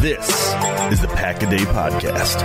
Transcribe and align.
This 0.00 0.28
is 0.92 1.00
the 1.00 1.10
Pack 1.14 1.42
a 1.42 1.50
Day 1.50 1.58
Podcast. 1.58 2.42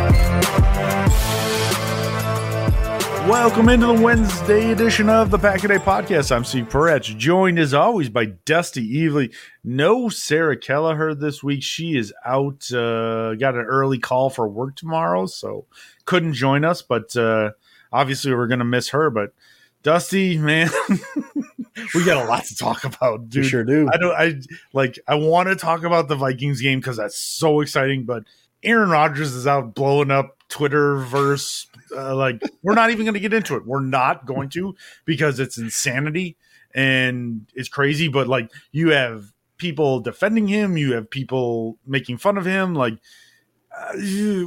Welcome 3.27 3.69
into 3.69 3.87
the 3.87 4.01
Wednesday 4.01 4.71
edition 4.71 5.09
of 5.09 5.31
the 5.31 5.37
Pack 5.39 5.63
a 5.63 5.67
Day 5.67 5.77
Podcast. 5.77 6.35
I'm 6.35 6.43
Steve 6.45 6.69
Peretz, 6.69 7.17
joined 7.17 7.57
as 7.59 7.73
always 7.73 8.09
by 8.09 8.25
Dusty 8.25 8.87
Evely. 8.97 9.33
No 9.63 10.09
Sarah 10.09 10.57
Kelleher 10.57 11.15
this 11.15 11.43
week. 11.43 11.63
She 11.63 11.97
is 11.97 12.13
out, 12.25 12.71
uh, 12.71 13.35
got 13.35 13.55
an 13.55 13.65
early 13.65 13.99
call 13.99 14.29
for 14.29 14.47
work 14.47 14.75
tomorrow, 14.75 15.25
so 15.25 15.65
couldn't 16.05 16.33
join 16.33 16.63
us, 16.63 16.81
but 16.81 17.15
uh, 17.15 17.51
obviously 17.91 18.33
we're 18.33 18.47
going 18.47 18.59
to 18.59 18.65
miss 18.65 18.89
her. 18.89 19.09
But 19.09 19.33
Dusty, 19.83 20.37
man, 20.37 20.69
we 21.93 22.03
got 22.05 22.23
a 22.23 22.27
lot 22.27 22.43
to 22.45 22.55
talk 22.55 22.83
about, 22.83 23.29
dude. 23.29 23.43
We 23.43 23.49
sure 23.49 23.63
do. 23.63 23.89
I 23.91 23.97
don't. 23.97 24.15
I 24.15 24.35
like. 24.73 24.99
I 25.07 25.15
want 25.15 25.49
to 25.49 25.55
talk 25.55 25.83
about 25.83 26.07
the 26.07 26.15
Vikings 26.15 26.61
game 26.61 26.79
because 26.79 26.97
that's 26.97 27.17
so 27.17 27.61
exciting. 27.61 28.03
But 28.05 28.23
Aaron 28.63 28.89
Rodgers 28.89 29.33
is 29.33 29.45
out 29.47 29.75
blowing 29.75 30.11
up 30.11 30.37
Twitterverse. 30.49 31.67
Uh, 31.95 32.15
like, 32.15 32.41
we're 32.63 32.75
not 32.75 32.89
even 32.91 33.05
going 33.05 33.13
to 33.13 33.19
get 33.19 33.33
into 33.33 33.55
it. 33.55 33.65
We're 33.65 33.79
not 33.81 34.25
going 34.25 34.49
to 34.49 34.75
because 35.05 35.39
it's 35.39 35.57
insanity 35.57 36.37
and 36.73 37.47
it's 37.53 37.69
crazy. 37.69 38.07
But 38.07 38.27
like, 38.27 38.51
you 38.71 38.89
have 38.91 39.25
people 39.57 39.99
defending 39.99 40.47
him. 40.47 40.77
You 40.77 40.93
have 40.93 41.09
people 41.09 41.77
making 41.85 42.17
fun 42.17 42.37
of 42.37 42.45
him. 42.45 42.73
Like, 42.75 42.95
uh, 43.77 43.93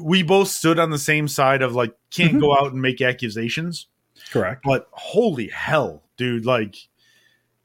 we 0.03 0.23
both 0.23 0.49
stood 0.49 0.79
on 0.79 0.91
the 0.91 0.99
same 0.99 1.29
side 1.29 1.63
of 1.63 1.75
like, 1.75 1.95
can't 2.11 2.33
Mm-hmm. 2.33 2.41
go 2.41 2.57
out 2.57 2.73
and 2.73 2.83
make 2.83 3.01
accusations. 3.01 3.87
Correct. 4.33 4.63
But 4.65 4.89
holy 4.93 5.49
hell, 5.49 6.03
dude! 6.17 6.45
Like, 6.45 6.77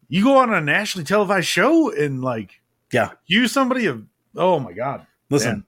you 0.08 0.24
go 0.24 0.38
on 0.38 0.54
a 0.54 0.62
nationally 0.62 1.06
televised 1.06 1.48
show 1.48 1.92
and 1.92 2.22
like 2.24 2.62
Yeah. 2.92 3.12
use 3.26 3.52
somebody 3.52 3.86
of 3.88 4.04
oh 4.36 4.60
my 4.60 4.74
god, 4.74 5.06
Listen, 5.30 5.52
Man. 5.52 5.64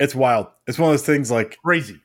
it's 0.00 0.14
wild. 0.14 0.46
It's 0.66 0.78
one 0.78 0.90
of 0.90 0.92
those 0.94 1.06
things 1.06 1.30
like 1.30 1.58
crazy. 1.64 2.00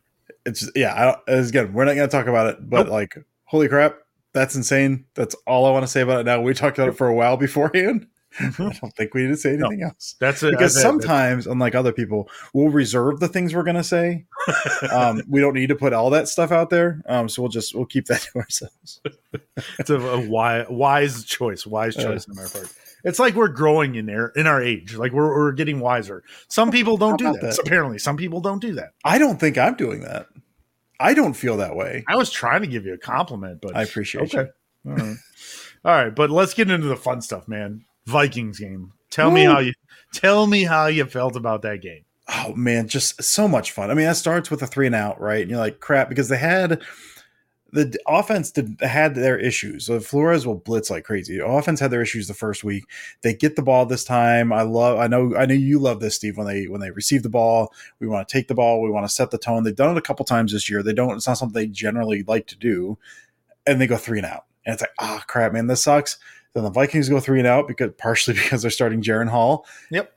it's 0.46 0.70
yeah. 0.76 0.94
I 0.96 1.06
don't, 1.06 1.20
as 1.28 1.50
again, 1.50 1.74
we're 1.74 1.86
not 1.86 1.96
going 1.96 2.08
to 2.10 2.12
talk 2.12 2.28
about 2.28 2.48
it, 2.48 2.70
but 2.70 2.84
Nope. 2.84 2.90
like, 2.92 3.26
holy 3.46 3.68
crap, 3.68 3.98
that's 4.34 4.56
insane. 4.56 5.06
That's 5.14 5.36
all 5.48 5.66
I 5.66 5.72
want 5.72 5.84
to 5.84 5.88
say 5.88 6.02
about 6.02 6.22
it. 6.22 6.24
Now 6.26 6.42
we 6.42 6.54
talked 6.54 6.78
about 6.78 6.90
it 6.90 6.98
for 6.98 7.08
a 7.08 7.14
while 7.14 7.38
beforehand. 7.38 8.08
I 8.40 8.50
don't 8.58 8.96
think 8.96 9.14
we 9.14 9.24
need 9.24 9.30
to 9.30 9.38
say 9.38 9.54
anything 9.54 9.84
else 9.84 10.16
That's 10.20 10.42
it. 10.44 10.52
because 10.52 10.74
That's 10.74 10.86
it. 10.86 10.88
sometimes, 10.88 11.48
unlike 11.48 11.76
other 11.76 11.92
people, 11.92 12.30
we'll 12.54 12.70
reserve 12.70 13.20
the 13.20 13.28
things 13.28 13.54
we're 13.54 13.64
going 13.64 13.76
to 13.76 13.84
say. 13.84 14.26
um, 14.92 15.22
we 15.28 15.42
don't 15.42 15.54
need 15.54 15.68
to 15.68 15.76
put 15.76 15.92
all 15.94 16.10
that 16.12 16.30
stuff 16.30 16.52
out 16.52 16.70
there, 16.70 17.02
um, 17.08 17.28
so 17.28 17.42
we'll 17.42 17.50
just 17.50 17.76
we'll 17.76 17.86
keep 17.86 18.06
that 18.06 18.22
to 18.34 18.40
ourselves. 18.40 19.02
it's 19.80 19.90
a, 19.90 20.00
a 20.00 20.30
wise, 20.30 20.66
wise 20.70 21.26
choice. 21.26 21.66
Wise 21.66 21.98
Uh, 21.98 22.04
choice 22.04 22.28
on 22.30 22.40
our 22.40 22.48
part. 22.48 22.74
It's 23.04 23.20
like 23.20 23.34
we're 23.36 23.48
growing 23.48 23.96
in 23.96 24.06
there 24.06 24.28
in 24.36 24.48
our 24.48 24.62
age. 24.62 24.96
Like 24.96 25.12
we're 25.12 25.36
we're 25.36 25.52
getting 25.54 25.80
wiser. 25.80 26.24
Some 26.48 26.72
people 26.72 26.98
don't 26.98 27.18
do 27.18 27.32
that. 27.34 27.42
that? 27.42 27.60
Apparently, 27.60 27.98
some 27.98 28.16
people 28.16 28.42
don't 28.42 28.62
do 28.62 28.76
that. 28.76 28.92
I 29.04 29.18
don't 29.18 29.40
think 29.40 29.58
I'm 29.58 29.76
doing 29.76 30.02
that. 30.02 30.28
I 31.00 31.16
don't 31.16 31.34
feel 31.34 31.58
that 31.58 31.76
way. 31.76 32.04
I 32.08 32.16
was 32.16 32.30
trying 32.30 32.62
to 32.62 32.68
give 32.68 32.86
you 32.86 32.94
a 32.94 32.98
compliment, 32.98 33.60
but 33.60 33.76
I 33.76 33.84
appreciate 33.84 34.34
okay. 34.34 34.52
All 34.86 34.94
right. 34.94 35.18
All 35.84 35.92
right, 35.96 36.16
but 36.16 36.30
let's 36.30 36.54
get 36.54 36.70
into 36.70 36.86
the 36.88 36.96
fun 36.96 37.22
stuff, 37.22 37.48
man. 37.48 37.86
Vikings 38.06 38.60
game. 38.60 38.94
Tell 39.10 39.32
me 39.32 39.44
how 39.44 39.60
you 39.60 39.74
tell 40.14 40.48
me 40.48 40.64
how 40.64 40.88
you 40.88 41.06
felt 41.06 41.36
about 41.36 41.62
that 41.64 41.82
game. 41.82 42.06
oh 42.30 42.54
man, 42.56 42.88
just 42.88 43.22
so 43.22 43.48
much 43.48 43.72
fun. 43.72 43.92
I 43.92 43.94
mean, 43.94 44.06
that 44.06 44.18
starts 44.18 44.50
with 44.50 44.62
a 44.62 44.68
three 44.68 44.86
and 44.86 44.96
out, 44.96 45.20
right? 45.20 45.42
And 45.42 45.50
you're 45.52 45.60
like, 45.60 45.80
crap, 45.80 46.10
because 46.10 46.30
they 46.30 46.38
had 46.38 46.82
the 47.74 47.98
offense 48.08 48.52
did 48.52 48.78
had 48.82 49.16
their 49.16 49.38
issues. 49.38 49.86
So 49.86 50.00
Flores 50.00 50.46
will 50.46 50.56
blitz 50.56 50.90
like 50.90 51.06
crazy. 51.06 51.38
The 51.38 51.46
offense 51.46 51.80
had 51.80 51.92
their 51.92 52.02
issues 52.02 52.28
the 52.28 52.34
first 52.34 52.64
week. 52.64 52.84
They 53.22 53.34
get 53.34 53.56
the 53.56 53.62
ball 53.62 53.86
this 53.86 54.04
time. 54.04 54.52
I 54.52 54.64
love. 54.64 55.00
I 55.00 55.08
know. 55.08 55.36
I 55.36 55.46
know 55.46 55.54
you 55.54 55.80
love 55.80 56.00
this, 56.00 56.16
Steve. 56.16 56.38
When 56.38 56.48
they 56.48 56.68
when 56.68 56.82
they 56.82 56.92
receive 56.92 57.24
the 57.24 57.30
ball, 57.30 57.74
we 58.00 58.08
want 58.08 58.28
to 58.28 58.32
take 58.32 58.48
the 58.48 58.56
ball. 58.56 58.82
We 58.82 58.90
want 58.90 59.06
to 59.08 59.14
set 59.14 59.32
the 59.32 59.38
tone. 59.38 59.64
They've 59.64 59.76
done 59.76 59.92
it 59.92 59.98
a 59.98 60.02
couple 60.02 60.26
times 60.26 60.52
this 60.52 60.70
year. 60.70 60.84
They 60.84 60.94
don't. 60.94 61.16
It's 61.16 61.28
not 61.28 61.38
something 61.38 61.54
they 61.54 61.68
generally 61.68 62.24
like 62.24 62.48
to 62.48 62.58
do, 62.58 62.98
and 63.66 63.80
they 63.80 63.88
go 63.88 63.98
three 63.98 64.20
and 64.20 64.28
out. 64.28 64.46
And 64.66 64.74
it's 64.74 64.84
like, 64.84 64.92
ah, 65.00 65.24
crap, 65.28 65.54
man, 65.54 65.68
this 65.68 65.84
sucks. 65.84 66.20
Then 66.54 66.64
the 66.64 66.70
Vikings 66.70 67.10
go 67.10 67.20
three 67.20 67.40
and 67.40 67.48
out 67.48 67.68
because 67.68 67.92
partially 67.98 68.34
because 68.42 68.62
they're 68.62 68.72
starting 68.72 69.02
Jaren 69.02 69.30
Hall 69.30 69.66
Yep. 69.90 70.14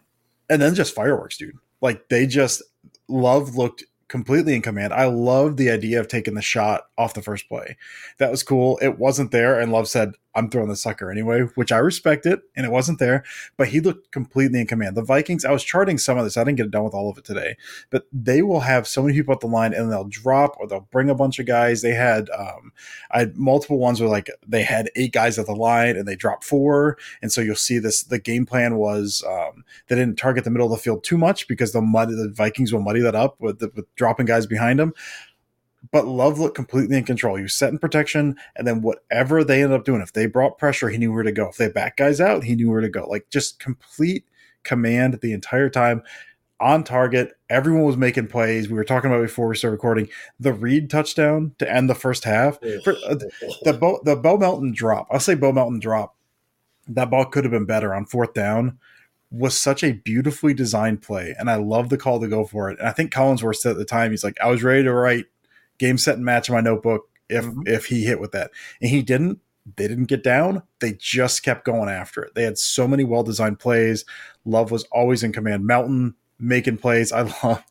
and 0.50 0.60
then 0.60 0.74
just 0.74 0.94
fireworks, 0.94 1.36
dude. 1.36 1.56
Like 1.80 2.08
they 2.08 2.26
just 2.26 2.62
Love 3.08 3.56
looked 3.56 3.84
completely 4.08 4.54
in 4.54 4.62
command. 4.62 4.92
I 4.92 5.06
loved 5.06 5.56
the 5.58 5.70
idea 5.70 6.00
of 6.00 6.08
taking 6.08 6.34
the 6.34 6.42
shot 6.42 6.82
off 6.98 7.14
the 7.14 7.22
first 7.22 7.48
play. 7.48 7.76
That 8.18 8.30
was 8.30 8.42
cool. 8.42 8.78
It 8.82 8.98
wasn't 8.98 9.30
there, 9.30 9.58
and 9.60 9.72
Love 9.72 9.88
said, 9.88 10.12
"I'm 10.34 10.50
throwing 10.50 10.68
the 10.68 10.76
sucker 10.76 11.10
anyway," 11.10 11.42
which 11.54 11.72
I 11.72 11.78
respect 11.78 12.26
it. 12.26 12.40
And 12.56 12.66
it 12.66 12.72
wasn't 12.72 12.98
there, 12.98 13.24
but 13.56 13.68
he 13.68 13.80
looked 13.80 14.10
completely 14.10 14.60
in 14.60 14.66
command. 14.66 14.96
The 14.96 15.02
Vikings. 15.02 15.44
I 15.44 15.52
was 15.52 15.64
charting 15.64 15.98
some 15.98 16.18
of 16.18 16.24
this. 16.24 16.36
I 16.36 16.44
didn't 16.44 16.58
get 16.58 16.66
it 16.66 16.72
done 16.72 16.84
with 16.84 16.94
all 16.94 17.10
of 17.10 17.18
it 17.18 17.24
today, 17.24 17.56
but 17.90 18.06
they 18.12 18.42
will 18.42 18.60
have 18.60 18.86
so 18.86 19.02
many 19.02 19.14
people 19.14 19.34
at 19.34 19.40
the 19.40 19.46
line, 19.46 19.74
and 19.74 19.90
they'll 19.90 20.04
drop 20.04 20.56
or 20.58 20.66
they'll 20.66 20.88
bring 20.90 21.10
a 21.10 21.14
bunch 21.14 21.38
of 21.38 21.46
guys. 21.46 21.82
They 21.82 21.94
had, 21.94 22.30
um, 22.30 22.72
I 23.10 23.20
had 23.20 23.36
multiple 23.36 23.78
ones 23.78 24.00
where 24.00 24.10
like 24.10 24.30
they 24.46 24.62
had 24.62 24.90
eight 24.96 25.12
guys 25.12 25.38
at 25.38 25.46
the 25.46 25.54
line, 25.54 25.96
and 25.96 26.06
they 26.06 26.16
dropped 26.16 26.44
four, 26.44 26.98
and 27.22 27.32
so 27.32 27.40
you'll 27.40 27.56
see 27.56 27.78
this. 27.78 28.02
The 28.02 28.18
game 28.18 28.46
plan 28.46 28.76
was 28.76 29.22
um, 29.26 29.64
they 29.88 29.96
didn't 29.96 30.18
target 30.18 30.44
the 30.44 30.50
middle 30.50 30.66
of 30.66 30.78
the 30.78 30.82
field 30.82 31.04
too 31.04 31.18
much 31.18 31.48
because 31.48 31.72
the 31.72 31.80
the 31.80 32.32
Vikings 32.34 32.72
will 32.72 32.80
muddy 32.80 33.00
that 33.00 33.14
up 33.14 33.40
with, 33.40 33.58
the, 33.58 33.70
with 33.74 33.94
dropping 33.94 34.26
guys 34.26 34.46
behind 34.46 34.78
them. 34.78 34.92
But 35.94 36.08
Love 36.08 36.40
looked 36.40 36.56
completely 36.56 36.98
in 36.98 37.04
control. 37.04 37.36
He 37.36 37.42
was 37.44 37.54
set 37.54 37.70
in 37.70 37.78
protection, 37.78 38.34
and 38.56 38.66
then 38.66 38.82
whatever 38.82 39.44
they 39.44 39.62
ended 39.62 39.78
up 39.78 39.84
doing, 39.84 40.00
if 40.02 40.12
they 40.12 40.26
brought 40.26 40.58
pressure, 40.58 40.88
he 40.88 40.98
knew 40.98 41.12
where 41.12 41.22
to 41.22 41.30
go. 41.30 41.48
If 41.48 41.56
they 41.56 41.68
back 41.68 41.96
guys 41.96 42.20
out, 42.20 42.42
he 42.42 42.56
knew 42.56 42.68
where 42.68 42.80
to 42.80 42.88
go. 42.88 43.06
Like 43.06 43.30
just 43.30 43.60
complete 43.60 44.24
command 44.64 45.20
the 45.22 45.32
entire 45.32 45.70
time. 45.70 46.02
on 46.60 46.82
target. 46.84 47.32
Everyone 47.50 47.84
was 47.84 47.96
making 47.96 48.28
plays. 48.28 48.68
We 48.68 48.74
were 48.76 48.84
talking 48.84 49.10
about 49.10 49.22
before 49.22 49.48
we 49.48 49.56
started 49.56 49.74
recording 49.74 50.08
the 50.40 50.52
Reed 50.52 50.88
touchdown 50.90 51.54
to 51.58 51.70
end 51.72 51.90
the 51.90 51.94
first 51.94 52.24
half. 52.24 52.58
For, 52.82 52.94
uh, 53.06 53.16
the 53.62 53.72
Bo, 53.72 54.00
the 54.04 54.16
Bo 54.16 54.38
Melton 54.38 54.72
drop. 54.72 55.06
I'll 55.10 55.20
say 55.20 55.34
Bo 55.34 55.52
Melton 55.52 55.80
drop. 55.80 56.16
That 56.88 57.10
ball 57.10 57.24
could 57.26 57.44
have 57.44 57.50
been 57.50 57.66
better 57.66 57.94
on 57.94 58.06
fourth 58.06 58.34
down. 58.34 58.78
Was 59.30 59.58
such 59.58 59.82
a 59.82 59.92
beautifully 59.92 60.54
designed 60.54 61.02
play, 61.02 61.34
and 61.38 61.50
I 61.50 61.56
love 61.56 61.88
the 61.88 61.98
call 61.98 62.20
to 62.20 62.28
go 62.28 62.44
for 62.44 62.70
it. 62.70 62.78
And 62.78 62.88
I 62.88 62.92
think 62.92 63.12
Collinsworth 63.12 63.56
said 63.56 63.72
at 63.72 63.78
the 63.78 63.84
time, 63.84 64.12
he's 64.12 64.22
like, 64.22 64.36
"I 64.40 64.48
was 64.48 64.62
ready 64.62 64.84
to 64.84 64.92
write 64.92 65.26
game, 65.78 65.98
set, 65.98 66.16
and 66.16 66.24
match 66.24 66.48
in 66.48 66.54
my 66.54 66.60
notebook 66.60 67.08
if 67.28 67.44
Mhm. 67.44 67.66
if 67.68 67.86
he 67.86 68.04
hit 68.04 68.20
with 68.20 68.32
that, 68.32 68.50
and 68.80 68.90
he 68.90 69.02
didn't. 69.02 69.38
They 69.76 69.88
didn't 69.88 70.06
get 70.06 70.22
down. 70.22 70.62
They 70.80 70.92
just 70.92 71.42
kept 71.42 71.64
going 71.64 71.88
after 71.88 72.22
it. 72.22 72.34
They 72.34 72.42
had 72.42 72.58
so 72.58 72.86
many 72.86 73.02
well 73.02 73.22
designed 73.22 73.58
plays. 73.58 74.04
Love 74.44 74.70
was 74.70 74.84
always 74.92 75.22
in 75.22 75.32
command. 75.32 75.66
Melton 75.66 76.14
making 76.38 76.76
plays. 76.78 77.12
I 77.12 77.22
love. 77.42 77.62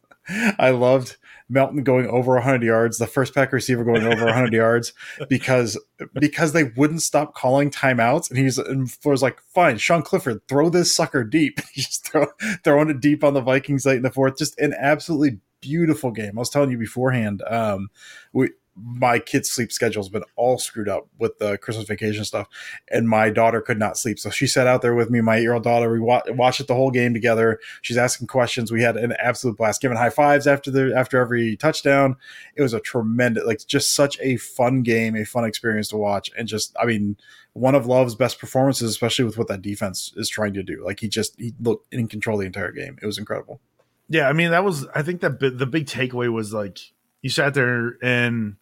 I 0.57 0.69
loved 0.71 1.17
Melton 1.49 1.83
going 1.83 2.07
over 2.07 2.33
100 2.35 2.63
yards, 2.63 2.97
the 2.97 3.05
first 3.05 3.35
pack 3.35 3.51
receiver 3.51 3.83
going 3.83 4.03
over 4.07 4.25
100 4.25 4.53
yards 4.53 4.93
because 5.29 5.77
because 6.19 6.53
they 6.53 6.63
wouldn't 6.63 7.03
stop 7.03 7.35
calling 7.35 7.69
timeouts, 7.69 8.29
and 8.29 8.39
he's 8.39 8.57
and 8.57 8.91
was 9.05 9.21
like, 9.21 9.39
"Fine, 9.53 9.77
Sean 9.77 10.01
Clifford, 10.01 10.41
throw 10.47 10.69
this 10.69 10.95
sucker 10.95 11.23
deep." 11.23 11.59
He's 11.73 11.97
throw, 11.97 12.25
throwing 12.63 12.89
it 12.89 13.01
deep 13.01 13.23
on 13.23 13.33
the 13.35 13.41
Vikings 13.41 13.85
late 13.85 13.97
in 13.97 14.01
the 14.03 14.09
fourth. 14.11 14.37
Just 14.37 14.57
an 14.59 14.73
absolutely 14.79 15.39
beautiful 15.63 16.11
game. 16.11 16.37
I 16.37 16.39
was 16.39 16.49
telling 16.49 16.71
you 16.71 16.77
beforehand. 16.77 17.41
Um, 17.47 17.89
we 18.33 18.49
my 18.75 19.19
kids' 19.19 19.51
sleep 19.51 19.71
schedule's 19.71 20.09
been 20.09 20.23
all 20.35 20.57
screwed 20.57 20.89
up 20.89 21.07
with 21.19 21.37
the 21.37 21.57
Christmas 21.57 21.87
vacation 21.87 22.25
stuff, 22.25 22.47
and 22.89 23.07
my 23.07 23.29
daughter 23.29 23.61
could 23.61 23.77
not 23.77 23.97
sleep. 23.97 24.17
So 24.17 24.29
she 24.29 24.47
sat 24.47 24.67
out 24.67 24.81
there 24.81 24.95
with 24.95 25.09
me, 25.09 25.21
my 25.21 25.37
eight 25.37 25.41
year 25.41 25.53
old 25.53 25.63
daughter. 25.63 25.91
We 25.91 25.99
wa- 25.99 26.23
watched 26.29 26.59
it 26.59 26.67
the 26.67 26.75
whole 26.75 26.91
game 26.91 27.13
together. 27.13 27.59
She's 27.81 27.97
asking 27.97 28.27
questions. 28.27 28.71
We 28.71 28.81
had 28.81 28.97
an 28.97 29.13
absolute 29.19 29.57
blast, 29.57 29.81
giving 29.81 29.97
high 29.97 30.09
fives 30.09 30.47
after 30.47 30.71
the 30.71 30.93
after 30.95 31.19
every 31.19 31.55
touchdown. 31.55 32.15
It 32.55 32.61
was 32.61 32.73
a 32.73 32.79
tremendous, 32.79 33.45
like 33.45 33.65
just 33.67 33.93
such 33.93 34.17
a 34.21 34.37
fun 34.37 34.81
game, 34.81 35.15
a 35.15 35.25
fun 35.25 35.45
experience 35.45 35.89
to 35.89 35.97
watch, 35.97 36.31
and 36.37 36.47
just 36.47 36.75
I 36.79 36.85
mean, 36.85 37.17
one 37.53 37.75
of 37.75 37.85
Love's 37.85 38.15
best 38.15 38.39
performances, 38.39 38.89
especially 38.89 39.25
with 39.25 39.37
what 39.37 39.47
that 39.49 39.61
defense 39.61 40.13
is 40.15 40.29
trying 40.29 40.53
to 40.53 40.63
do. 40.63 40.83
Like 40.83 40.99
he 40.99 41.07
just 41.07 41.39
he 41.39 41.53
looked 41.59 41.93
in 41.93 42.07
control 42.07 42.37
the 42.37 42.45
entire 42.45 42.71
game. 42.71 42.97
It 43.01 43.05
was 43.05 43.19
incredible. 43.19 43.61
Yeah, 44.09 44.27
I 44.27 44.33
mean 44.33 44.51
that 44.51 44.63
was 44.63 44.85
I 44.93 45.01
think 45.01 45.21
that 45.21 45.39
the 45.39 45.65
big 45.65 45.85
takeaway 45.85 46.31
was 46.31 46.53
like 46.53 46.79
you 47.21 47.29
sat 47.29 47.53
there 47.53 47.97
and 48.01 48.57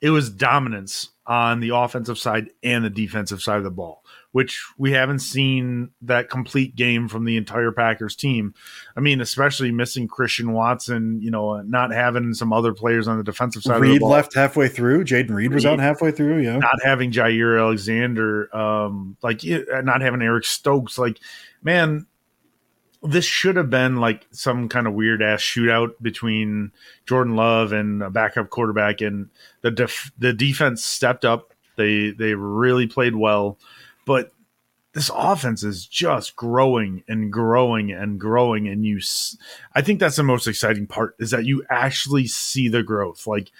it 0.00 0.10
was 0.10 0.30
dominance 0.30 1.10
on 1.26 1.60
the 1.60 1.74
offensive 1.74 2.18
side 2.18 2.50
and 2.62 2.84
the 2.84 2.90
defensive 2.90 3.40
side 3.40 3.56
of 3.56 3.64
the 3.64 3.70
ball, 3.70 4.04
which 4.32 4.62
we 4.76 4.92
haven't 4.92 5.20
seen 5.20 5.90
that 6.02 6.28
complete 6.28 6.76
game 6.76 7.08
from 7.08 7.24
the 7.24 7.38
entire 7.38 7.72
Packers 7.72 8.14
team. 8.14 8.52
I 8.94 9.00
mean, 9.00 9.22
especially 9.22 9.70
missing 9.70 10.06
Christian 10.06 10.52
Watson, 10.52 11.22
you 11.22 11.30
know, 11.30 11.62
not 11.62 11.92
having 11.92 12.34
some 12.34 12.52
other 12.52 12.74
players 12.74 13.08
on 13.08 13.16
the 13.16 13.24
defensive 13.24 13.62
side 13.62 13.76
of 13.76 13.82
the 13.82 13.92
Reed 13.92 14.02
left 14.02 14.34
halfway 14.34 14.68
through. 14.68 15.04
Jayden 15.04 15.30
Reed 15.30 15.54
was 15.54 15.64
out 15.64 15.78
halfway 15.78 16.10
through. 16.10 16.42
Yeah, 16.42 16.58
not 16.58 16.82
having 16.82 17.10
Jaire 17.10 17.58
Alexander, 17.58 18.54
um, 18.54 19.16
like 19.22 19.40
not 19.44 20.02
having 20.02 20.20
Eric 20.20 20.44
Stokes, 20.44 20.98
like 20.98 21.18
man, 21.62 22.06
this 23.04 23.24
should 23.24 23.56
have 23.56 23.70
been 23.70 23.96
like 23.96 24.26
some 24.30 24.68
kind 24.68 24.86
of 24.86 24.94
weird 24.94 25.22
ass 25.22 25.40
shootout 25.40 25.92
between 26.00 26.72
Jordan 27.06 27.36
Love 27.36 27.72
and 27.72 28.02
a 28.02 28.10
backup 28.10 28.50
quarterback, 28.50 29.00
and 29.00 29.28
the 29.60 29.70
def- 29.70 30.10
the 30.18 30.32
defense 30.32 30.84
stepped 30.84 31.24
up. 31.24 31.52
They 31.76 32.10
they 32.10 32.34
really 32.34 32.86
played 32.86 33.14
well, 33.14 33.58
but 34.06 34.32
this 34.92 35.10
offense 35.14 35.62
is 35.64 35.86
just 35.86 36.36
growing 36.36 37.02
and 37.08 37.32
growing 37.32 37.90
and 37.90 38.18
growing, 38.18 38.68
and 38.68 38.84
you, 38.86 38.98
s- 38.98 39.36
I 39.74 39.82
think 39.82 39.98
that's 40.00 40.16
the 40.16 40.22
most 40.22 40.46
exciting 40.46 40.86
part 40.86 41.16
is 41.18 41.32
that 41.32 41.44
you 41.44 41.64
actually 41.68 42.26
see 42.28 42.68
the 42.68 42.82
growth. 42.84 43.26
Like 43.26 43.50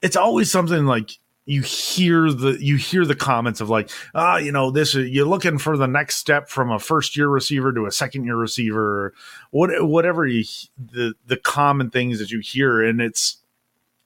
it's 0.00 0.16
always 0.16 0.50
something 0.50 0.86
like 0.86 1.18
you 1.44 1.62
hear 1.62 2.30
the 2.32 2.56
you 2.60 2.76
hear 2.76 3.04
the 3.04 3.16
comments 3.16 3.60
of 3.60 3.68
like 3.68 3.90
ah 4.14 4.36
you 4.36 4.52
know 4.52 4.70
this 4.70 4.94
is 4.94 5.10
you're 5.10 5.26
looking 5.26 5.58
for 5.58 5.76
the 5.76 5.88
next 5.88 6.16
step 6.16 6.48
from 6.48 6.70
a 6.70 6.78
first 6.78 7.16
year 7.16 7.28
receiver 7.28 7.72
to 7.72 7.86
a 7.86 7.90
second 7.90 8.24
year 8.24 8.36
receiver 8.36 9.12
what 9.50 9.70
whatever 9.84 10.24
you 10.24 10.44
the 10.78 11.14
the 11.26 11.36
common 11.36 11.90
things 11.90 12.18
that 12.18 12.30
you 12.30 12.40
hear. 12.40 12.82
And 12.82 13.00
it's 13.00 13.38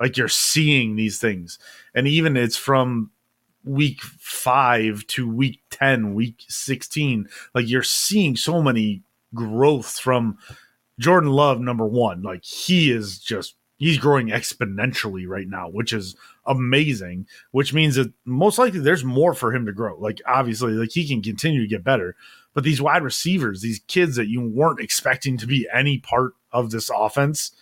like 0.01 0.17
you're 0.17 0.29
seeing 0.29 0.97
these 0.97 1.19
things. 1.19 1.59
And 1.95 2.07
even 2.07 2.37
it's 2.37 2.57
from 2.57 3.11
week 3.65 4.01
5 4.01 5.05
to 5.09 5.29
week 5.29 5.61
10 5.71 6.15
week 6.15 6.45
16 6.47 7.29
like 7.53 7.69
you're 7.69 7.83
seeing 7.83 8.37
so 8.37 8.63
many 8.63 9.03
growth 9.35 9.99
from 9.99 10.39
Jordan 11.01 11.31
Love 11.31 11.59
number 11.59 11.85
1 11.85 12.23
like 12.23 12.45
he 12.45 12.93
is 12.93 13.19
just 13.19 13.57
he's 13.79 13.99
growing 13.99 14.29
exponentially 14.29 15.27
right 15.27 15.49
now 15.49 15.69
which 15.69 15.93
is 15.93 16.17
amazing, 16.47 17.27
which 17.51 17.75
means 17.75 17.97
that 17.97 18.13
most 18.25 18.59
likely 18.59 18.81
there's 18.81 19.05
more 19.05 19.35
for 19.35 19.55
him 19.55 19.67
to 19.67 19.73
grow. 19.73 19.99
Like 19.99 20.21
obviously, 20.27 20.73
like 20.73 20.93
he 20.93 21.07
can 21.07 21.23
continue 21.23 21.61
to 21.61 21.69
get 21.69 21.85
better. 21.85 22.17
But 22.55 22.65
these 22.65 22.81
wide 22.81 23.03
receivers, 23.03 23.61
these 23.61 23.81
kids 23.87 24.17
that 24.17 24.29
you 24.29 24.41
weren't 24.41 24.81
expecting 24.81 25.37
to 25.39 25.47
be 25.47 25.69
any 25.73 25.99
part 25.99 26.33
of 26.53 26.71
this 26.71 26.91
offense, 26.95 27.53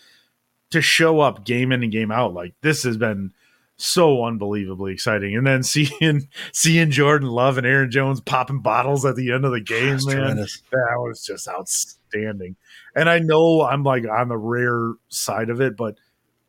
to 0.70 0.80
show 0.80 1.20
up 1.20 1.44
game 1.44 1.72
in 1.72 1.82
and 1.82 1.90
game 1.90 2.12
out, 2.12 2.34
like 2.34 2.54
this 2.60 2.84
has 2.84 2.96
been 2.96 3.32
so 3.76 4.24
unbelievably 4.24 4.92
exciting. 4.92 5.36
And 5.36 5.46
then 5.46 5.62
seeing 5.64 6.28
seeing 6.52 6.90
Jordan 6.90 7.28
Love 7.28 7.58
and 7.58 7.66
Aaron 7.66 7.90
Jones 7.90 8.20
popping 8.20 8.60
bottles 8.60 9.04
at 9.04 9.16
the 9.16 9.32
end 9.32 9.44
of 9.44 9.52
the 9.52 9.60
game, 9.64 9.98
man, 10.04 10.16
tremendous. 10.16 10.62
that 10.70 10.96
was 10.98 11.24
just 11.24 11.48
outstanding. 11.48 12.56
And 12.94 13.10
I 13.10 13.18
know 13.18 13.62
I'm 13.62 13.82
like 13.82 14.04
on 14.08 14.28
the 14.28 14.38
rare 14.38 14.92
side 15.08 15.50
of 15.50 15.60
it, 15.60 15.76
but 15.76 15.98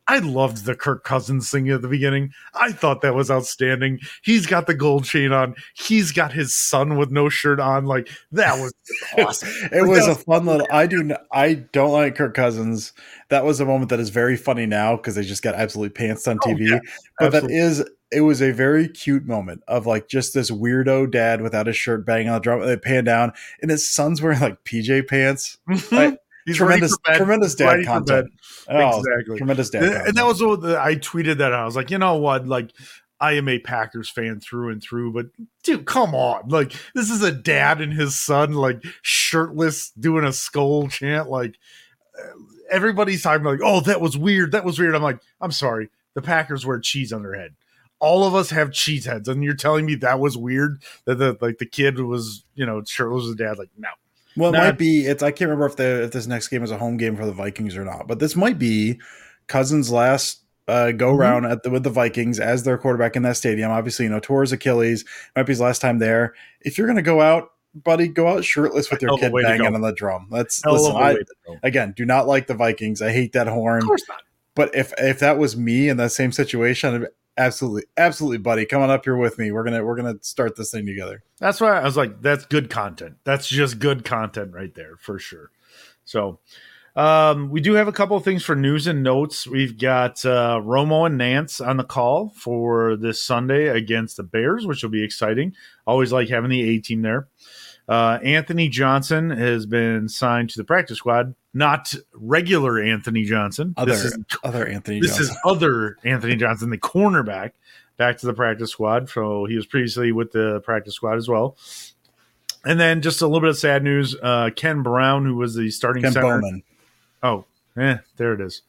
I 0.07 0.19
loved 0.19 0.65
the 0.65 0.75
Kirk 0.75 1.03
Cousins 1.03 1.49
thing 1.49 1.67
at 1.69 1.81
the 1.81 1.87
beginning. 1.87 2.31
I 2.53 2.71
thought 2.71 3.01
that 3.01 3.15
was 3.15 3.31
outstanding. 3.31 3.99
He's 4.23 4.45
got 4.45 4.67
the 4.67 4.75
gold 4.75 5.05
chain 5.05 5.31
on. 5.31 5.55
He's 5.75 6.11
got 6.11 6.31
his 6.31 6.55
son 6.55 6.95
with 6.97 7.09
no 7.09 7.27
shirt 7.27 7.59
on. 7.59 7.85
Like 7.85 8.09
that 8.31 8.59
was 8.59 8.73
awesome. 9.17 9.49
It 9.71 9.81
Like, 9.81 9.89
was 9.89 10.05
that 10.05 10.11
a 10.11 10.15
fun 10.15 10.45
little. 10.45 10.67
I 10.71 10.85
do. 10.85 11.11
I 11.31 11.55
don't 11.55 11.91
like 11.91 12.15
Kirk 12.15 12.35
Cousins. 12.35 12.93
That 13.29 13.45
was 13.45 13.59
a 13.59 13.65
moment 13.65 13.89
that 13.89 13.99
is 13.99 14.09
very 14.09 14.37
funny 14.37 14.67
now 14.67 14.95
because 14.95 15.15
they 15.15 15.23
just 15.23 15.41
got 15.41 15.55
absolutely 15.55 15.95
pantsed 15.95 16.27
on 16.27 16.37
Oh, 16.45 16.49
TV. 16.49 16.69
yeah, 16.69 16.79
but 17.19 17.31
that 17.31 17.43
absolutely. 17.43 17.57
is. 17.57 17.83
It 18.11 18.21
was 18.21 18.41
a 18.41 18.51
very 18.51 18.87
cute 18.87 19.25
moment 19.25 19.63
of 19.67 19.87
like 19.87 20.07
just 20.07 20.35
this 20.35 20.51
weirdo 20.51 21.09
dad 21.09 21.41
without 21.41 21.65
his 21.65 21.75
shirt 21.75 22.05
banging 22.05 22.29
on 22.29 22.35
the 22.35 22.39
drum. 22.41 22.61
and 22.61 22.69
They 22.69 22.77
pan 22.77 23.03
down, 23.05 23.33
and 23.61 23.71
his 23.71 23.89
son's 23.89 24.21
wearing 24.21 24.39
like 24.39 24.63
PJ 24.63 25.07
pants. 25.07 25.57
Like, 25.91 26.19
He's 26.45 26.57
tremendous, 26.57 26.95
bed. 26.99 27.17
tremendous 27.17 27.55
dad 27.55 27.85
content. 27.85 28.27
Oh, 28.69 28.99
exactly. 28.99 29.37
tremendous 29.37 29.69
dad. 29.69 29.83
And, 29.83 29.91
content. 29.91 30.07
and 30.09 30.17
that 30.17 30.25
was 30.25 30.43
what 30.43 30.61
the, 30.61 30.79
I 30.79 30.95
tweeted 30.95 31.37
that. 31.37 31.53
I 31.53 31.65
was 31.65 31.75
like, 31.75 31.89
you 31.89 31.97
know 31.97 32.17
what? 32.17 32.47
Like, 32.47 32.71
I 33.19 33.33
am 33.33 33.47
a 33.47 33.59
Packers 33.59 34.09
fan 34.09 34.39
through 34.39 34.71
and 34.71 34.83
through, 34.83 35.13
but 35.13 35.27
dude, 35.63 35.85
come 35.85 36.13
on! 36.13 36.49
Like, 36.49 36.73
this 36.93 37.09
is 37.09 37.23
a 37.23 37.31
dad 37.31 37.81
and 37.81 37.93
his 37.93 38.15
son, 38.15 38.53
like 38.53 38.83
shirtless, 39.01 39.91
doing 39.91 40.25
a 40.25 40.33
skull 40.33 40.89
chant. 40.89 41.29
Like, 41.29 41.57
everybody's 42.69 43.23
talking 43.23 43.45
like, 43.45 43.61
"Oh, 43.63 43.79
that 43.81 44.01
was 44.01 44.17
weird. 44.17 44.51
That 44.51 44.65
was 44.65 44.77
weird." 44.77 44.95
I'm 44.95 45.01
like, 45.01 45.19
I'm 45.39 45.51
sorry. 45.51 45.89
The 46.13 46.21
Packers 46.21 46.65
wear 46.65 46.79
cheese 46.79 47.13
on 47.13 47.23
their 47.23 47.35
head. 47.35 47.55
All 47.99 48.25
of 48.25 48.35
us 48.35 48.49
have 48.49 48.73
cheese 48.73 49.05
heads, 49.05 49.29
and 49.29 49.43
you're 49.43 49.55
telling 49.55 49.85
me 49.85 49.95
that 49.95 50.19
was 50.19 50.37
weird 50.37 50.83
that 51.05 51.15
the 51.15 51.37
like 51.39 51.57
the 51.57 51.65
kid 51.65 51.99
was, 51.99 52.43
you 52.53 52.65
know, 52.65 52.83
shirtless 52.83 53.27
with 53.27 53.37
dad. 53.37 53.57
Like, 53.57 53.69
no, 53.77 53.89
Well, 54.37 54.49
it 54.53 54.57
Nah. 54.57 54.65
might 54.65 54.77
be. 54.77 55.05
It's 55.05 55.23
I 55.23 55.31
can't 55.31 55.49
remember 55.49 55.65
if 55.65 55.75
the 55.77 56.03
if 56.03 56.11
this 56.11 56.27
next 56.27 56.47
game 56.49 56.63
is 56.63 56.71
a 56.71 56.77
home 56.77 56.97
game 56.97 57.15
for 57.15 57.25
the 57.25 57.31
Vikings 57.31 57.75
or 57.77 57.85
not, 57.85 58.07
but 58.07 58.19
this 58.19 58.35
might 58.35 58.59
be 58.59 58.99
Cousins' 59.47 59.91
last 59.91 60.41
uh, 60.67 60.91
go 60.91 61.13
Mhm. 61.13 61.19
round 61.19 61.45
at 61.45 61.61
the, 61.61 61.69
with 61.69 61.83
the 61.83 61.89
Vikings 61.91 62.39
as 62.39 62.63
their 62.63 62.77
quarterback 62.77 63.15
in 63.15 63.21
that 63.21 63.37
stadium. 63.37 63.69
Obviously, 63.71 64.05
you 64.05 64.09
know, 64.09 64.19
his 64.41 64.51
Achilles. 64.51 65.05
Might 65.35 65.43
be 65.43 65.51
his 65.51 65.59
last 65.61 65.79
time 65.79 65.99
there. 65.99 66.33
If 66.61 66.77
you're 66.79 66.87
going 66.87 66.95
to 66.97 67.03
go 67.03 67.21
out, 67.21 67.51
buddy, 67.75 68.07
go 68.07 68.27
out 68.27 68.43
shirtless 68.43 68.89
with 68.89 68.99
your 69.01 69.09
Hell 69.09 69.17
of 69.27 69.33
a 69.33 69.37
kid 69.37 69.43
banging 69.43 69.75
on 69.75 69.79
the 69.79 69.91
drum. 69.93 70.27
That's 70.31 70.63
Hell 70.63 70.73
listen. 70.73 70.95
I, 70.95 71.13
way 71.13 71.19
to 71.19 71.25
go. 71.45 71.57
again, 71.61 71.93
do 71.95 72.03
not 72.03 72.25
like 72.27 72.47
the 72.47 72.55
Vikings. 72.55 73.01
I 73.03 73.11
hate 73.11 73.33
that 73.33 73.45
horn. 73.47 73.83
Of 73.83 73.87
course 73.87 74.03
not. 74.09 74.23
But 74.55 74.73
if 74.73 74.91
if 74.97 75.19
that 75.19 75.37
was 75.37 75.55
me 75.55 75.87
in 75.87 75.97
that 75.97 76.11
same 76.13 76.31
situation, 76.31 76.95
I'd 76.95 77.01
be, 77.01 77.07
absolutely, 77.37 77.83
absolutely, 77.97 78.39
buddy, 78.39 78.65
come 78.65 78.81
on 78.81 78.89
up 78.89 79.03
here 79.05 79.17
with 79.17 79.37
me. 79.37 79.51
We're 79.51 79.63
gonna 79.63 79.83
we're 79.83 79.95
gonna 79.95 80.17
start 80.21 80.55
this 80.55 80.71
thing 80.71 80.85
together. 80.85 81.23
That's 81.39 81.61
why 81.61 81.79
I 81.79 81.83
was 81.83 81.97
like, 81.97 82.21
that's 82.21 82.45
good 82.45 82.69
content. 82.69 83.15
That's 83.23 83.47
just 83.47 83.79
good 83.79 84.05
content 84.05 84.53
right 84.53 84.73
there 84.73 84.95
for 84.97 85.19
sure. 85.19 85.51
So, 86.05 86.39
um, 86.95 87.49
we 87.49 87.59
do 87.59 87.73
have 87.73 87.87
a 87.87 87.91
couple 87.91 88.15
of 88.15 88.23
things 88.23 88.43
for 88.43 88.55
news 88.55 88.87
and 88.87 89.03
notes. 89.03 89.45
We've 89.45 89.77
got 89.77 90.23
uh, 90.25 90.61
Romo 90.63 91.05
and 91.05 91.17
Nance 91.17 91.59
on 91.59 91.77
the 91.77 91.83
call 91.83 92.29
for 92.29 92.95
this 92.95 93.21
Sunday 93.21 93.67
against 93.67 94.17
the 94.17 94.23
Bears, 94.23 94.65
which 94.65 94.81
will 94.81 94.91
be 94.91 95.03
exciting. 95.03 95.53
Always 95.85 96.13
like 96.13 96.29
having 96.29 96.49
the 96.49 96.69
A 96.69 96.79
team 96.79 97.01
there. 97.01 97.27
Uh, 97.87 98.19
Anthony 98.23 98.67
Johnson 98.67 99.29
has 99.29 99.65
been 99.65 100.09
signed 100.09 100.49
to 100.51 100.57
the 100.57 100.63
practice 100.63 100.97
squad, 100.97 101.35
not 101.53 101.93
regular 102.13 102.81
Anthony 102.81 103.23
Johnson. 103.23 103.73
Other 103.77 103.91
this 103.91 104.05
is 104.05 104.17
other 104.43 104.67
Anthony. 104.67 105.01
this 105.01 105.17
Johnson. 105.17 105.35
is 105.35 105.39
other 105.45 105.97
Anthony 106.03 106.35
Johnson, 106.35 106.71
the 106.71 106.79
cornerback, 106.79 107.51
back 107.97 108.17
to 108.17 108.25
the 108.25 108.33
practice 108.33 108.71
squad. 108.71 109.09
So 109.09 109.45
he 109.45 109.55
was 109.55 109.67
previously 109.67 110.11
with 110.11 110.31
the 110.31 110.61
practice 110.61 110.95
squad 110.95 111.17
as 111.17 111.27
well. 111.27 111.57
And 112.65 112.79
then 112.79 113.03
just 113.03 113.21
a 113.21 113.27
little 113.27 113.41
bit 113.41 113.51
of 113.51 113.57
sad 113.57 113.83
news: 113.83 114.15
uh, 114.21 114.49
Ken 114.55 114.81
Brown, 114.81 115.25
who 115.25 115.35
was 115.35 115.53
the 115.53 115.69
starting 115.69 116.01
Ken 116.01 116.13
center, 116.13 116.41
Bowman. 116.41 116.63
Oh, 117.21 117.45
eh, 117.77 117.97
there 118.17 118.33
it 118.33 118.41
is. 118.41 118.63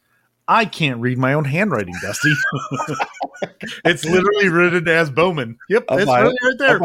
I 0.47 0.65
can't 0.65 1.01
read 1.01 1.17
my 1.17 1.33
own 1.33 1.43
handwriting, 1.43 1.95
Dusty. 2.01 2.33
it's 3.83 4.05
literally 4.05 4.47
written 4.47 4.87
as 4.87 5.09
Bowman. 5.09 5.57
Yep, 5.69 5.85
it's 5.89 6.05
right 6.05 6.33
there. 6.57 6.79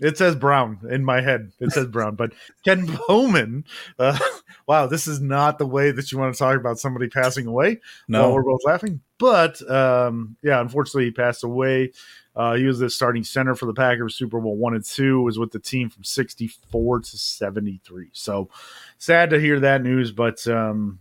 I'll 0.00 0.06
buy 0.06 0.08
that. 0.08 0.08
It 0.08 0.18
says 0.18 0.36
Brown 0.36 0.80
in 0.90 1.04
my 1.04 1.20
head. 1.20 1.52
It 1.60 1.72
says 1.72 1.86
Brown, 1.86 2.14
but 2.14 2.32
Ken 2.64 2.88
Bowman. 3.08 3.64
Uh, 3.98 4.18
wow, 4.66 4.86
this 4.86 5.06
is 5.06 5.20
not 5.20 5.58
the 5.58 5.66
way 5.66 5.90
that 5.90 6.12
you 6.12 6.18
want 6.18 6.34
to 6.34 6.38
talk 6.38 6.56
about 6.56 6.78
somebody 6.78 7.08
passing 7.08 7.46
away. 7.46 7.80
No, 8.08 8.32
we're 8.32 8.42
both 8.42 8.64
laughing. 8.64 9.00
But 9.18 9.68
um, 9.70 10.36
yeah, 10.42 10.60
unfortunately, 10.60 11.06
he 11.06 11.10
passed 11.10 11.44
away. 11.44 11.92
Uh, 12.36 12.54
he 12.54 12.64
was 12.64 12.78
the 12.78 12.88
starting 12.88 13.24
center 13.24 13.56
for 13.56 13.66
the 13.66 13.74
Packers 13.74 14.14
Super 14.14 14.40
Bowl 14.40 14.56
one 14.56 14.74
and 14.74 14.84
two. 14.84 15.20
Was 15.22 15.38
with 15.38 15.50
the 15.50 15.58
team 15.58 15.90
from 15.90 16.04
sixty 16.04 16.46
four 16.70 17.00
to 17.00 17.18
seventy 17.18 17.80
three. 17.84 18.10
So 18.12 18.48
sad 18.98 19.30
to 19.30 19.40
hear 19.40 19.58
that 19.60 19.82
news, 19.82 20.12
but 20.12 20.46
um, 20.46 21.00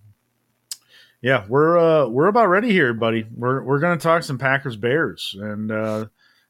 yeah, 1.21 1.45
we're 1.47 1.77
uh, 1.77 2.07
we're 2.07 2.27
about 2.27 2.49
ready 2.49 2.71
here, 2.71 2.93
buddy. 2.93 3.27
We're 3.35 3.61
we're 3.63 3.79
gonna 3.79 3.97
talk 3.97 4.23
some 4.23 4.39
Packers 4.39 4.75
Bears, 4.75 5.35
and 5.39 5.71
uh, 5.71 6.05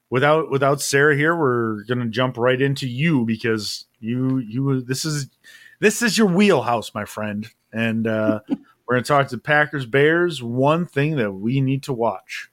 without 0.09 0.49
without 0.49 0.81
Sarah 0.81 1.15
here, 1.15 1.35
we're 1.35 1.83
gonna 1.83 2.07
jump 2.07 2.37
right 2.37 2.61
into 2.61 2.87
you 2.87 3.25
because 3.25 3.85
you 3.99 4.39
you 4.39 4.81
this 4.81 5.05
is 5.05 5.29
this 5.79 6.01
is 6.01 6.17
your 6.17 6.27
wheelhouse, 6.27 6.93
my 6.93 7.05
friend, 7.05 7.47
and 7.71 8.07
uh, 8.07 8.39
we're 8.87 8.95
gonna 8.95 9.03
talk 9.03 9.27
to 9.29 9.37
Packers 9.37 9.85
Bears. 9.85 10.41
One 10.41 10.85
thing 10.85 11.15
that 11.17 11.31
we 11.31 11.61
need 11.61 11.83
to 11.83 11.93
watch. 11.93 12.49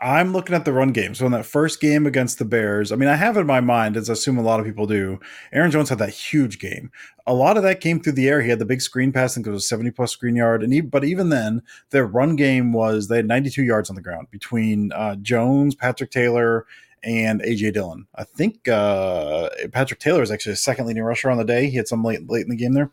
I'm 0.00 0.32
looking 0.32 0.54
at 0.54 0.64
the 0.66 0.72
run 0.72 0.92
game. 0.92 1.14
So 1.14 1.24
in 1.24 1.32
that 1.32 1.46
first 1.46 1.80
game 1.80 2.06
against 2.06 2.38
the 2.38 2.44
Bears, 2.44 2.92
I 2.92 2.96
mean, 2.96 3.08
I 3.08 3.16
have 3.16 3.36
in 3.36 3.46
my 3.46 3.60
mind, 3.60 3.96
as 3.96 4.10
I 4.10 4.12
assume 4.12 4.36
a 4.36 4.42
lot 4.42 4.60
of 4.60 4.66
people 4.66 4.86
do. 4.86 5.18
Aaron 5.52 5.70
Jones 5.70 5.88
had 5.88 5.98
that 5.98 6.10
huge 6.10 6.58
game. 6.58 6.90
A 7.26 7.32
lot 7.32 7.56
of 7.56 7.62
that 7.62 7.80
came 7.80 8.00
through 8.00 8.12
the 8.12 8.28
air. 8.28 8.42
He 8.42 8.50
had 8.50 8.58
the 8.58 8.66
big 8.66 8.82
screen 8.82 9.10
pass, 9.10 9.32
I 9.32 9.34
think 9.36 9.46
it 9.46 9.50
was 9.50 9.68
70 9.68 9.92
plus 9.92 10.12
screen 10.12 10.36
yard. 10.36 10.62
And 10.62 10.72
he, 10.72 10.82
but 10.82 11.04
even 11.04 11.30
then, 11.30 11.62
their 11.90 12.06
run 12.06 12.36
game 12.36 12.72
was 12.72 13.08
they 13.08 13.16
had 13.16 13.26
92 13.26 13.62
yards 13.62 13.88
on 13.88 13.96
the 13.96 14.02
ground 14.02 14.28
between 14.30 14.92
uh, 14.92 15.16
Jones, 15.16 15.74
Patrick 15.74 16.10
Taylor, 16.10 16.66
and 17.02 17.40
AJ 17.40 17.72
Dillon. 17.74 18.06
I 18.14 18.24
think 18.24 18.68
uh, 18.68 19.48
Patrick 19.72 20.00
Taylor 20.00 20.22
is 20.22 20.30
actually 20.30 20.52
a 20.52 20.56
second 20.56 20.86
leading 20.86 21.04
rusher 21.04 21.30
on 21.30 21.38
the 21.38 21.44
day. 21.44 21.70
He 21.70 21.76
had 21.76 21.88
some 21.88 22.04
late 22.04 22.28
late 22.28 22.44
in 22.44 22.50
the 22.50 22.56
game 22.56 22.74
there. 22.74 22.90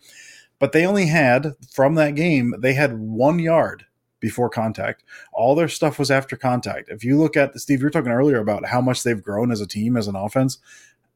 But 0.60 0.72
they 0.72 0.86
only 0.86 1.08
had 1.08 1.56
from 1.72 1.96
that 1.96 2.16
game, 2.16 2.54
they 2.60 2.74
had 2.74 2.98
one 2.98 3.40
yard 3.40 3.86
before 4.24 4.50
contact. 4.50 5.04
All 5.34 5.54
their 5.54 5.68
stuff 5.68 6.00
was 6.00 6.10
after 6.10 6.38
contact. 6.38 6.88
If 6.88 7.04
you 7.04 7.20
look 7.20 7.36
at 7.36 7.60
Steve, 7.60 7.82
you 7.82 7.86
were 7.86 7.92
talking 7.92 8.14
earlier 8.14 8.40
about 8.40 8.66
how 8.66 8.80
much 8.80 9.04
they've 9.04 9.22
grown 9.22 9.52
as 9.52 9.60
a 9.60 9.68
team, 9.68 9.98
as 9.98 10.08
an 10.08 10.16
offense. 10.16 10.60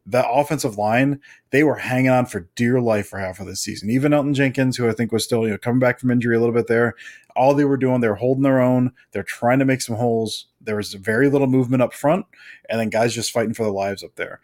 The 0.06 0.30
offensive 0.30 0.78
line, 0.78 1.22
they 1.52 1.64
were 1.64 1.78
hanging 1.78 2.10
on 2.10 2.26
for 2.26 2.50
dear 2.56 2.82
life 2.82 3.08
for 3.08 3.18
half 3.18 3.40
of 3.40 3.46
the 3.48 3.56
season. 3.56 3.90
Even 3.90 4.12
Elgton 4.12 4.34
Jenkins, 4.34 4.76
who 4.76 4.90
I 4.90 4.92
think 4.92 5.14
was 5.14 5.24
still 5.24 5.46
you 5.46 5.52
know 5.52 5.58
coming 5.58 5.80
back 5.80 6.02
from 6.02 6.12
injury 6.12 6.36
a 6.36 6.40
little 6.40 6.54
bit 6.54 6.68
there, 6.68 6.96
all 7.34 7.54
they 7.54 7.64
were 7.64 7.78
doing, 7.78 8.02
they 8.02 8.10
were 8.10 8.16
holding 8.16 8.44
their 8.44 8.60
own. 8.60 8.92
They're 9.14 9.24
trying 9.24 9.60
to 9.60 9.66
make 9.66 9.82
some 9.82 9.96
holes. 9.96 10.48
There 10.60 10.76
was 10.76 10.94
very 10.94 11.30
little 11.30 11.48
movement 11.48 11.84
up 11.84 11.94
front, 11.94 12.26
and 12.70 12.78
then 12.78 12.90
guys 12.90 13.16
just 13.16 13.32
fighting 13.32 13.54
for 13.54 13.64
their 13.64 13.72
lives 13.72 14.04
up 14.04 14.16
there 14.16 14.42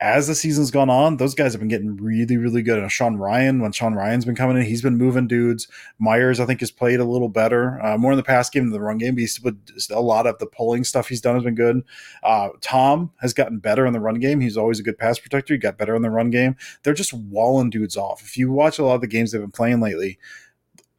as 0.00 0.26
the 0.26 0.34
season's 0.34 0.70
gone 0.70 0.88
on, 0.88 1.18
those 1.18 1.34
guys 1.34 1.52
have 1.52 1.60
been 1.60 1.68
getting 1.68 1.96
really, 1.96 2.38
really 2.38 2.62
good. 2.62 2.78
And 2.78 2.90
Sean 2.90 3.18
Rhyan, 3.18 3.60
when 3.60 3.72
Sean 3.72 3.94
Rhyan's 3.94 4.24
been 4.24 4.34
coming 4.34 4.56
in, 4.56 4.62
he's 4.62 4.80
been 4.80 4.96
moving 4.96 5.28
dudes. 5.28 5.68
Myers, 5.98 6.40
I 6.40 6.46
think, 6.46 6.60
has 6.60 6.70
played 6.70 7.00
a 7.00 7.04
little 7.04 7.28
better, 7.28 7.78
uh, 7.84 7.98
more 7.98 8.12
in 8.12 8.16
the 8.16 8.22
pass 8.22 8.48
game 8.48 8.64
than 8.64 8.72
the 8.72 8.80
run 8.80 8.96
game. 8.96 9.14
But 9.14 9.54
he's 9.72 9.90
a 9.90 10.00
lot 10.00 10.26
of 10.26 10.38
the 10.38 10.46
pulling 10.46 10.84
stuff 10.84 11.08
he's 11.08 11.20
done 11.20 11.34
has 11.34 11.44
been 11.44 11.54
good. 11.54 11.82
Uh, 12.22 12.48
Tom 12.62 13.12
has 13.20 13.34
gotten 13.34 13.58
better 13.58 13.84
in 13.84 13.92
the 13.92 14.00
run 14.00 14.20
game. 14.20 14.40
He's 14.40 14.56
always 14.56 14.80
a 14.80 14.84
good 14.84 14.96
pass 14.96 15.18
protector. 15.18 15.52
He 15.52 15.58
got 15.58 15.76
better 15.76 15.94
in 15.94 16.02
the 16.02 16.10
run 16.10 16.30
game. 16.30 16.56
They're 16.82 16.94
just 16.94 17.12
walling 17.12 17.68
dudes 17.68 17.96
off. 17.96 18.22
If 18.22 18.38
you 18.38 18.50
watch 18.50 18.78
a 18.78 18.84
lot 18.84 18.94
of 18.94 19.00
the 19.02 19.06
games 19.06 19.32
they've 19.32 19.40
been 19.40 19.50
playing 19.50 19.80
lately, 19.80 20.18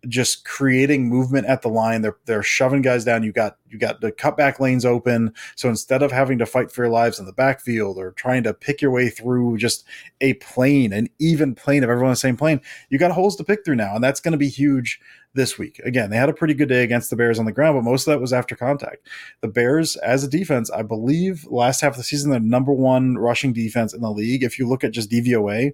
just 0.07 0.45
creating 0.45 1.07
movement 1.07 1.45
at 1.45 1.61
the 1.61 1.69
line. 1.69 2.01
They're 2.01 2.17
they're 2.25 2.43
shoving 2.43 2.81
guys 2.81 3.05
down. 3.05 3.23
You 3.23 3.31
got 3.31 3.57
you 3.69 3.77
got 3.77 4.01
the 4.01 4.11
cutback 4.11 4.59
lanes 4.59 4.85
open. 4.85 5.33
So 5.55 5.69
instead 5.69 6.01
of 6.01 6.11
having 6.11 6.37
to 6.39 6.45
fight 6.45 6.71
for 6.71 6.83
your 6.83 6.91
lives 6.91 7.19
in 7.19 7.25
the 7.25 7.33
backfield 7.33 7.97
or 7.97 8.11
trying 8.11 8.43
to 8.43 8.53
pick 8.53 8.81
your 8.81 8.91
way 8.91 9.09
through 9.09 9.57
just 9.57 9.85
a 10.19 10.33
plane, 10.35 10.91
an 10.93 11.07
even 11.19 11.55
plane 11.55 11.83
of 11.83 11.89
everyone 11.89 12.09
on 12.09 12.13
the 12.13 12.17
same 12.17 12.37
plane, 12.37 12.61
you 12.89 12.97
got 12.97 13.11
holes 13.11 13.35
to 13.37 13.43
pick 13.43 13.63
through 13.63 13.75
now, 13.75 13.95
and 13.95 14.03
that's 14.03 14.19
going 14.19 14.33
to 14.33 14.37
be 14.37 14.49
huge 14.49 14.99
this 15.33 15.57
week. 15.57 15.79
Again, 15.85 16.09
they 16.09 16.17
had 16.17 16.29
a 16.29 16.33
pretty 16.33 16.53
good 16.53 16.69
day 16.69 16.83
against 16.83 17.09
the 17.09 17.15
Bears 17.15 17.39
on 17.39 17.45
the 17.45 17.51
ground, 17.51 17.77
but 17.77 17.89
most 17.89 18.07
of 18.07 18.11
that 18.11 18.19
was 18.19 18.33
after 18.33 18.55
contact. 18.55 19.07
The 19.41 19.47
Bears, 19.47 19.95
as 19.97 20.23
a 20.23 20.27
defense, 20.29 20.69
I 20.69 20.81
believe 20.81 21.45
last 21.49 21.81
half 21.81 21.93
of 21.93 21.97
the 21.97 22.03
season, 22.03 22.31
they're 22.31 22.39
number 22.39 22.73
one 22.73 23.17
rushing 23.17 23.53
defense 23.53 23.93
in 23.93 24.01
the 24.01 24.11
league. 24.11 24.43
If 24.43 24.59
you 24.59 24.67
look 24.67 24.83
at 24.83 24.91
just 24.91 25.09
DVOA, 25.09 25.73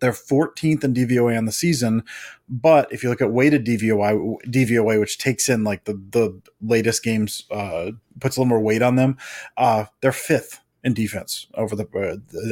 they're 0.00 0.12
14th 0.12 0.84
in 0.84 0.94
DVOA 0.94 1.36
on 1.36 1.44
the 1.44 1.52
season, 1.52 2.04
but 2.48 2.92
if 2.92 3.02
you 3.02 3.08
look 3.08 3.20
at 3.20 3.32
weighted 3.32 3.64
DVOA, 3.64 4.36
DVOA, 4.46 5.00
which 5.00 5.18
takes 5.18 5.48
in 5.48 5.64
like 5.64 5.84
the 5.84 5.94
the 6.10 6.40
latest 6.60 7.02
games, 7.02 7.44
uh, 7.50 7.92
puts 8.20 8.36
a 8.36 8.40
little 8.40 8.48
more 8.48 8.60
weight 8.60 8.82
on 8.82 8.96
them, 8.96 9.16
uh, 9.56 9.84
they're 10.00 10.12
fifth 10.12 10.60
in 10.84 10.94
defense 10.94 11.48
over 11.54 11.74
the 11.74 11.86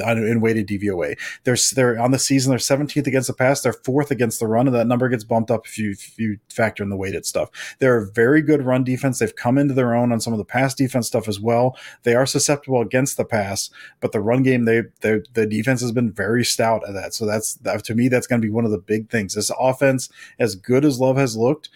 uh, 0.05 0.11
in 0.17 0.41
weighted 0.41 0.67
DVOA. 0.67 1.17
They're 1.45 1.57
they're 1.75 1.99
on 1.99 2.11
the 2.11 2.19
season. 2.19 2.51
They're 2.51 2.59
17th 2.59 3.07
against 3.07 3.29
the 3.29 3.35
pass. 3.35 3.61
They're 3.61 3.73
fourth 3.73 4.11
against 4.11 4.41
the 4.41 4.47
run, 4.47 4.67
and 4.67 4.75
that 4.75 4.87
number 4.87 5.09
gets 5.09 5.25
bumped 5.25 5.51
up 5.51 5.67
if 5.67 5.79
you 5.79 5.93
if 5.93 6.19
you 6.19 6.39
factor 6.49 6.83
in 6.83 6.89
the 6.89 6.97
weighted 6.97 7.25
stuff. 7.25 7.77
They're 7.79 7.99
a 7.99 8.11
very 8.11 8.43
good 8.43 8.63
run 8.63 8.83
defense. 8.83 9.19
They've 9.19 9.35
come 9.35 9.59
into 9.59 9.75
their 9.75 9.95
own 9.95 10.13
on 10.13 10.21
some 10.21 10.33
of 10.33 10.39
the 10.39 10.45
pass 10.45 10.75
defense 10.75 11.07
stuff 11.07 11.29
as 11.29 11.39
well. 11.39 11.77
They 12.03 12.15
are 12.15 12.27
susceptible 12.27 12.81
against 12.81 13.17
the 13.17 13.25
pass, 13.25 13.71
but 14.01 14.13
the 14.13 14.21
run 14.21 14.43
game 14.43 14.65
they 14.65 14.83
they 15.01 15.21
the 15.35 15.47
defense 15.47 15.81
has 15.81 15.93
been 15.93 16.13
very 16.13 16.45
stout 16.45 16.83
at 16.89 16.95
that. 16.95 17.15
So 17.15 17.27
that's 17.27 17.55
that, 17.57 17.85
to 17.85 17.95
me 17.95 18.09
that's 18.09 18.27
going 18.27 18.41
to 18.41 18.47
be 18.47 18.53
one 18.53 18.65
of 18.65 18.73
the 18.73 18.79
big 18.79 19.09
things. 19.09 19.35
This 19.35 19.53
offense, 19.59 20.09
as 20.39 20.57
good 20.57 20.85
as 20.85 20.99
Love 20.99 21.17
has 21.17 21.37
looked, 21.37 21.69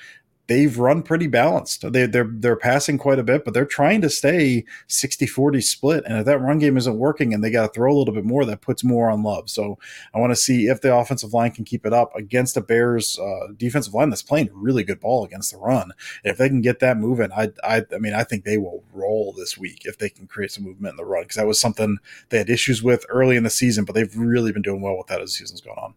they've 0.50 0.80
run 0.80 1.00
pretty 1.00 1.28
balanced. 1.28 1.92
They, 1.92 2.06
they're 2.06 2.28
they're 2.28 2.56
passing 2.56 2.98
quite 2.98 3.20
a 3.20 3.22
bit, 3.22 3.44
but 3.44 3.54
they're 3.54 3.64
trying 3.64 4.00
to 4.00 4.10
stay 4.10 4.64
60-40 4.88 5.62
split. 5.62 6.04
And 6.04 6.18
if 6.18 6.26
that 6.26 6.40
run 6.40 6.58
game 6.58 6.76
isn't 6.76 6.98
working 6.98 7.32
and 7.32 7.42
they 7.42 7.52
got 7.52 7.68
to 7.68 7.72
throw 7.72 7.94
a 7.94 7.96
little 7.96 8.12
bit 8.12 8.24
more, 8.24 8.44
that 8.44 8.60
puts 8.60 8.82
more 8.82 9.08
on 9.08 9.22
Love. 9.22 9.48
So 9.48 9.78
I 10.12 10.18
want 10.18 10.32
to 10.32 10.36
see 10.36 10.66
if 10.66 10.80
the 10.80 10.92
offensive 10.92 11.32
line 11.32 11.52
can 11.52 11.64
keep 11.64 11.86
it 11.86 11.92
up 11.92 12.12
against 12.16 12.56
a 12.56 12.60
Bears 12.60 13.16
uh, 13.16 13.52
defensive 13.56 13.94
line 13.94 14.10
that's 14.10 14.22
playing 14.22 14.50
really 14.52 14.82
good 14.82 14.98
ball 14.98 15.24
against 15.24 15.52
the 15.52 15.58
run. 15.58 15.92
If 16.24 16.36
they 16.36 16.48
can 16.48 16.62
get 16.62 16.80
that 16.80 16.96
moving, 16.96 17.30
I, 17.30 17.52
I 17.62 17.84
I 17.94 17.98
mean 17.98 18.14
I 18.14 18.24
think 18.24 18.44
they 18.44 18.58
will 18.58 18.82
roll 18.92 19.32
this 19.32 19.56
week 19.56 19.82
if 19.84 19.98
they 19.98 20.08
can 20.08 20.26
create 20.26 20.50
some 20.50 20.64
movement 20.64 20.94
in 20.94 20.96
the 20.96 21.04
run 21.04 21.22
because 21.22 21.36
that 21.36 21.46
was 21.46 21.60
something 21.60 21.98
they 22.30 22.38
had 22.38 22.50
issues 22.50 22.82
with 22.82 23.06
early 23.08 23.36
in 23.36 23.44
the 23.44 23.50
season, 23.50 23.84
but 23.84 23.94
they've 23.94 24.16
really 24.16 24.50
been 24.50 24.62
doing 24.62 24.82
well 24.82 24.98
with 24.98 25.06
that 25.06 25.20
as 25.20 25.30
the 25.30 25.34
season's 25.34 25.60
gone 25.60 25.78
on. 25.78 25.94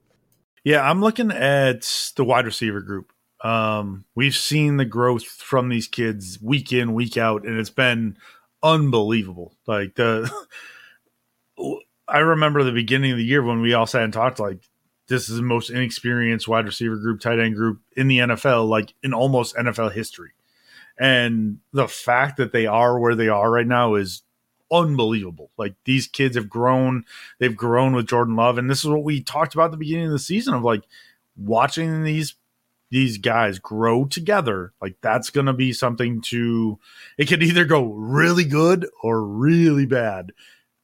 Yeah, 0.63 0.87
I'm 0.87 1.01
looking 1.01 1.31
at 1.31 2.13
the 2.15 2.23
wide 2.23 2.45
receiver 2.45 2.79
group. 2.79 3.12
Um, 3.43 4.05
we've 4.15 4.35
seen 4.35 4.77
the 4.77 4.85
growth 4.85 5.25
from 5.25 5.69
these 5.69 5.87
kids 5.87 6.39
week 6.41 6.71
in, 6.71 6.93
week 6.93 7.17
out, 7.17 7.45
and 7.45 7.59
it's 7.59 7.69
been 7.69 8.17
unbelievable. 8.63 9.53
Like 9.67 9.95
the, 9.95 10.31
I 12.07 12.19
remember 12.19 12.63
the 12.63 12.71
beginning 12.71 13.11
of 13.11 13.17
the 13.17 13.25
year 13.25 13.43
when 13.43 13.61
we 13.61 13.73
all 13.73 13.85
sat 13.85 14.03
and 14.03 14.13
talked 14.13 14.39
like 14.39 14.69
this 15.07 15.29
is 15.29 15.35
the 15.35 15.43
most 15.43 15.69
inexperienced 15.69 16.47
wide 16.47 16.65
receiver 16.65 16.95
group, 16.95 17.19
tight 17.19 17.39
end 17.39 17.55
group 17.55 17.81
in 17.97 18.07
the 18.07 18.19
NFL, 18.19 18.67
like 18.69 18.93
in 19.03 19.13
almost 19.13 19.55
NFL 19.55 19.91
history. 19.91 20.31
And 20.97 21.59
the 21.73 21.87
fact 21.87 22.37
that 22.37 22.53
they 22.53 22.65
are 22.65 22.97
where 22.97 23.15
they 23.15 23.27
are 23.27 23.51
right 23.51 23.67
now 23.67 23.95
is 23.95 24.23
unbelievable. 24.71 25.51
Like 25.57 25.75
these 25.85 26.07
kids 26.07 26.35
have 26.35 26.49
grown, 26.49 27.03
they've 27.39 27.55
grown 27.55 27.93
with 27.93 28.07
Jordan 28.07 28.35
Love, 28.35 28.57
and 28.57 28.69
this 28.69 28.79
is 28.79 28.89
what 28.89 29.03
we 29.03 29.21
talked 29.21 29.53
about 29.53 29.65
at 29.65 29.71
the 29.71 29.77
beginning 29.77 30.05
of 30.05 30.11
the 30.11 30.19
season 30.19 30.53
of 30.53 30.63
like 30.63 30.83
watching 31.35 32.03
these 32.03 32.35
these 32.93 33.17
guys 33.17 33.57
grow 33.57 34.05
together, 34.05 34.71
like 34.79 34.95
that's 35.01 35.31
going 35.31 35.47
to 35.47 35.53
be 35.53 35.73
something 35.73 36.21
to, 36.21 36.77
it 37.17 37.25
could 37.25 37.41
either 37.41 37.65
go 37.65 37.85
really 37.85 38.43
good 38.43 38.87
or 39.01 39.25
really 39.25 39.87
bad. 39.87 40.31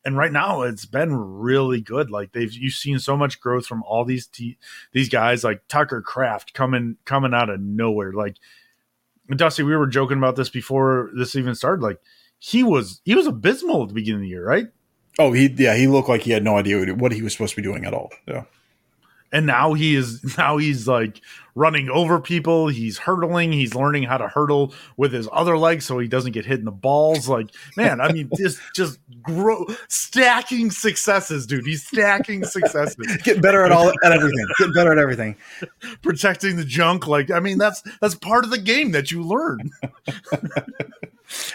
And 0.04 0.18
right 0.18 0.32
now 0.32 0.64
it's 0.64 0.88
been 0.88 1.14
really 1.14 1.82
good. 1.82 2.10
Like 2.10 2.32
they've, 2.32 2.52
you've 2.52 2.74
seen 2.74 2.98
so 2.98 3.16
much 3.16 3.40
growth 3.40 3.68
from 3.68 3.84
all 3.84 4.06
these, 4.06 4.28
these 4.92 5.08
guys 5.08 5.44
like 5.44 5.62
Tucker 5.68 6.02
Kraft 6.02 6.56
coming, 6.56 6.98
coming 7.06 7.36
out 7.36 7.52
of 7.52 7.62
nowhere. 7.62 8.12
Like 8.12 8.38
Dusty, 9.36 9.62
we 9.62 9.76
were 9.76 9.86
joking 9.86 10.18
about 10.18 10.36
this 10.36 10.50
before 10.50 11.12
this 11.16 11.36
even 11.36 11.54
started. 11.54 11.84
Like 11.84 12.00
he 12.40 12.64
was, 12.64 13.02
he 13.06 13.14
was 13.14 13.28
abysmal 13.28 13.84
at 13.84 13.90
the 13.90 13.94
beginning 13.94 14.22
of 14.22 14.24
the 14.24 14.30
year, 14.30 14.44
right? 14.44 14.66
Oh, 15.20 15.32
he, 15.32 15.54
yeah, 15.56 15.76
he 15.76 15.86
looked 15.86 16.10
like 16.10 16.22
he 16.22 16.32
had 16.32 16.44
no 16.44 16.58
idea 16.58 16.92
what 16.96 17.12
he 17.12 17.22
was 17.22 17.34
supposed 17.34 17.54
to 17.54 17.62
be 17.62 17.68
doing 17.68 17.86
at 17.86 17.94
all. 17.94 18.10
Yeah 18.28 18.46
and 19.32 19.46
now 19.46 19.74
he 19.74 19.96
is 19.96 20.24
now 20.38 20.58
he's 20.58 20.88
like 20.88 21.22
running 21.56 21.90
over 21.90 22.20
people. 22.20 22.68
He's 22.68 22.98
hurdling. 22.98 23.52
He's 23.52 23.76
learning 23.76 24.04
how 24.04 24.18
to 24.18 24.28
hurdle 24.28 24.74
with 24.98 25.12
his 25.12 25.28
other 25.32 25.58
leg 25.58 25.82
so 25.82 26.00
he 26.00 26.08
doesn't 26.08 26.32
get 26.32 26.46
hit 26.46 26.60
in 26.60 26.66
the 26.66 26.72
balls. 26.72 27.28
Like 27.28 27.50
man 27.76 28.02
i 28.02 28.12
mean 28.12 28.30
just 28.38 28.60
just 28.76 29.00
grow 29.22 29.66
stacking 29.88 30.72
successes 30.72 31.46
dude. 31.46 31.66
He's 31.66 31.86
stacking 31.86 32.46
successes. 32.46 33.18
Getting 33.24 33.42
better 33.42 33.64
at 33.66 33.72
all 33.72 33.90
at 33.90 34.12
everything. 34.12 34.46
Getting 34.58 34.74
better 34.74 34.92
at 34.92 34.98
everything. 34.98 35.36
Protecting 36.02 36.56
the 36.56 36.66
junk. 36.66 37.08
Like 37.08 37.32
i 37.32 37.40
mean 37.40 37.58
that's 37.58 37.84
that's 38.02 38.16
part 38.16 38.44
of 38.46 38.52
the 38.52 38.60
game 38.60 38.92
that 38.92 39.12
you 39.12 39.24
learn. 39.24 39.72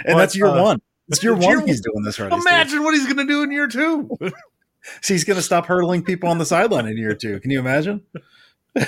And 0.04 0.14
but, 0.14 0.18
that's 0.18 0.36
year 0.36 0.46
uh, 0.46 0.62
one. 0.62 0.82
It's 1.08 1.22
year 1.22 1.34
one 1.34 1.66
he's 1.66 1.80
doing 1.80 2.02
this 2.02 2.18
right 2.18 2.32
imagine 2.32 2.82
what 2.82 2.94
he's 2.94 3.06
gonna 3.06 3.26
do 3.26 3.42
in 3.42 3.50
year 3.50 3.68
two 3.68 4.08
so 5.00 5.14
he's 5.14 5.24
going 5.24 5.36
to 5.36 5.42
stop 5.42 5.66
hurdling 5.66 6.02
people 6.02 6.28
on 6.28 6.38
the 6.38 6.46
sideline 6.46 6.86
in 6.86 6.96
year 6.96 7.14
two. 7.14 7.40
Can 7.40 7.50
you 7.50 7.58
imagine? 7.58 8.02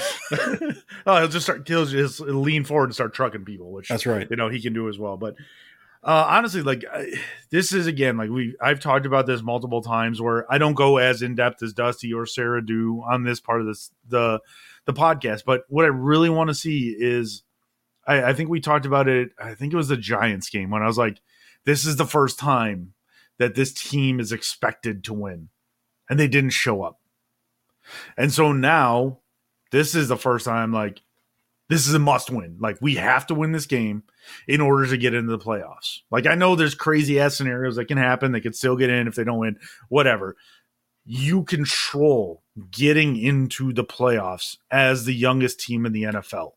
oh, 1.06 1.18
he'll 1.18 1.28
just 1.28 1.46
start 1.46 1.66
he'll 1.68 1.86
just 1.86 2.20
lean 2.20 2.64
forward 2.64 2.86
and 2.86 2.94
start 2.94 3.14
trucking 3.14 3.44
people, 3.44 3.70
which 3.70 3.88
That's 3.88 4.06
right. 4.06 4.26
you 4.28 4.36
know 4.36 4.48
he 4.48 4.60
can 4.60 4.72
do 4.72 4.88
as 4.88 4.98
well. 4.98 5.16
But 5.16 5.36
uh, 6.02 6.26
honestly, 6.28 6.62
like 6.62 6.84
I, 6.92 7.12
this 7.50 7.72
is 7.72 7.86
again 7.86 8.16
like 8.16 8.30
we 8.30 8.56
I've 8.60 8.80
talked 8.80 9.06
about 9.06 9.26
this 9.26 9.42
multiple 9.42 9.82
times 9.82 10.20
where 10.20 10.50
I 10.52 10.58
don't 10.58 10.74
go 10.74 10.98
as 10.98 11.22
in 11.22 11.34
depth 11.34 11.62
as 11.62 11.72
Dusty 11.72 12.12
or 12.12 12.26
Sarah 12.26 12.64
do 12.64 13.02
on 13.08 13.22
this 13.22 13.40
part 13.40 13.60
of 13.60 13.66
this 13.66 13.90
the 14.08 14.40
the 14.86 14.92
podcast. 14.92 15.44
But 15.44 15.62
what 15.68 15.84
I 15.84 15.88
really 15.88 16.30
want 16.30 16.48
to 16.48 16.54
see 16.54 16.96
is 16.98 17.44
I, 18.06 18.24
I 18.24 18.32
think 18.32 18.48
we 18.50 18.60
talked 18.60 18.86
about 18.86 19.08
it. 19.08 19.30
I 19.38 19.54
think 19.54 19.72
it 19.72 19.76
was 19.76 19.88
the 19.88 19.96
Giants 19.96 20.48
game 20.48 20.70
when 20.70 20.82
I 20.82 20.86
was 20.86 20.98
like, 20.98 21.20
this 21.64 21.84
is 21.84 21.96
the 21.96 22.06
first 22.06 22.38
time 22.38 22.94
that 23.38 23.54
this 23.54 23.72
team 23.72 24.20
is 24.20 24.32
expected 24.32 25.04
to 25.04 25.12
win, 25.12 25.48
and 26.08 26.18
they 26.18 26.28
didn't 26.28 26.50
show 26.50 26.82
up. 26.82 27.00
And 28.16 28.32
so 28.32 28.52
now 28.52 29.18
this 29.70 29.94
is 29.94 30.08
the 30.08 30.16
first 30.16 30.44
time 30.44 30.72
like 30.72 31.02
this 31.68 31.86
is 31.86 31.94
a 31.94 31.98
must 31.98 32.30
win. 32.30 32.56
Like 32.60 32.78
we 32.80 32.94
have 32.96 33.26
to 33.26 33.34
win 33.34 33.52
this 33.52 33.66
game 33.66 34.04
in 34.46 34.60
order 34.60 34.86
to 34.86 34.96
get 34.96 35.14
into 35.14 35.36
the 35.36 35.42
playoffs. 35.42 36.00
Like 36.10 36.26
I 36.26 36.34
know 36.34 36.54
there's 36.54 36.74
crazy 36.74 37.18
ass 37.18 37.36
scenarios 37.36 37.76
that 37.76 37.86
can 37.86 37.98
happen. 37.98 38.32
They 38.32 38.40
could 38.40 38.56
still 38.56 38.76
get 38.76 38.90
in 38.90 39.08
if 39.08 39.14
they 39.14 39.24
don't 39.24 39.38
win, 39.38 39.58
whatever. 39.88 40.36
You 41.04 41.44
control 41.44 42.42
getting 42.70 43.16
into 43.16 43.72
the 43.72 43.84
playoffs 43.84 44.56
as 44.70 45.04
the 45.04 45.14
youngest 45.14 45.60
team 45.60 45.86
in 45.86 45.92
the 45.92 46.04
NFL. 46.04 46.52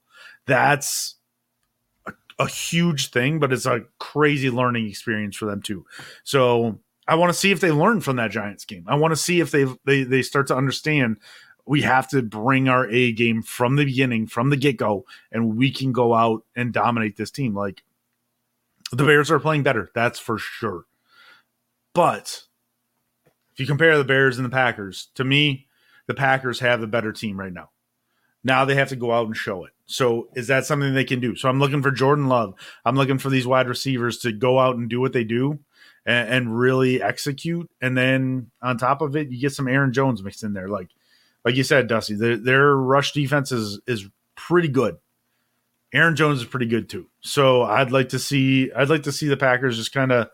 That's 0.45 1.15
a, 2.07 2.13
a 2.39 2.47
huge 2.47 3.11
thing, 3.11 3.39
but 3.39 3.53
it's 3.53 3.67
a 3.67 3.81
crazy 3.99 4.49
learning 4.49 4.87
experience 4.87 5.35
for 5.35 5.45
them 5.45 5.61
too. 5.61 5.85
So 6.23 6.79
I 7.09 7.15
want 7.15 7.33
to 7.33 7.37
see 7.37 7.51
if 7.51 7.59
they 7.59 7.71
learn 7.71 8.01
from 8.01 8.17
that 8.17 8.29
Giants 8.29 8.65
game. 8.65 8.85
I 8.87 8.95
want 8.95 9.11
to 9.11 9.15
see 9.15 9.39
if 9.39 9.49
they 9.49 9.65
they 9.85 10.03
they 10.03 10.21
start 10.21 10.47
to 10.47 10.55
understand 10.55 11.17
we 11.65 11.81
have 11.81 12.07
to 12.09 12.21
bring 12.21 12.69
our 12.69 12.87
A 12.89 13.11
game 13.11 13.41
from 13.41 13.75
the 13.75 13.85
beginning, 13.85 14.27
from 14.27 14.51
the 14.51 14.57
get 14.57 14.77
go, 14.77 15.05
and 15.31 15.57
we 15.57 15.71
can 15.71 15.91
go 15.91 16.13
out 16.13 16.43
and 16.55 16.71
dominate 16.71 17.17
this 17.17 17.31
team. 17.31 17.55
Like 17.55 17.81
the 18.91 19.05
Bears 19.05 19.31
are 19.31 19.39
playing 19.39 19.63
better, 19.63 19.89
that's 19.93 20.19
for 20.19 20.37
sure. 20.37 20.85
But 21.93 22.43
if 23.53 23.59
you 23.59 23.65
compare 23.65 23.97
the 23.97 24.03
Bears 24.03 24.37
and 24.37 24.45
the 24.45 24.49
Packers, 24.49 25.09
to 25.15 25.23
me, 25.23 25.67
the 26.05 26.13
Packers 26.13 26.59
have 26.59 26.79
the 26.79 26.87
better 26.87 27.11
team 27.11 27.39
right 27.39 27.53
now. 27.53 27.71
Now 28.43 28.65
they 28.65 28.75
have 28.75 28.89
to 28.89 28.95
go 28.95 29.11
out 29.11 29.25
and 29.27 29.35
show 29.35 29.65
it. 29.65 29.73
So 29.87 30.29
is 30.35 30.47
that 30.47 30.65
something 30.65 30.93
they 30.93 31.03
can 31.03 31.19
do? 31.19 31.35
So 31.35 31.49
I'm 31.49 31.59
looking 31.59 31.81
for 31.81 31.91
Jordan 31.91 32.27
Love. 32.27 32.53
I'm 32.85 32.95
looking 32.95 33.17
for 33.17 33.29
these 33.29 33.47
wide 33.47 33.67
receivers 33.67 34.19
to 34.19 34.31
go 34.31 34.59
out 34.59 34.75
and 34.75 34.89
do 34.89 35.01
what 35.01 35.13
they 35.13 35.23
do 35.23 35.59
and, 36.09 36.29
and 36.29 36.59
really 36.59 37.01
execute. 37.01 37.69
And 37.81 37.95
then 37.95 38.49
on 38.61 38.77
top 38.77 39.01
of 39.01 39.15
it, 39.15 39.29
you 39.29 39.39
get 39.39 39.53
some 39.53 39.67
Aaron 39.67 39.93
Jones 39.93 40.23
mixed 40.23 40.43
in 40.43 40.53
there. 40.53 40.67
Like 40.67 40.89
like 41.45 41.55
you 41.55 41.63
said, 41.63 41.87
Dusty, 41.87 42.15
their, 42.15 42.35
their 42.35 42.75
rush 42.75 43.13
defense 43.13 43.51
is 43.51 43.79
is 43.85 44.07
pretty 44.35 44.67
good. 44.67 44.97
Aaron 45.93 46.15
Jones 46.15 46.39
is 46.39 46.45
pretty 46.45 46.65
good 46.65 46.89
too. 46.89 47.07
So 47.21 47.61
I'd 47.61 47.91
like 47.91 48.09
to 48.09 48.19
see 48.19 48.71
I'd 48.71 48.89
like 48.89 49.03
to 49.03 49.11
see 49.11 49.27
the 49.27 49.37
Packers 49.37 49.77
just 49.77 49.93
kind 49.93 50.11
of 50.11 50.29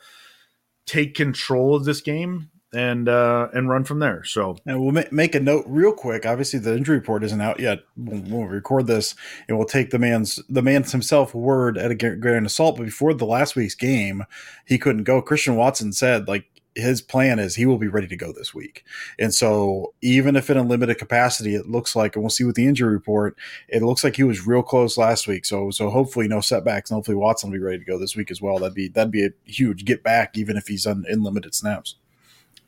take 0.85 1.13
control 1.13 1.75
of 1.75 1.83
this 1.83 2.01
game 2.01 2.49
and 2.75 3.07
uh 3.07 3.47
and 3.53 3.69
run 3.69 3.83
from 3.83 3.99
there. 3.99 4.23
So 4.23 4.57
And 4.65 4.81
we'll 4.81 4.91
ma- 4.91 5.03
make 5.11 5.33
a 5.33 5.39
note 5.39 5.65
real 5.67 5.93
quick. 5.93 6.25
Obviously, 6.25 6.59
the 6.59 6.75
injury 6.75 6.97
report 6.97 7.23
isn't 7.23 7.41
out 7.41 7.59
yet 7.59 7.79
when 7.95 8.29
when 8.29 8.47
we 8.47 8.55
record 8.55 8.87
this, 8.87 9.15
and 9.47 9.57
we'll 9.57 9.67
take 9.67 9.89
the 9.89 9.99
man's 9.99 10.39
the 10.49 10.61
man's 10.61 10.91
himself 10.91 11.33
word 11.33 11.77
at 11.77 11.91
a 11.91 11.95
gra- 11.95 12.17
grain 12.17 12.45
of 12.45 12.51
salt. 12.51 12.77
But 12.77 12.85
before 12.85 13.13
the 13.13 13.25
last 13.25 13.55
week's 13.55 13.75
game, 13.75 14.23
he 14.65 14.77
couldn't 14.77 15.03
go. 15.03 15.21
Christian 15.21 15.55
Watson 15.55 15.93
said 15.93 16.27
like 16.27 16.45
his 16.75 17.01
plan 17.01 17.39
is 17.39 17.55
he 17.55 17.65
will 17.65 17.77
be 17.77 17.87
ready 17.87 18.07
to 18.07 18.17
go 18.17 18.33
this 18.33 18.53
week. 18.53 18.83
And 19.17 19.33
so 19.33 19.93
even 20.01 20.35
if 20.35 20.49
in 20.49 20.57
a 20.57 20.63
limited 20.63 20.97
capacity, 20.97 21.55
it 21.55 21.69
looks 21.69 21.95
like, 21.95 22.15
and 22.15 22.23
we'll 22.23 22.29
see 22.29 22.43
with 22.43 22.57
the 22.57 22.67
injury 22.67 22.91
report, 22.91 23.37
it 23.69 23.81
looks 23.81 24.03
like 24.03 24.17
he 24.17 24.23
was 24.23 24.45
real 24.45 24.61
close 24.61 24.97
last 24.97 25.25
week. 25.25 25.45
So 25.45 25.71
so 25.71 25.89
hopefully 25.89 26.27
no 26.27 26.41
setbacks, 26.41 26.91
and 26.91 26.95
hopefully 26.95 27.15
Watson 27.15 27.49
will 27.49 27.57
be 27.57 27.63
ready 27.63 27.79
to 27.79 27.85
go 27.85 27.97
this 27.97 28.15
week 28.15 28.29
as 28.29 28.41
well. 28.41 28.59
That'd 28.59 28.75
be 28.75 28.89
that'd 28.89 29.11
be 29.11 29.25
a 29.25 29.29
huge 29.45 29.85
get 29.85 30.03
back, 30.03 30.37
even 30.37 30.57
if 30.57 30.67
he's 30.67 30.85
on 30.85 31.05
in 31.07 31.23
limited 31.23 31.55
snaps. 31.55 31.95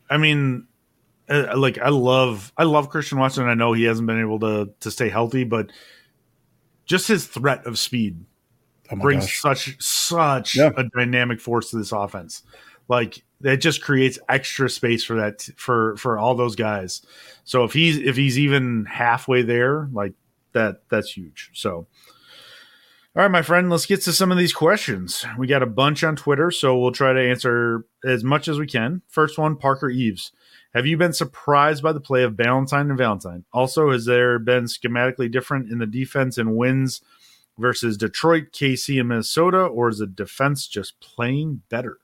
I 0.09 0.17
mean, 0.17 0.67
uh, 1.29 1.57
like 1.57 1.77
I 1.77 1.89
love 1.89 2.51
I 2.57 2.63
love 2.63 2.89
Christian 2.89 3.19
Watson. 3.19 3.47
I 3.47 3.53
know 3.53 3.73
he 3.73 3.83
hasn't 3.83 4.07
been 4.07 4.19
able 4.21 4.39
to 4.39 4.69
to 4.79 4.91
stay 4.91 5.09
healthy, 5.09 5.43
but 5.43 5.71
just 6.85 7.07
his 7.07 7.25
threat 7.27 7.65
of 7.65 7.77
speed 7.77 8.23
Oh 8.89 8.95
brings 8.95 9.25
gosh. 9.25 9.41
such 9.41 9.81
such 9.83 10.55
Yeah. 10.55 10.71
a 10.77 10.83
dynamic 10.95 11.41
force 11.41 11.71
to 11.71 11.77
this 11.77 11.91
offense. 11.91 12.43
Like 12.87 13.23
that 13.41 13.57
just 13.57 13.81
creates 13.81 14.17
extra 14.29 14.69
space 14.69 15.03
for 15.03 15.15
that 15.15 15.41
for 15.57 15.97
for 15.97 16.17
all 16.17 16.35
those 16.35 16.55
guys. 16.55 17.01
So 17.43 17.65
if 17.65 17.73
he's 17.73 17.97
if 17.97 18.15
he's 18.15 18.39
even 18.39 18.85
halfway 18.85 19.41
there, 19.41 19.89
like 19.91 20.13
that 20.53 20.83
that's 20.89 21.11
huge. 21.11 21.51
So 21.53 21.87
all 23.17 23.23
right, 23.23 23.31
my 23.31 23.41
friend, 23.41 23.71
let's 23.71 23.87
get 23.87 24.03
to 24.03 24.13
some 24.13 24.31
of 24.31 24.37
these 24.37 24.53
questions. 24.53 25.25
We 25.39 25.47
got 25.47 25.63
a 25.63 25.65
bunch 25.65 26.03
on 26.03 26.15
Twitter, 26.15 26.51
so 26.51 26.77
we'll 26.77 26.91
try 26.91 27.13
to 27.13 27.29
answer 27.29 27.83
as 28.05 28.23
much 28.23 28.47
as 28.47 28.59
we 28.59 28.67
can. 28.67 29.01
First 29.07 29.39
one, 29.39 29.55
Parker 29.55 29.89
Eves. 29.89 30.31
Have 30.75 30.85
you 30.85 30.97
been 30.97 31.13
surprised 31.13 31.81
by 31.81 31.93
the 31.93 31.99
play 31.99 32.21
of 32.21 32.35
Valentine 32.35 32.91
and 32.91 32.99
Ballentine? 32.99 33.43
Also, 33.51 33.89
has 33.89 34.05
there 34.05 34.37
been 34.37 34.65
schematically 34.65 35.31
different 35.31 35.71
in 35.71 35.79
the 35.79 35.87
defense 35.87 36.37
and 36.37 36.55
wins 36.55 37.01
versus 37.57 37.97
Detroit, 37.97 38.51
KC, 38.51 38.99
and 38.99 39.09
Minnesota, 39.09 39.61
or 39.63 39.89
is 39.89 39.97
the 39.97 40.05
defense 40.05 40.67
just 40.67 40.99
playing 40.99 41.63
better? 41.69 41.97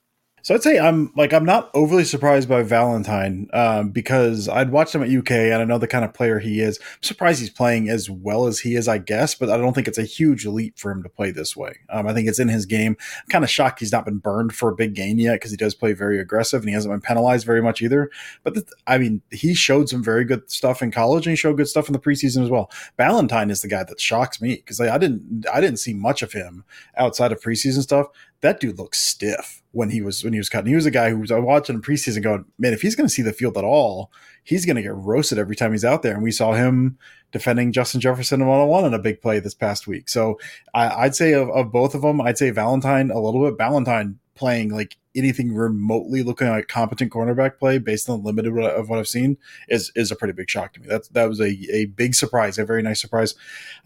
So 0.44 0.54
I'd 0.54 0.62
say 0.62 0.78
I'm 0.78 1.10
like 1.16 1.34
I'm 1.34 1.46
not 1.46 1.72
overly 1.74 2.04
surprised 2.04 2.50
by 2.50 2.64
Valentine 2.64 3.48
um, 3.54 3.92
because 3.92 4.50
I'd 4.50 4.72
watched 4.72 4.94
him 4.94 5.02
at 5.02 5.10
UK 5.10 5.32
and 5.32 5.62
I 5.62 5.64
know 5.64 5.78
the 5.78 5.88
kind 5.88 6.04
of 6.04 6.14
player 6.14 6.38
he 6.38 6.60
is. 6.60 6.80
I'm 6.80 7.02
surprised 7.02 7.40
he's 7.40 7.50
playing 7.50 7.88
as 7.88 8.10
well 8.10 8.46
as 8.46 8.60
he 8.60 8.76
is, 8.76 8.90
I 8.90 8.98
guess, 8.98 9.36
but 9.36 9.50
I 9.50 9.56
don't 9.56 9.74
think 9.74 9.88
it's 9.88 9.98
a 9.98 10.04
huge 10.04 10.46
leap 10.46 10.78
for 10.78 10.92
him 10.92 11.02
to 11.04 11.08
play 11.08 11.32
this 11.32 11.56
way. 11.56 11.78
Um, 11.90 12.08
I 12.08 12.14
think 12.14 12.28
it's 12.28 12.40
in 12.40 12.50
his 12.50 12.66
game. 12.66 12.98
I'm 13.22 13.30
kind 13.30 13.46
of 13.46 13.50
shocked 13.50 13.80
he's 13.80 13.94
not 13.94 14.04
been 14.04 14.18
burned 14.18 14.54
for 14.54 14.70
a 14.70 14.76
big 14.76 14.96
game 14.96 15.18
yet 15.18 15.36
because 15.36 15.52
he 15.52 15.56
does 15.56 15.76
play 15.76 15.94
very 15.94 16.20
aggressive 16.20 16.62
and 16.62 16.68
he 16.68 16.76
hasn't 16.76 16.94
been 16.94 17.00
penalized 17.00 17.46
very 17.46 17.62
much 17.62 17.82
either. 17.82 18.12
But 18.44 18.56
the, 18.56 18.66
I 18.86 18.98
mean, 18.98 19.22
he 19.32 19.54
showed 19.54 19.88
some 19.88 20.04
very 20.04 20.26
good 20.26 20.52
stuff 20.52 20.82
in 20.82 20.92
college 20.92 21.26
and 21.26 21.32
he 21.32 21.38
showed 21.38 21.56
good 21.56 21.70
stuff 21.70 21.88
in 21.88 21.94
the 21.94 22.00
preseason 22.00 22.44
as 22.44 22.50
well. 22.50 22.70
Ballentine 23.00 23.50
is 23.50 23.62
the 23.62 23.70
guy 23.70 23.86
that 23.86 24.02
shocks 24.02 24.42
me 24.42 24.58
because 24.58 24.82
like, 24.82 24.90
I 24.90 24.98
didn't 24.98 25.46
I 25.54 25.62
didn't 25.62 25.80
see 25.80 25.94
much 25.94 26.22
of 26.22 26.34
him 26.34 26.66
outside 26.98 27.32
of 27.32 27.42
preseason 27.42 27.82
stuff 27.82 28.08
that 28.44 28.60
dude 28.60 28.78
looks 28.78 29.00
stiff 29.00 29.64
when 29.72 29.90
he 29.90 30.02
was 30.02 30.24
when 30.24 30.34
he 30.34 30.40
was 30.40 30.50
cutting. 30.50 30.68
He 30.68 30.76
was 30.76 30.86
a 30.86 30.92
guy 30.92 31.10
who 31.10 31.18
was 31.18 31.32
I 31.32 31.40
watching 31.40 31.76
in 31.76 31.82
preseason 31.82 32.22
going, 32.22 32.46
man, 32.60 32.74
if 32.74 32.82
he's 32.82 32.96
going 32.96 33.08
to 33.08 33.14
see 33.14 33.22
the 33.22 33.32
field 33.32 33.58
at 33.58 33.64
all, 33.64 34.12
he's 34.44 34.66
going 34.66 34.76
to 34.76 34.82
get 34.82 34.94
roasted 34.94 35.40
every 35.40 35.56
time 35.56 35.72
he's 35.72 35.86
out 35.86 36.04
there. 36.04 36.14
And 36.14 36.22
we 36.22 36.32
saw 36.32 36.52
him 36.52 36.98
defending 37.32 37.72
Justin 37.72 38.02
Jefferson 38.02 38.46
one 38.46 38.60
on 38.60 38.68
one 38.68 38.86
in 38.86 38.94
a 38.94 39.00
big 39.00 39.22
play 39.22 39.40
this 39.40 39.54
past 39.54 39.88
week. 39.88 40.10
So 40.10 40.40
I, 40.74 41.06
would 41.06 41.16
say 41.16 41.32
of, 41.32 41.50
of 41.52 41.72
both 41.72 41.96
of 41.96 42.02
them, 42.02 42.20
I'd 42.20 42.38
say 42.38 42.52
Ballentine 42.52 43.14
a 43.14 43.20
little 43.20 43.50
bit. 43.50 43.58
Ballentine 43.58 44.16
playing 44.36 44.70
like 44.70 44.98
anything 45.15 45.54
remotely 45.54 46.23
looking 46.23 46.47
like 46.47 46.67
competent 46.67 47.12
cornerback 47.12 47.60
play 47.60 47.78
based 47.78 48.10
on 48.10 48.19
the 48.19 48.26
limited 48.26 48.58
of 48.58 48.89
what 48.89 48.99
I've 48.99 49.08
seen 49.08 49.38
is 49.69 49.91
is 49.95 50.12
a 50.12 50.15
pretty 50.15 50.34
big 50.34 50.49
shock 50.49 50.73
to 50.73 50.82
me. 50.82 50.88
That's 50.88 51.08
that 51.10 51.30
was 51.30 51.39
a, 51.39 51.56
a 51.71 51.86
big 51.86 52.15
surprise, 52.15 52.58
a 52.58 52.65
very 52.65 52.82
nice 52.82 53.02
surprise. 53.02 53.36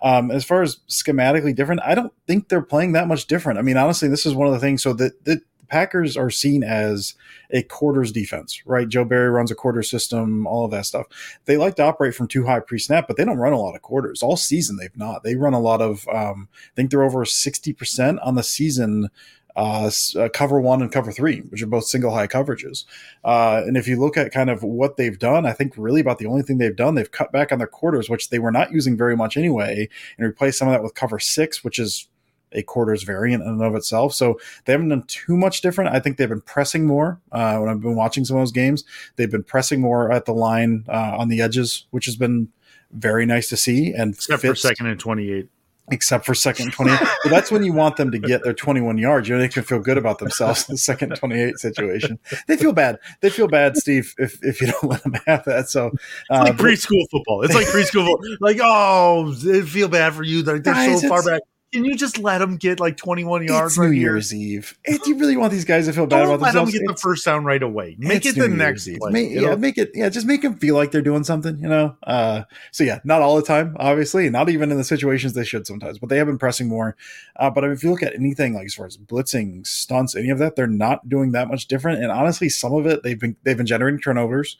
Um, 0.01 0.31
as 0.31 0.43
far 0.43 0.61
as 0.61 0.77
schematically 0.87 1.55
different, 1.55 1.81
I 1.83 1.95
don't 1.95 2.13
think 2.27 2.49
they're 2.49 2.61
playing 2.61 2.93
that 2.93 3.07
much 3.07 3.27
different. 3.27 3.59
I 3.59 3.61
mean, 3.61 3.77
honestly, 3.77 4.07
this 4.07 4.25
is 4.25 4.33
one 4.33 4.47
of 4.47 4.53
the 4.53 4.59
things. 4.59 4.83
So 4.83 4.93
that 4.93 5.25
the 5.25 5.41
Packers 5.67 6.15
are 6.15 6.29
seen 6.29 6.63
as 6.63 7.15
a 7.51 7.61
quarters 7.63 8.11
defense, 8.11 8.65
right? 8.65 8.87
Joe 8.87 9.03
Barry 9.03 9.29
runs 9.29 9.51
a 9.51 9.55
quarter 9.55 9.83
system, 9.83 10.47
all 10.47 10.65
of 10.65 10.71
that 10.71 10.85
stuff. 10.85 11.07
They 11.45 11.57
like 11.57 11.75
to 11.75 11.83
operate 11.83 12.15
from 12.15 12.27
too 12.27 12.45
high 12.45 12.59
pre 12.59 12.79
snap, 12.79 13.07
but 13.07 13.17
they 13.17 13.25
don't 13.25 13.37
run 13.37 13.53
a 13.53 13.59
lot 13.59 13.75
of 13.75 13.81
quarters 13.81 14.23
all 14.23 14.37
season. 14.37 14.77
They've 14.77 14.95
not. 14.95 15.23
They 15.23 15.35
run 15.35 15.53
a 15.53 15.59
lot 15.59 15.81
of. 15.81 16.07
Um, 16.07 16.49
I 16.53 16.75
think 16.75 16.91
they're 16.91 17.03
over 17.03 17.25
sixty 17.25 17.73
percent 17.73 18.19
on 18.19 18.35
the 18.35 18.43
season 18.43 19.09
uh, 19.57 19.89
uh, 20.15 20.29
cover 20.33 20.61
one 20.61 20.81
and 20.81 20.91
cover 20.91 21.11
three, 21.11 21.39
which 21.49 21.63
are 21.63 21.67
both 21.67 21.85
single 21.85 22.13
high 22.13 22.27
coverages. 22.27 22.85
Uh, 23.25 23.63
and 23.65 23.75
if 23.75 23.87
you 23.87 23.99
look 23.99 24.15
at 24.15 24.31
kind 24.31 24.49
of 24.49 24.63
what 24.63 24.97
they've 24.97 25.17
done, 25.17 25.45
I 25.45 25.51
think 25.51 25.73
really 25.75 25.99
about 25.99 26.19
the 26.19 26.27
only 26.27 26.43
thing 26.43 26.59
they've 26.59 26.75
done, 26.75 26.93
they've 26.93 27.11
cut 27.11 27.31
back 27.31 27.51
on 27.51 27.57
their 27.57 27.67
quarters, 27.67 28.09
which 28.09 28.29
they 28.29 28.39
were 28.39 28.51
not 28.51 28.71
using 28.71 28.95
very 28.95 29.17
much 29.17 29.35
anyway, 29.35 29.89
and 30.17 30.27
replaced 30.27 30.59
some 30.59 30.67
of 30.67 30.73
that 30.73 30.83
with 30.83 30.93
cover 30.93 31.19
six, 31.19 31.63
which 31.63 31.79
is 31.79 32.07
a 32.53 32.61
quarters 32.63 33.03
variant 33.03 33.43
in 33.43 33.49
and 33.49 33.63
of 33.63 33.75
itself. 33.75 34.13
So 34.13 34.39
they 34.65 34.73
haven't 34.73 34.89
done 34.89 35.03
too 35.07 35.35
much 35.35 35.61
different. 35.61 35.93
I 35.93 35.99
think 35.99 36.17
they've 36.17 36.29
been 36.29 36.39
pressing 36.41 36.85
more. 36.85 37.19
Uh, 37.31 37.57
when 37.57 37.69
I've 37.69 37.81
been 37.81 37.95
watching 37.95 38.25
some 38.25 38.37
of 38.37 38.41
those 38.41 38.51
games, 38.51 38.83
they've 39.15 39.29
been 39.29 39.43
pressing 39.43 39.81
more 39.81 40.11
at 40.11 40.25
the 40.25 40.33
line 40.33 40.85
uh, 40.87 41.15
on 41.17 41.27
the 41.29 41.41
edges, 41.41 41.87
which 41.91 42.05
has 42.05 42.15
been 42.15 42.49
very 42.91 43.25
nice 43.25 43.49
to 43.49 43.57
see. 43.57 43.91
And 43.91 44.13
except 44.13 44.43
fits. 44.43 44.61
for 44.61 44.67
second 44.67 44.85
and 44.85 44.99
twenty 44.99 45.31
eight 45.31 45.49
except 45.91 46.25
for 46.25 46.33
second 46.33 46.73
28. 46.73 46.99
but 47.23 47.29
that's 47.29 47.51
when 47.51 47.63
you 47.63 47.73
want 47.73 47.97
them 47.97 48.11
to 48.11 48.19
get 48.19 48.43
their 48.43 48.53
21 48.53 48.97
yards. 48.97 49.27
You 49.27 49.35
know, 49.35 49.41
they 49.41 49.47
can 49.47 49.63
feel 49.63 49.79
good 49.79 49.97
about 49.97 50.19
themselves 50.19 50.67
in 50.67 50.73
the 50.73 50.77
second 50.77 51.15
28 51.15 51.57
situation. 51.57 52.19
They 52.47 52.57
feel 52.57 52.73
bad. 52.73 52.99
They 53.21 53.29
feel 53.29 53.47
bad, 53.47 53.77
Steve, 53.77 54.13
if, 54.17 54.43
if 54.43 54.61
you 54.61 54.67
don't 54.67 54.83
let 54.83 55.03
them 55.03 55.13
have 55.25 55.45
that. 55.45 55.69
So 55.69 55.87
uh, 56.29 56.45
it's 56.47 56.49
like 56.49 56.57
preschool 56.57 57.09
football. 57.09 57.43
It's 57.43 57.55
like 57.55 57.67
preschool 57.67 58.05
football. 58.05 58.21
Like, 58.39 58.57
oh, 58.61 59.31
they 59.31 59.61
feel 59.61 59.87
bad 59.87 60.13
for 60.13 60.23
you. 60.23 60.41
They're, 60.41 60.59
they're 60.59 60.73
guys, 60.73 61.01
so 61.01 61.09
far 61.09 61.23
back. 61.23 61.41
Can 61.73 61.83
you 61.83 61.95
just 61.97 62.17
let 62.17 62.37
them 62.37 62.55
get 62.57 62.79
like 62.79 62.95
21 62.97 63.43
yards 63.45 63.73
It's 63.73 63.77
right 63.77 63.87
New 63.87 63.91
here? 63.91 64.13
Year's 64.13 64.33
Eve. 64.33 64.77
Do 64.85 64.99
you 65.05 65.17
really 65.17 65.35
want 65.35 65.51
these 65.51 65.65
guys 65.65 65.85
to 65.87 65.93
feel 65.93 66.07
bad 66.07 66.19
Don't 66.19 66.27
about 66.35 66.39
let 66.41 66.53
them 66.53 66.65
themselves? 66.65 66.79
get 66.79 66.87
the 66.87 66.99
first 67.01 67.25
down 67.25 67.43
right 67.43 67.61
away. 67.61 67.95
Make 67.99 68.25
it 68.25 68.35
the 68.35 68.47
New 68.47 68.55
next 68.55 68.87
Year's 68.87 68.95
Eve. 68.95 68.99
play. 68.99 69.11
Make- 69.11 69.31
yeah, 69.31 69.55
make 69.55 69.77
it. 69.77 69.91
Yeah, 69.93 70.07
just 70.09 70.25
make 70.25 70.41
them 70.41 70.55
feel 70.57 70.75
like 70.75 70.91
they're 70.91 71.01
doing 71.01 71.23
something. 71.25 71.59
You 71.59 71.67
know. 71.67 71.97
Uh, 72.03 72.43
so 72.71 72.83
yeah, 72.83 72.99
not 73.03 73.21
all 73.21 73.35
the 73.35 73.41
time, 73.41 73.75
obviously, 73.79 74.29
not 74.29 74.49
even 74.49 74.71
in 74.71 74.77
the 74.77 74.83
situations 74.83 75.33
they 75.33 75.43
should 75.43 75.67
sometimes, 75.67 75.99
but 75.99 76.09
they 76.09 76.17
have 76.17 76.27
been 76.27 76.37
pressing 76.39 76.67
more. 76.67 76.95
Uh, 77.35 77.49
but 77.49 77.63
if 77.65 77.83
you 77.83 77.91
look 77.91 78.03
at 78.03 78.15
anything 78.15 78.53
like 78.53 78.65
as 78.65 78.73
far 78.73 78.85
as 78.85 78.97
blitzing, 78.97 79.67
stunts, 79.67 80.15
any 80.15 80.29
of 80.29 80.39
that, 80.39 80.55
they're 80.55 80.67
not 80.67 81.09
doing 81.09 81.33
that 81.33 81.47
much 81.49 81.67
different. 81.67 82.01
And 82.01 82.11
honestly, 82.11 82.47
some 82.49 82.73
of 82.73 82.85
it 82.85 83.03
they've 83.03 83.19
been 83.19 83.35
they've 83.43 83.57
been 83.57 83.65
generating 83.65 83.99
turnovers. 83.99 84.57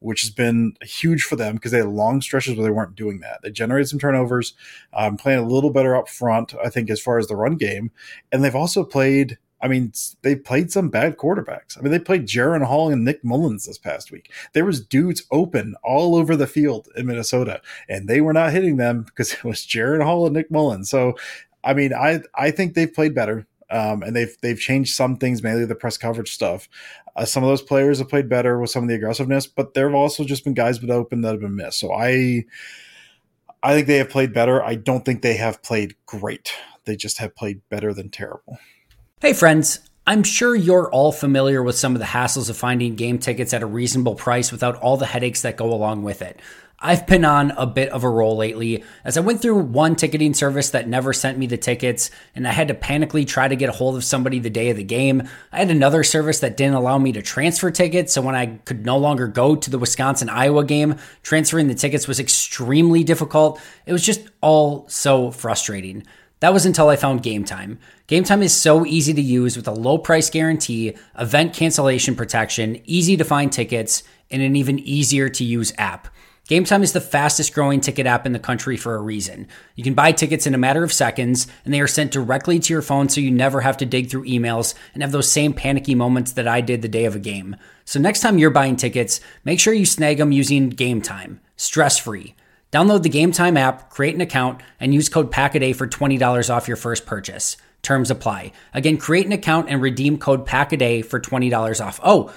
Which 0.00 0.22
has 0.22 0.30
been 0.30 0.74
huge 0.82 1.22
for 1.22 1.36
them 1.36 1.54
because 1.54 1.72
they 1.72 1.78
had 1.78 1.88
long 1.88 2.20
stretches 2.22 2.56
where 2.56 2.64
they 2.64 2.72
weren't 2.72 2.96
doing 2.96 3.20
that. 3.20 3.40
They 3.42 3.50
generated 3.50 3.88
some 3.88 3.98
turnovers, 3.98 4.54
um, 4.92 5.16
playing 5.16 5.40
a 5.40 5.46
little 5.46 5.70
better 5.70 5.94
up 5.94 6.08
front, 6.08 6.54
I 6.64 6.70
think, 6.70 6.90
as 6.90 7.00
far 7.00 7.18
as 7.18 7.28
the 7.28 7.36
run 7.36 7.56
game. 7.56 7.90
And 8.32 8.42
they've 8.42 8.54
also 8.54 8.82
played 8.82 9.38
I 9.62 9.68
mean, 9.68 9.92
they 10.22 10.36
played 10.36 10.72
some 10.72 10.88
bad 10.88 11.16
quarterbacks. 11.16 11.76
I 11.76 11.82
mean, 11.82 11.92
they 11.92 11.98
played 11.98 12.26
Jaren 12.26 12.64
Hall 12.64 12.90
and 12.90 13.04
Nick 13.04 13.22
Mullens 13.22 13.66
this 13.66 13.78
past 13.78 14.10
week. 14.10 14.32
There 14.54 14.64
was 14.64 14.80
dudes 14.80 15.24
open 15.30 15.74
all 15.84 16.16
over 16.16 16.34
the 16.34 16.46
field 16.46 16.88
in 16.96 17.06
Minnesota, 17.06 17.60
and 17.88 18.08
they 18.08 18.20
were 18.20 18.32
not 18.32 18.52
hitting 18.52 18.78
them 18.78 19.02
because 19.02 19.32
it 19.34 19.44
was 19.44 19.66
Jaren 19.66 20.02
Hall 20.02 20.26
and 20.26 20.34
Nick 20.34 20.50
Mullens. 20.50 20.88
So, 20.88 21.14
I 21.62 21.74
mean, 21.74 21.92
I 21.92 22.20
I 22.34 22.50
think 22.50 22.74
they've 22.74 22.92
played 22.92 23.14
better, 23.14 23.46
um, 23.70 24.02
and 24.02 24.14
they've 24.14 24.36
they've 24.42 24.58
changed 24.58 24.94
some 24.94 25.16
things, 25.16 25.42
mainly 25.42 25.64
the 25.64 25.74
press 25.74 25.96
coverage 25.96 26.32
stuff. 26.32 26.68
Uh, 27.16 27.24
some 27.24 27.42
of 27.42 27.48
those 27.48 27.62
players 27.62 27.98
have 27.98 28.08
played 28.08 28.28
better 28.28 28.58
with 28.58 28.70
some 28.70 28.82
of 28.84 28.88
the 28.88 28.94
aggressiveness, 28.94 29.46
but 29.46 29.74
there 29.74 29.88
have 29.88 29.94
also 29.94 30.24
just 30.24 30.44
been 30.44 30.54
guys 30.54 30.78
been 30.78 30.90
open 30.90 31.22
that 31.22 31.32
have 31.32 31.40
been 31.40 31.56
missed. 31.56 31.80
So 31.80 31.92
I. 31.92 32.44
I 33.62 33.74
think 33.74 33.88
they 33.88 33.98
have 33.98 34.08
played 34.08 34.32
better. 34.32 34.64
I 34.64 34.74
don't 34.74 35.04
think 35.04 35.20
they 35.20 35.34
have 35.34 35.62
played 35.62 35.94
great. 36.06 36.50
They 36.86 36.96
just 36.96 37.18
have 37.18 37.36
played 37.36 37.60
better 37.68 37.92
than 37.92 38.08
terrible. 38.08 38.58
Hey, 39.20 39.34
friends. 39.34 39.80
I'm 40.06 40.22
sure 40.22 40.56
you're 40.56 40.90
all 40.90 41.12
familiar 41.12 41.62
with 41.62 41.76
some 41.76 41.94
of 41.94 41.98
the 41.98 42.06
hassles 42.06 42.48
of 42.48 42.56
finding 42.56 42.96
game 42.96 43.18
tickets 43.18 43.52
at 43.52 43.62
a 43.62 43.66
reasonable 43.66 44.14
price 44.14 44.50
without 44.50 44.76
all 44.76 44.96
the 44.96 45.06
headaches 45.06 45.42
that 45.42 45.58
go 45.58 45.72
along 45.72 46.02
with 46.02 46.22
it. 46.22 46.40
I've 46.82 47.06
been 47.06 47.26
on 47.26 47.50
a 47.52 47.66
bit 47.66 47.90
of 47.90 48.04
a 48.04 48.08
roll 48.08 48.38
lately 48.38 48.82
as 49.04 49.18
I 49.18 49.20
went 49.20 49.42
through 49.42 49.58
one 49.58 49.96
ticketing 49.96 50.32
service 50.32 50.70
that 50.70 50.88
never 50.88 51.12
sent 51.12 51.36
me 51.36 51.46
the 51.46 51.58
tickets 51.58 52.10
and 52.34 52.48
I 52.48 52.52
had 52.52 52.68
to 52.68 52.74
panically 52.74 53.26
try 53.26 53.48
to 53.48 53.56
get 53.56 53.68
a 53.68 53.72
hold 53.72 53.96
of 53.96 54.04
somebody 54.04 54.38
the 54.38 54.48
day 54.48 54.70
of 54.70 54.78
the 54.78 54.82
game. 54.82 55.28
I 55.52 55.58
had 55.58 55.70
another 55.70 56.02
service 56.02 56.40
that 56.40 56.56
didn't 56.56 56.74
allow 56.76 56.96
me 56.96 57.12
to 57.12 57.20
transfer 57.20 57.70
tickets, 57.70 58.14
so 58.14 58.22
when 58.22 58.34
I 58.34 58.46
could 58.64 58.86
no 58.86 58.96
longer 58.96 59.26
go 59.26 59.56
to 59.56 59.68
the 59.70 59.78
Wisconsin 59.78 60.30
Iowa 60.30 60.64
game, 60.64 60.96
transferring 61.22 61.68
the 61.68 61.74
tickets 61.74 62.08
was 62.08 62.18
extremely 62.18 63.04
difficult. 63.04 63.60
It 63.84 63.92
was 63.92 64.04
just 64.04 64.22
all 64.40 64.88
so 64.88 65.30
frustrating. 65.30 66.06
That 66.40 66.54
was 66.54 66.64
until 66.64 66.88
I 66.88 66.96
found 66.96 67.22
Game 67.22 67.44
Time. 67.44 67.78
Game 68.06 68.24
Time 68.24 68.42
is 68.42 68.54
so 68.54 68.86
easy 68.86 69.12
to 69.12 69.20
use 69.20 69.54
with 69.54 69.68
a 69.68 69.72
low 69.72 69.98
price 69.98 70.30
guarantee, 70.30 70.96
event 71.18 71.52
cancellation 71.52 72.14
protection, 72.14 72.80
easy 72.86 73.18
to 73.18 73.24
find 73.24 73.52
tickets, 73.52 74.02
and 74.30 74.40
an 74.40 74.56
even 74.56 74.78
easier 74.78 75.28
to 75.28 75.44
use 75.44 75.74
app. 75.76 76.08
Game 76.48 76.64
Time 76.64 76.82
is 76.82 76.92
the 76.92 77.00
fastest 77.00 77.54
growing 77.54 77.80
ticket 77.80 78.06
app 78.06 78.26
in 78.26 78.32
the 78.32 78.38
country 78.38 78.76
for 78.76 78.96
a 78.96 79.00
reason. 79.00 79.46
You 79.76 79.84
can 79.84 79.94
buy 79.94 80.10
tickets 80.10 80.48
in 80.48 80.54
a 80.54 80.58
matter 80.58 80.82
of 80.82 80.92
seconds, 80.92 81.46
and 81.64 81.72
they 81.72 81.80
are 81.80 81.86
sent 81.86 82.10
directly 82.10 82.58
to 82.58 82.72
your 82.72 82.82
phone 82.82 83.08
so 83.08 83.20
you 83.20 83.30
never 83.30 83.60
have 83.60 83.76
to 83.76 83.86
dig 83.86 84.10
through 84.10 84.24
emails 84.26 84.74
and 84.92 85.02
have 85.02 85.12
those 85.12 85.30
same 85.30 85.52
panicky 85.52 85.94
moments 85.94 86.32
that 86.32 86.48
I 86.48 86.60
did 86.60 86.82
the 86.82 86.88
day 86.88 87.04
of 87.04 87.14
a 87.14 87.20
game. 87.20 87.54
So 87.84 88.00
next 88.00 88.20
time 88.20 88.38
you're 88.38 88.50
buying 88.50 88.74
tickets, 88.74 89.20
make 89.44 89.60
sure 89.60 89.72
you 89.72 89.86
snag 89.86 90.18
them 90.18 90.32
using 90.32 90.70
Game 90.70 91.00
Time, 91.00 91.40
stress 91.56 91.98
free. 91.98 92.34
Download 92.72 93.02
the 93.02 93.08
Game 93.08 93.32
Time 93.32 93.56
app, 93.56 93.90
create 93.90 94.14
an 94.14 94.20
account, 94.20 94.60
and 94.80 94.92
use 94.94 95.08
code 95.08 95.30
PACKADAY 95.30 95.74
for 95.74 95.86
$20 95.86 96.54
off 96.54 96.68
your 96.68 96.76
first 96.76 97.06
purchase. 97.06 97.56
Terms 97.82 98.10
apply. 98.10 98.52
Again, 98.74 98.96
create 98.96 99.26
an 99.26 99.32
account 99.32 99.68
and 99.68 99.80
redeem 99.80 100.18
code 100.18 100.46
PACKADAY 100.46 101.02
for 101.04 101.18
$20 101.18 101.84
off. 101.84 101.98
Oh, 102.02 102.32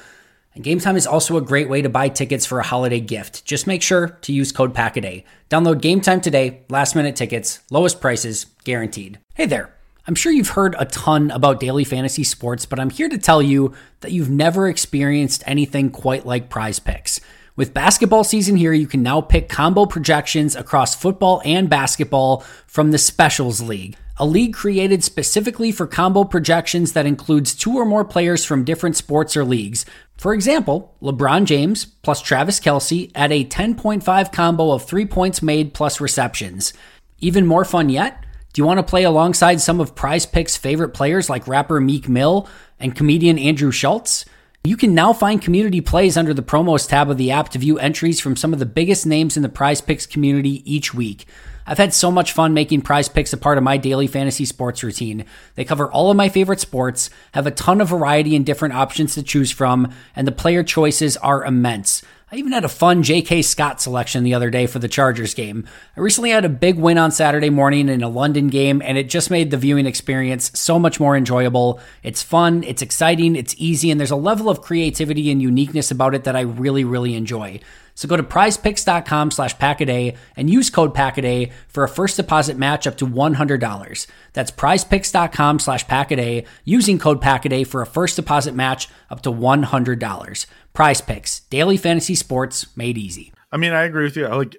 and 0.55 0.63
Game 0.63 0.79
Time 0.79 0.95
is 0.95 1.07
also 1.07 1.37
a 1.37 1.41
great 1.41 1.69
way 1.69 1.81
to 1.81 1.89
buy 1.89 2.09
tickets 2.09 2.45
for 2.45 2.59
a 2.59 2.63
holiday 2.63 2.99
gift. 2.99 3.45
Just 3.45 3.67
make 3.67 3.81
sure 3.81 4.09
to 4.21 4.33
use 4.33 4.51
code 4.51 4.73
PACKADAY. 4.73 5.23
Download 5.49 5.81
Game 5.81 6.01
Time 6.01 6.21
today, 6.21 6.61
last 6.69 6.95
minute 6.95 7.15
tickets, 7.15 7.61
lowest 7.71 7.99
prices, 7.99 8.45
guaranteed. 8.63 9.19
Hey 9.33 9.45
there. 9.45 9.75
I'm 10.05 10.15
sure 10.15 10.33
you've 10.33 10.49
heard 10.49 10.75
a 10.77 10.85
ton 10.85 11.31
about 11.31 11.61
daily 11.61 11.85
fantasy 11.85 12.25
sports, 12.25 12.65
but 12.65 12.77
I'm 12.77 12.89
here 12.89 13.07
to 13.07 13.17
tell 13.17 13.41
you 13.41 13.73
that 14.01 14.11
you've 14.11 14.29
never 14.29 14.67
experienced 14.67 15.43
anything 15.47 15.91
quite 15.91 16.25
like 16.25 16.49
prize 16.49 16.77
picks. 16.77 17.21
With 17.55 17.73
basketball 17.73 18.23
season 18.23 18.57
here, 18.57 18.73
you 18.73 18.87
can 18.87 19.01
now 19.01 19.21
pick 19.21 19.47
combo 19.47 19.85
projections 19.85 20.55
across 20.55 20.93
football 20.93 21.41
and 21.45 21.69
basketball 21.69 22.43
from 22.67 22.91
the 22.91 22.97
Specials 22.97 23.61
League, 23.61 23.95
a 24.17 24.25
league 24.25 24.53
created 24.53 25.03
specifically 25.03 25.71
for 25.71 25.87
combo 25.87 26.23
projections 26.23 26.93
that 26.93 27.05
includes 27.05 27.55
two 27.55 27.75
or 27.75 27.85
more 27.85 28.05
players 28.05 28.45
from 28.45 28.63
different 28.63 28.95
sports 28.95 29.35
or 29.35 29.43
leagues. 29.43 29.85
For 30.17 30.33
example, 30.33 30.95
LeBron 31.01 31.45
James 31.45 31.85
plus 31.85 32.21
Travis 32.21 32.59
Kelce 32.59 33.11
at 33.15 33.31
a 33.31 33.45
10.5 33.45 34.31
combo 34.31 34.71
of 34.71 34.85
three 34.85 35.05
points 35.05 35.41
made 35.41 35.73
plus 35.73 35.99
receptions. 35.99 36.73
Even 37.19 37.47
more 37.47 37.65
fun 37.65 37.89
yet? 37.89 38.23
Do 38.53 38.61
you 38.61 38.65
want 38.67 38.77
to 38.77 38.83
play 38.83 39.03
alongside 39.03 39.61
some 39.61 39.79
of 39.79 39.95
Prize 39.95 40.27
Picks' 40.27 40.57
favorite 40.57 40.93
players 40.93 41.27
like 41.27 41.47
rapper 41.47 41.81
Meek 41.81 42.07
Mill 42.07 42.47
and 42.79 42.95
comedian 42.95 43.39
Andrew 43.39 43.71
Schulz? 43.71 44.25
You 44.63 44.77
can 44.77 44.93
now 44.93 45.11
find 45.11 45.41
community 45.41 45.81
plays 45.81 46.15
under 46.15 46.35
the 46.35 46.43
promos 46.43 46.87
tab 46.87 47.09
of 47.09 47.17
the 47.17 47.31
app 47.31 47.49
to 47.49 47.59
view 47.59 47.79
entries 47.79 48.21
from 48.21 48.35
some 48.35 48.53
of 48.53 48.59
the 48.59 48.65
biggest 48.67 49.07
names 49.07 49.35
in 49.35 49.41
the 49.41 49.49
prize 49.49 49.81
picks 49.81 50.05
community 50.05 50.61
each 50.71 50.93
week. 50.93 51.25
I've 51.65 51.77
had 51.77 51.93
so 51.93 52.11
much 52.11 52.31
fun 52.31 52.53
making 52.53 52.81
prize 52.81 53.07
picks 53.07 53.33
a 53.33 53.37
part 53.37 53.57
of 53.57 53.63
my 53.63 53.77
daily 53.77 54.07
fantasy 54.07 54.45
sports 54.45 54.83
routine. 54.83 55.25
They 55.55 55.65
cover 55.65 55.89
all 55.89 56.11
of 56.11 56.17
my 56.17 56.29
favorite 56.29 56.59
sports, 56.59 57.09
have 57.33 57.47
a 57.47 57.51
ton 57.51 57.81
of 57.81 57.89
variety 57.89 58.35
and 58.35 58.45
different 58.45 58.73
options 58.73 59.13
to 59.15 59.23
choose 59.23 59.51
from, 59.51 59.91
and 60.15 60.27
the 60.27 60.31
player 60.31 60.63
choices 60.63 61.17
are 61.17 61.45
immense. 61.45 62.03
I 62.33 62.37
even 62.37 62.51
had 62.51 62.65
a 62.65 62.69
fun 62.69 63.03
J.K. 63.03 63.43
Scott 63.43 63.79
selection 63.79 64.23
the 64.23 64.33
other 64.33 64.49
day 64.49 64.65
for 64.65 64.79
the 64.79 64.87
Chargers 64.87 65.35
game. 65.35 65.67
I 65.95 65.99
recently 65.99 66.31
had 66.31 66.45
a 66.45 66.49
big 66.49 66.79
win 66.79 66.97
on 66.97 67.11
Saturday 67.11 67.51
morning 67.51 67.89
in 67.89 68.01
a 68.01 68.09
London 68.09 68.47
game, 68.47 68.81
and 68.81 68.97
it 68.97 69.07
just 69.07 69.29
made 69.29 69.51
the 69.51 69.57
viewing 69.57 69.85
experience 69.85 70.49
so 70.55 70.79
much 70.79 70.99
more 70.99 71.15
enjoyable. 71.15 71.79
It's 72.01 72.23
fun, 72.23 72.63
it's 72.63 72.81
exciting, 72.81 73.35
it's 73.35 73.53
easy, 73.59 73.91
and 73.91 73.99
there's 73.99 74.09
a 74.09 74.15
level 74.15 74.49
of 74.49 74.63
creativity 74.63 75.29
and 75.29 75.43
uniqueness 75.43 75.91
about 75.91 76.15
it 76.15 76.23
that 76.23 76.35
I 76.35 76.41
really, 76.41 76.83
really 76.83 77.13
enjoy. 77.13 77.59
So 77.95 78.07
go 78.07 78.17
to 78.17 78.23
prizepicks.com 78.23 79.31
slash 79.31 79.55
packaday 79.57 80.17
and 80.35 80.49
use 80.49 80.69
code 80.69 80.93
packaday 80.93 81.51
for 81.67 81.83
a 81.83 81.89
first 81.89 82.17
deposit 82.17 82.57
match 82.57 82.87
up 82.87 82.97
to 82.97 83.07
$100. 83.07 84.07
That's 84.33 84.51
prizepicks.com 84.51 85.59
slash 85.59 85.85
packaday 85.85 86.45
using 86.63 86.99
code 86.99 87.21
packaday 87.21 87.65
for 87.65 87.81
a 87.81 87.85
first 87.85 88.15
deposit 88.15 88.55
match 88.55 88.87
up 89.09 89.21
to 89.21 89.31
$100. 89.31 90.45
Prize 90.73 91.01
Picks, 91.01 91.41
daily 91.41 91.77
fantasy 91.77 92.15
sports 92.15 92.75
made 92.75 92.97
easy. 92.97 93.31
I 93.51 93.57
mean, 93.57 93.73
I 93.73 93.83
agree 93.83 94.05
with 94.05 94.17
you. 94.17 94.25
I 94.25 94.35
Like, 94.35 94.57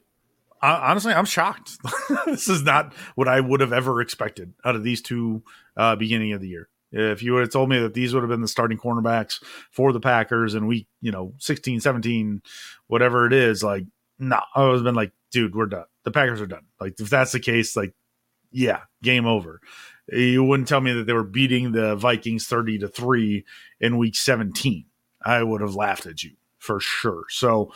I, 0.63 0.91
honestly, 0.91 1.13
I'm 1.13 1.25
shocked. 1.25 1.73
this 2.27 2.49
is 2.49 2.63
not 2.63 2.95
what 3.17 3.29
I 3.29 3.41
would 3.41 3.61
have 3.61 3.73
ever 3.73 4.01
expected 4.01 4.55
out 4.65 4.77
of 4.77 4.85
these 4.85 5.03
two 5.03 5.43
uh, 5.77 5.97
beginning 5.97 6.33
of 6.33 6.41
the 6.41 6.49
year. 6.49 6.69
If 6.93 7.25
you 7.25 7.33
would 7.33 7.41
have 7.41 7.51
told 7.51 7.69
me 7.69 7.81
that 7.81 7.93
these 7.93 8.15
would 8.15 8.23
have 8.23 8.31
been 8.31 8.41
the 8.41 8.47
starting 8.47 8.79
cornerbacks 8.79 9.43
for 9.73 9.93
the 9.93 9.99
Packers 9.99 10.55
in 10.55 10.69
week, 10.69 10.87
you 11.01 11.11
know, 11.11 11.35
16, 11.39 11.81
17, 11.81 12.41
whatever 12.95 13.27
it 13.27 13.33
is, 13.33 13.65
like, 13.65 13.83
nah, 14.21 14.43
I 14.55 14.71
have 14.71 14.85
been 14.85 14.95
like, 14.95 15.11
dude, 15.33 15.57
we're 15.57 15.67
done. 15.67 15.87
The 16.05 16.13
Packers 16.13 16.41
are 16.41 16.47
done. 16.47 16.67
Like, 16.81 16.95
if 17.01 17.11
that's 17.11 17.33
the 17.33 17.41
case, 17.41 17.75
like, 17.75 17.93
yeah, 18.53 18.83
game 19.03 19.27
over. 19.27 19.61
You 20.13 20.45
wouldn't 20.45 20.69
tell 20.69 20.81
me 20.81 20.93
that 20.93 21.09
they 21.09 21.13
were 21.13 21.25
beating 21.25 21.73
the 21.73 21.97
Vikings 21.97 22.47
30 22.47 22.79
to 22.79 22.89
3 22.89 23.45
in 23.81 23.99
week 23.99 24.15
17. 24.15 24.85
I 25.27 25.43
would 25.43 25.61
have 25.61 25.75
laughed 25.75 26.07
at 26.07 26.23
you 26.23 26.37
for 26.59 26.79
sure. 26.79 27.25
So 27.31 27.73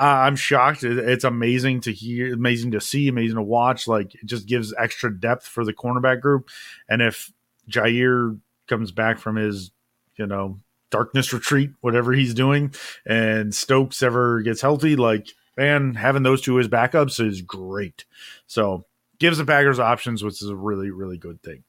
uh, 0.00 0.04
I'm 0.04 0.36
shocked. 0.36 0.84
It, 0.84 0.96
it's 0.96 1.24
amazing 1.24 1.82
to 1.82 1.92
hear, 1.92 2.32
amazing 2.32 2.70
to 2.70 2.80
see, 2.80 3.08
amazing 3.08 3.36
to 3.36 3.42
watch. 3.42 3.86
Like 3.86 4.14
it 4.14 4.24
just 4.24 4.46
gives 4.46 4.72
extra 4.78 5.14
depth 5.14 5.46
for 5.46 5.66
the 5.66 5.74
cornerback 5.74 6.22
group. 6.22 6.48
And 6.88 7.02
if 7.02 7.30
Jaire 7.68 8.40
comes 8.68 8.90
back 8.90 9.18
from 9.18 9.36
his, 9.36 9.70
you 10.16 10.26
know, 10.26 10.60
darkness 10.92 11.32
retreat, 11.32 11.70
whatever 11.80 12.12
he's 12.12 12.34
doing, 12.34 12.72
and 13.04 13.52
Stokes 13.52 14.02
ever 14.02 14.42
gets 14.42 14.60
healthy, 14.60 14.94
like 14.94 15.30
man, 15.56 15.94
having 15.94 16.22
those 16.22 16.40
two 16.40 16.60
as 16.60 16.68
backups 16.68 17.24
is 17.24 17.42
great. 17.42 18.04
So 18.46 18.84
gives 19.18 19.38
the 19.38 19.44
Packers 19.44 19.80
options, 19.80 20.22
which 20.22 20.40
is 20.42 20.48
a 20.48 20.56
really, 20.56 20.90
really 20.90 21.18
good 21.18 21.42
thing. 21.42 21.64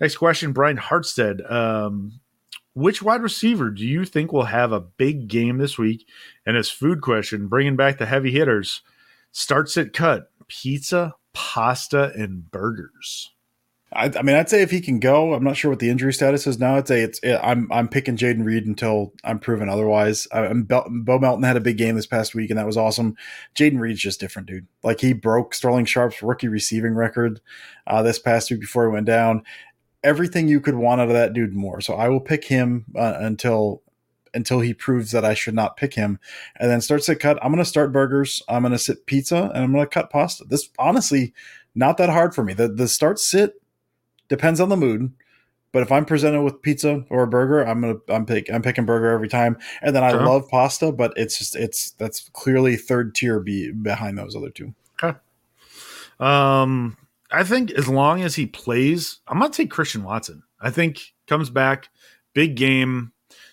Next 0.00 0.16
question, 0.16 0.52
Brian 0.52 0.76
Hartstead. 0.76 1.42
Um, 1.50 2.20
which 2.74 3.02
wide 3.02 3.22
receiver 3.22 3.70
do 3.70 3.86
you 3.86 4.04
think 4.04 4.32
will 4.32 4.44
have 4.44 4.72
a 4.72 4.80
big 4.80 5.28
game 5.28 5.58
this 5.58 5.76
week? 5.76 6.08
And 6.46 6.56
his 6.56 6.70
food 6.70 7.02
question, 7.02 7.48
bringing 7.48 7.76
back 7.76 7.98
the 7.98 8.06
heavy 8.06 8.30
hitters, 8.32 8.80
starts 9.30 9.76
at 9.76 9.92
cut 9.92 10.30
pizza, 10.48 11.14
pasta, 11.32 12.12
and 12.14 12.50
burgers. 12.50 13.32
I, 13.94 14.10
I, 14.16 14.22
mean, 14.22 14.36
I'd 14.36 14.48
say 14.48 14.62
if 14.62 14.70
he 14.70 14.80
can 14.80 15.00
go, 15.00 15.34
I'm 15.34 15.44
not 15.44 15.56
sure 15.56 15.70
what 15.70 15.78
the 15.78 15.90
injury 15.90 16.12
status 16.12 16.46
is 16.46 16.58
now. 16.58 16.76
I'd 16.76 16.88
say 16.88 17.02
it's 17.02 17.18
it, 17.22 17.38
I'm 17.42 17.70
I'm 17.70 17.88
picking 17.88 18.16
Jayden 18.16 18.44
Reed 18.44 18.66
until 18.66 19.12
I'm 19.24 19.38
proven 19.38 19.68
otherwise. 19.68 20.26
I, 20.32 20.46
am 20.46 20.64
Bo 20.64 20.84
Melton 20.88 21.42
had 21.42 21.56
a 21.56 21.60
big 21.60 21.78
game 21.78 21.94
this 21.94 22.06
past 22.06 22.34
week, 22.34 22.50
and 22.50 22.58
that 22.58 22.66
was 22.66 22.76
awesome. 22.76 23.16
Jayden 23.54 23.80
Reed's 23.80 24.00
just 24.00 24.20
different, 24.20 24.48
dude. 24.48 24.66
Like 24.82 25.00
he 25.00 25.12
broke 25.12 25.54
Sterling 25.54 25.84
Sharpe's 25.84 26.22
rookie 26.22 26.48
receiving 26.48 26.94
record 26.94 27.40
uh, 27.86 28.02
this 28.02 28.18
past 28.18 28.50
week 28.50 28.60
before 28.60 28.86
he 28.86 28.92
went 28.92 29.06
down. 29.06 29.42
Everything 30.02 30.48
you 30.48 30.60
could 30.60 30.74
want 30.74 31.00
out 31.00 31.08
of 31.08 31.14
that 31.14 31.32
dude 31.32 31.54
more. 31.54 31.80
So 31.80 31.94
I 31.94 32.08
will 32.08 32.20
pick 32.20 32.44
him 32.44 32.86
uh, 32.96 33.14
until 33.18 33.82
until 34.34 34.60
he 34.60 34.72
proves 34.72 35.10
that 35.10 35.24
I 35.24 35.34
should 35.34 35.54
not 35.54 35.76
pick 35.76 35.94
him. 35.94 36.18
And 36.56 36.70
then 36.70 36.80
start 36.80 37.04
sit 37.04 37.20
cut. 37.20 37.38
I'm 37.42 37.52
going 37.52 37.62
to 37.62 37.68
start 37.68 37.92
burgers. 37.92 38.42
I'm 38.48 38.62
going 38.62 38.72
to 38.72 38.78
sit 38.78 39.06
pizza, 39.06 39.50
and 39.54 39.64
I'm 39.64 39.72
going 39.72 39.84
to 39.84 39.90
cut 39.90 40.10
pasta. 40.10 40.44
This 40.44 40.70
honestly 40.78 41.34
not 41.74 41.96
that 41.98 42.10
hard 42.10 42.34
for 42.34 42.44
me. 42.44 42.54
The 42.54 42.68
the 42.68 42.88
start 42.88 43.18
sit 43.18 43.61
depends 44.32 44.60
on 44.60 44.70
the 44.70 44.78
mood. 44.78 45.12
But 45.72 45.82
if 45.82 45.92
I'm 45.92 46.06
presented 46.06 46.42
with 46.42 46.62
pizza 46.62 47.04
or 47.10 47.22
a 47.22 47.26
burger, 47.26 47.62
I'm 47.62 47.82
gonna 47.82 47.98
I'm 48.08 48.24
pick 48.24 48.50
I'm 48.50 48.62
picking 48.62 48.86
burger 48.86 49.10
every 49.10 49.28
time. 49.28 49.58
And 49.82 49.94
then 49.94 50.02
I 50.02 50.10
sure. 50.10 50.24
love 50.24 50.48
pasta, 50.48 50.90
but 50.90 51.12
it's 51.16 51.38
just 51.38 51.54
it's 51.54 51.90
that's 51.92 52.30
clearly 52.30 52.76
third 52.76 53.14
tier 53.14 53.40
be 53.40 53.72
behind 53.72 54.16
those 54.16 54.34
other 54.34 54.50
two. 54.50 54.74
Okay. 55.02 55.18
Um, 56.18 56.96
I 57.30 57.44
think 57.44 57.72
as 57.72 57.88
long 57.88 58.22
as 58.22 58.34
he 58.34 58.46
plays, 58.46 59.20
I'm 59.28 59.38
gonna 59.38 59.52
take 59.52 59.70
Christian 59.70 60.02
Watson. 60.02 60.42
I 60.60 60.70
think 60.70 61.12
comes 61.26 61.50
back, 61.50 61.88
big 62.34 62.54
game, 62.54 63.12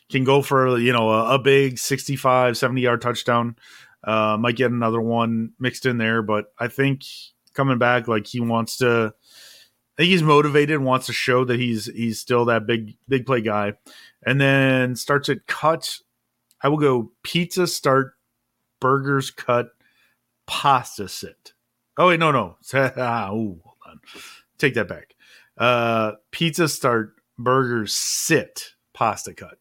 can 0.10 0.24
go 0.24 0.42
for 0.42 0.78
you 0.78 0.94
know 0.94 1.10
a, 1.10 1.36
a 1.36 1.40
big 1.40 1.78
65, 1.78 2.58
70 2.58 2.82
yard 2.82 3.02
touchdown. 3.02 3.56
Uh, 4.02 4.38
might 4.40 4.56
get 4.56 4.72
another 4.72 5.02
one 5.02 5.52
mixed 5.60 5.86
in 5.86 5.98
there, 5.98 6.22
but 6.22 6.54
I 6.58 6.70
think 6.70 7.04
coming 7.54 7.78
back 7.78 8.08
like 8.08 8.28
he 8.28 8.40
wants 8.40 8.78
to 8.78 9.14
I 10.00 10.04
think 10.04 10.12
he's 10.12 10.24
motivated, 10.24 10.78
and 10.78 10.86
wants 10.86 11.08
to 11.08 11.14
show 11.14 11.44
that 11.44 11.60
he's 11.60 11.88
he's 11.88 12.22
still 12.22 12.46
that 12.46 12.66
big 12.66 12.96
big 13.10 13.26
play 13.26 13.42
guy, 13.42 13.74
and 14.26 14.40
then 14.40 14.96
starts 14.96 15.28
at 15.28 15.46
cut. 15.46 16.00
I 16.62 16.70
will 16.70 16.78
go 16.78 17.12
pizza 17.22 17.68
start, 17.68 18.14
burgers 18.80 19.30
cut, 19.30 19.72
pasta 20.48 21.10
sit. 21.10 21.52
Oh 21.98 22.08
wait, 22.08 22.20
no, 22.22 22.32
no. 22.32 22.56
ooh, 22.74 23.60
hold 23.62 23.76
on. 23.86 24.00
Take 24.58 24.76
that 24.76 24.88
back. 24.88 25.16
Uh, 25.58 26.14
pizza 26.32 26.70
start, 26.70 27.16
burgers 27.38 27.94
sit, 27.94 28.76
pasta 28.94 29.34
cut. 29.34 29.58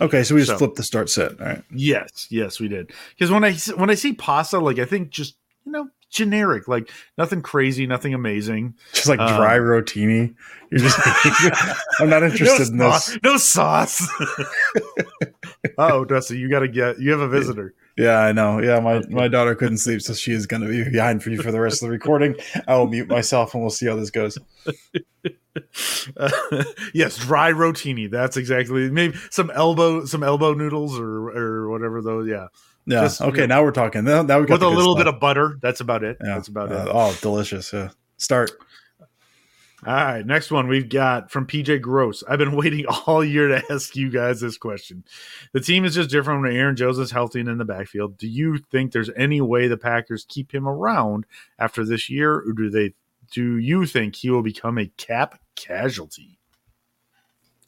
Okay, 0.00 0.24
so 0.24 0.34
we 0.34 0.40
just 0.40 0.50
so, 0.50 0.58
flipped 0.58 0.74
the 0.74 0.82
start 0.82 1.08
set. 1.08 1.40
All 1.40 1.46
right. 1.46 1.62
Yes, 1.72 2.26
yes, 2.30 2.58
we 2.58 2.66
did. 2.66 2.90
Because 3.10 3.30
when 3.30 3.44
I 3.44 3.52
when 3.76 3.90
I 3.90 3.94
see 3.94 4.12
pasta, 4.12 4.58
like 4.58 4.80
I 4.80 4.86
think 4.86 5.10
just 5.10 5.36
you 5.64 5.70
know 5.70 5.88
generic, 6.10 6.68
like 6.68 6.90
nothing 7.18 7.42
crazy, 7.42 7.86
nothing 7.86 8.14
amazing. 8.14 8.74
Just 8.92 9.08
like 9.08 9.18
dry 9.18 9.56
um, 9.56 9.62
rotini. 9.62 10.34
You're 10.70 10.80
just 10.80 10.98
I'm 12.00 12.08
not 12.08 12.22
interested 12.22 12.72
no 12.72 12.86
in 12.86 12.92
sauce, 12.92 13.06
this. 13.06 13.18
No 13.22 13.36
sauce. 13.36 14.08
oh, 15.78 16.04
Dusty, 16.04 16.38
you 16.38 16.48
gotta 16.50 16.68
get 16.68 16.98
you 16.98 17.10
have 17.12 17.20
a 17.20 17.28
visitor. 17.28 17.74
Yeah, 17.96 18.18
I 18.18 18.32
know. 18.32 18.60
Yeah, 18.60 18.78
my, 18.80 19.00
my 19.08 19.26
daughter 19.26 19.54
couldn't 19.54 19.78
sleep, 19.78 20.02
so 20.02 20.12
she 20.12 20.32
is 20.32 20.46
gonna 20.46 20.68
be 20.68 20.84
behind 20.84 21.22
for 21.22 21.30
you 21.30 21.40
for 21.40 21.50
the 21.50 21.60
rest 21.60 21.82
of 21.82 21.86
the 21.86 21.92
recording. 21.92 22.36
I 22.68 22.76
will 22.76 22.88
mute 22.88 23.08
myself 23.08 23.54
and 23.54 23.62
we'll 23.62 23.70
see 23.70 23.86
how 23.86 23.96
this 23.96 24.10
goes. 24.10 24.38
Uh, 26.16 26.30
yes, 26.94 27.16
dry 27.16 27.52
rotini. 27.52 28.10
That's 28.10 28.36
exactly 28.36 28.90
maybe 28.90 29.16
some 29.30 29.50
elbow 29.50 30.04
some 30.04 30.22
elbow 30.22 30.54
noodles 30.54 30.98
or 30.98 31.30
or 31.30 31.70
whatever 31.70 32.02
those. 32.02 32.28
Yeah. 32.28 32.48
Yeah. 32.86 33.02
Just, 33.02 33.20
okay. 33.20 33.42
You 33.42 33.46
know, 33.46 33.56
now 33.56 33.62
we're 33.64 33.72
talking. 33.72 34.04
Now, 34.04 34.22
now 34.22 34.40
we 34.40 34.46
got 34.46 34.54
with 34.54 34.62
a 34.62 34.68
little 34.68 34.92
stuff. 34.92 35.06
bit 35.06 35.14
of 35.14 35.20
butter. 35.20 35.58
That's 35.60 35.80
about 35.80 36.04
it. 36.04 36.18
Yeah. 36.22 36.34
That's 36.34 36.48
about 36.48 36.72
uh, 36.72 36.82
it. 36.82 36.88
Oh, 36.90 37.18
delicious. 37.20 37.72
Yeah. 37.72 37.90
Start. 38.16 38.52
All 39.84 39.94
right. 39.94 40.24
Next 40.24 40.50
one 40.50 40.68
we've 40.68 40.88
got 40.88 41.30
from 41.30 41.46
PJ 41.46 41.80
Gross. 41.80 42.22
I've 42.28 42.38
been 42.38 42.56
waiting 42.56 42.86
all 42.86 43.24
year 43.24 43.48
to 43.48 43.62
ask 43.70 43.96
you 43.96 44.10
guys 44.10 44.40
this 44.40 44.56
question. 44.56 45.04
The 45.52 45.60
team 45.60 45.84
is 45.84 45.94
just 45.94 46.10
different 46.10 46.42
when 46.42 46.56
Aaron 46.56 46.76
Jones 46.76 46.98
is 46.98 47.10
healthy 47.10 47.40
and 47.40 47.48
in 47.48 47.58
the 47.58 47.64
backfield. 47.64 48.16
Do 48.16 48.28
you 48.28 48.58
think 48.58 48.92
there's 48.92 49.10
any 49.16 49.40
way 49.40 49.66
the 49.66 49.76
Packers 49.76 50.24
keep 50.28 50.54
him 50.54 50.66
around 50.68 51.26
after 51.58 51.84
this 51.84 52.08
year, 52.08 52.34
or 52.34 52.52
do 52.52 52.70
they? 52.70 52.94
Do 53.32 53.58
you 53.58 53.86
think 53.86 54.14
he 54.14 54.30
will 54.30 54.42
become 54.42 54.78
a 54.78 54.86
cap 54.96 55.40
casualty? 55.56 56.38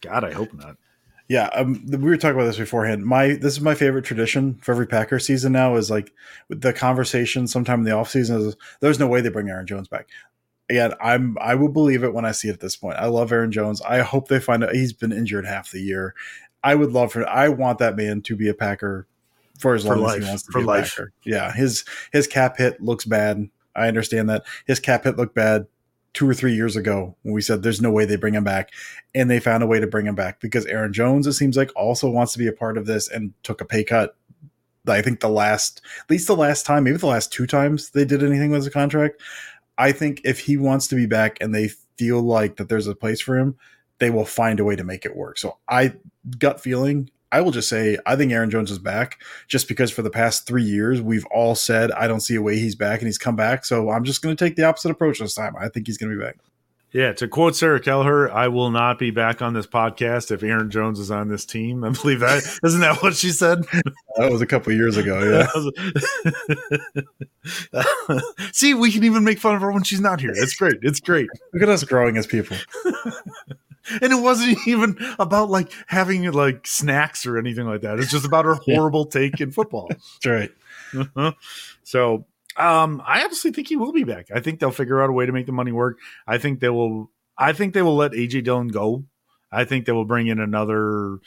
God, 0.00 0.22
I 0.22 0.32
hope 0.32 0.54
not. 0.54 0.76
Yeah, 1.28 1.48
um, 1.48 1.84
we 1.86 1.98
were 1.98 2.16
talking 2.16 2.36
about 2.36 2.46
this 2.46 2.56
beforehand. 2.56 3.04
My 3.04 3.34
this 3.34 3.52
is 3.52 3.60
my 3.60 3.74
favorite 3.74 4.06
tradition 4.06 4.54
for 4.62 4.72
every 4.72 4.86
Packer 4.86 5.18
season 5.18 5.52
now 5.52 5.76
is 5.76 5.90
like 5.90 6.10
the 6.48 6.72
conversation 6.72 7.46
sometime 7.46 7.80
in 7.80 7.84
the 7.84 7.90
offseason 7.90 8.46
is 8.48 8.56
there's 8.80 8.98
no 8.98 9.06
way 9.06 9.20
they 9.20 9.28
bring 9.28 9.50
Aaron 9.50 9.66
Jones 9.66 9.88
back. 9.88 10.08
Again, 10.70 10.94
I'm 11.02 11.36
I 11.38 11.54
will 11.54 11.68
believe 11.68 12.02
it 12.02 12.14
when 12.14 12.24
I 12.24 12.32
see 12.32 12.48
it 12.48 12.54
at 12.54 12.60
this 12.60 12.76
point. 12.76 12.96
I 12.96 13.06
love 13.06 13.30
Aaron 13.30 13.52
Jones. 13.52 13.82
I 13.82 13.98
hope 13.98 14.28
they 14.28 14.40
find 14.40 14.64
out 14.64 14.74
he's 14.74 14.94
been 14.94 15.12
injured 15.12 15.44
half 15.44 15.70
the 15.70 15.80
year. 15.80 16.14
I 16.64 16.74
would 16.74 16.92
love 16.92 17.12
for 17.12 17.28
I 17.28 17.50
want 17.50 17.78
that 17.78 17.94
man 17.94 18.22
to 18.22 18.34
be 18.34 18.48
a 18.48 18.54
Packer 18.54 19.06
for 19.58 19.74
as 19.74 19.84
long 19.84 19.98
for 19.98 20.04
as 20.04 20.12
life, 20.12 20.22
he 20.22 20.28
wants 20.28 20.42
to 20.44 20.52
for 20.52 20.60
be 20.60 20.64
life. 20.64 20.86
a 20.86 20.96
Packer. 20.96 21.12
Yeah, 21.24 21.52
his 21.52 21.84
his 22.10 22.26
cap 22.26 22.56
hit 22.56 22.80
looks 22.80 23.04
bad. 23.04 23.50
I 23.76 23.86
understand 23.86 24.30
that 24.30 24.44
his 24.66 24.80
cap 24.80 25.04
hit 25.04 25.18
looked 25.18 25.34
bad 25.34 25.66
two 26.14 26.28
or 26.28 26.34
three 26.34 26.54
years 26.54 26.74
ago 26.74 27.16
when 27.22 27.34
we 27.34 27.42
said 27.42 27.62
there's 27.62 27.80
no 27.80 27.90
way 27.90 28.04
they 28.04 28.16
bring 28.16 28.34
him 28.34 28.44
back, 28.44 28.70
and 29.14 29.30
they 29.30 29.40
found 29.40 29.62
a 29.62 29.66
way 29.66 29.80
to 29.80 29.86
bring 29.86 30.06
him 30.06 30.14
back 30.14 30.40
because 30.40 30.66
Aaron 30.66 30.92
Jones, 30.92 31.26
it 31.26 31.34
seems 31.34 31.56
like, 31.56 31.70
also 31.76 32.10
wants 32.10 32.32
to 32.32 32.38
be 32.38 32.46
a 32.46 32.52
part 32.52 32.78
of 32.78 32.86
this 32.86 33.08
and 33.08 33.32
took 33.42 33.60
a 33.60 33.64
pay 33.64 33.84
cut. 33.84 34.16
I 34.86 35.02
think 35.02 35.20
the 35.20 35.28
last, 35.28 35.82
at 36.00 36.10
least 36.10 36.26
the 36.26 36.36
last 36.36 36.64
time, 36.64 36.84
maybe 36.84 36.96
the 36.96 37.06
last 37.06 37.30
two 37.32 37.46
times 37.46 37.90
they 37.90 38.04
did 38.06 38.22
anything 38.22 38.50
with 38.50 38.64
his 38.64 38.72
contract. 38.72 39.20
I 39.76 39.92
think 39.92 40.22
if 40.24 40.40
he 40.40 40.56
wants 40.56 40.88
to 40.88 40.96
be 40.96 41.06
back 41.06 41.38
and 41.40 41.54
they 41.54 41.68
feel 41.98 42.22
like 42.22 42.56
that 42.56 42.68
there's 42.68 42.86
a 42.86 42.94
place 42.94 43.20
for 43.20 43.38
him, 43.38 43.56
they 43.98 44.10
will 44.10 44.24
find 44.24 44.60
a 44.60 44.64
way 44.64 44.76
to 44.76 44.84
make 44.84 45.04
it 45.04 45.14
work. 45.14 45.38
So 45.38 45.58
I 45.68 45.94
gut 46.38 46.60
feeling, 46.60 47.10
I 47.30 47.40
will 47.40 47.50
just 47.50 47.68
say 47.68 47.98
I 48.06 48.16
think 48.16 48.32
Aaron 48.32 48.50
Jones 48.50 48.70
is 48.70 48.78
back 48.78 49.20
just 49.46 49.68
because 49.68 49.90
for 49.90 50.02
the 50.02 50.10
past 50.10 50.46
three 50.46 50.62
years 50.62 51.02
we've 51.02 51.26
all 51.26 51.54
said 51.54 51.92
I 51.92 52.06
don't 52.06 52.20
see 52.20 52.34
a 52.34 52.42
way 52.42 52.58
he's 52.58 52.74
back 52.74 53.00
and 53.00 53.08
he's 53.08 53.18
come 53.18 53.36
back. 53.36 53.64
So 53.64 53.90
I'm 53.90 54.04
just 54.04 54.22
going 54.22 54.34
to 54.34 54.44
take 54.44 54.56
the 54.56 54.64
opposite 54.64 54.90
approach 54.90 55.18
this 55.18 55.34
time. 55.34 55.54
I 55.58 55.68
think 55.68 55.86
he's 55.86 55.98
going 55.98 56.10
to 56.10 56.18
be 56.18 56.22
back. 56.24 56.36
Yeah, 56.90 57.12
to 57.14 57.28
quote 57.28 57.54
Sarah 57.54 57.80
Kelleher, 57.80 58.32
I 58.32 58.48
will 58.48 58.70
not 58.70 58.98
be 58.98 59.10
back 59.10 59.42
on 59.42 59.52
this 59.52 59.66
podcast 59.66 60.30
if 60.30 60.42
Aaron 60.42 60.70
Jones 60.70 60.98
is 60.98 61.10
on 61.10 61.28
this 61.28 61.44
team. 61.44 61.84
I 61.84 61.90
believe 61.90 62.20
that 62.20 62.42
isn't 62.64 62.80
that 62.80 63.02
what 63.02 63.14
she 63.14 63.28
said? 63.28 63.64
That 64.16 64.32
was 64.32 64.40
a 64.40 64.46
couple 64.46 64.72
years 64.72 64.96
ago. 64.96 65.20
Yeah. 65.20 65.48
See, 68.52 68.72
we 68.72 68.90
can 68.90 69.04
even 69.04 69.22
make 69.22 69.38
fun 69.38 69.54
of 69.54 69.60
her 69.60 69.70
when 69.70 69.82
she's 69.82 70.00
not 70.00 70.20
here. 70.20 70.32
It's 70.34 70.54
great. 70.54 70.78
It's 70.80 71.00
great. 71.00 71.28
Look 71.52 71.62
at 71.62 71.68
us 71.68 71.84
growing 71.84 72.16
as 72.16 72.26
people 72.26 72.56
and 73.90 74.12
it 74.12 74.20
wasn't 74.22 74.58
even 74.66 74.96
about 75.18 75.50
like 75.50 75.72
having 75.86 76.30
like 76.32 76.66
snacks 76.66 77.26
or 77.26 77.38
anything 77.38 77.66
like 77.66 77.82
that. 77.82 77.98
It's 77.98 78.10
just 78.10 78.26
about 78.26 78.44
her 78.44 78.54
horrible 78.64 79.06
take 79.06 79.40
in 79.40 79.50
football. 79.50 79.88
That's 79.88 80.26
right. 80.26 80.50
Uh-huh. 80.96 81.32
So 81.82 82.26
um, 82.56 83.02
I 83.06 83.24
honestly 83.24 83.52
think 83.52 83.68
he 83.68 83.76
will 83.76 83.92
be 83.92 84.04
back. 84.04 84.28
I 84.34 84.40
think 84.40 84.58
they'll 84.58 84.70
figure 84.70 85.02
out 85.02 85.10
a 85.10 85.12
way 85.12 85.26
to 85.26 85.32
make 85.32 85.46
the 85.46 85.52
money 85.52 85.72
work. 85.72 85.98
I 86.26 86.38
think 86.38 86.60
they 86.60 86.68
will. 86.68 87.10
I 87.36 87.52
think 87.52 87.72
they 87.72 87.82
will 87.82 87.96
let 87.96 88.12
AJ 88.12 88.44
Dillon 88.44 88.68
go. 88.68 89.04
I 89.50 89.64
think 89.64 89.86
they 89.86 89.92
will 89.92 90.04
bring 90.04 90.26
in 90.26 90.40
another 90.40 91.18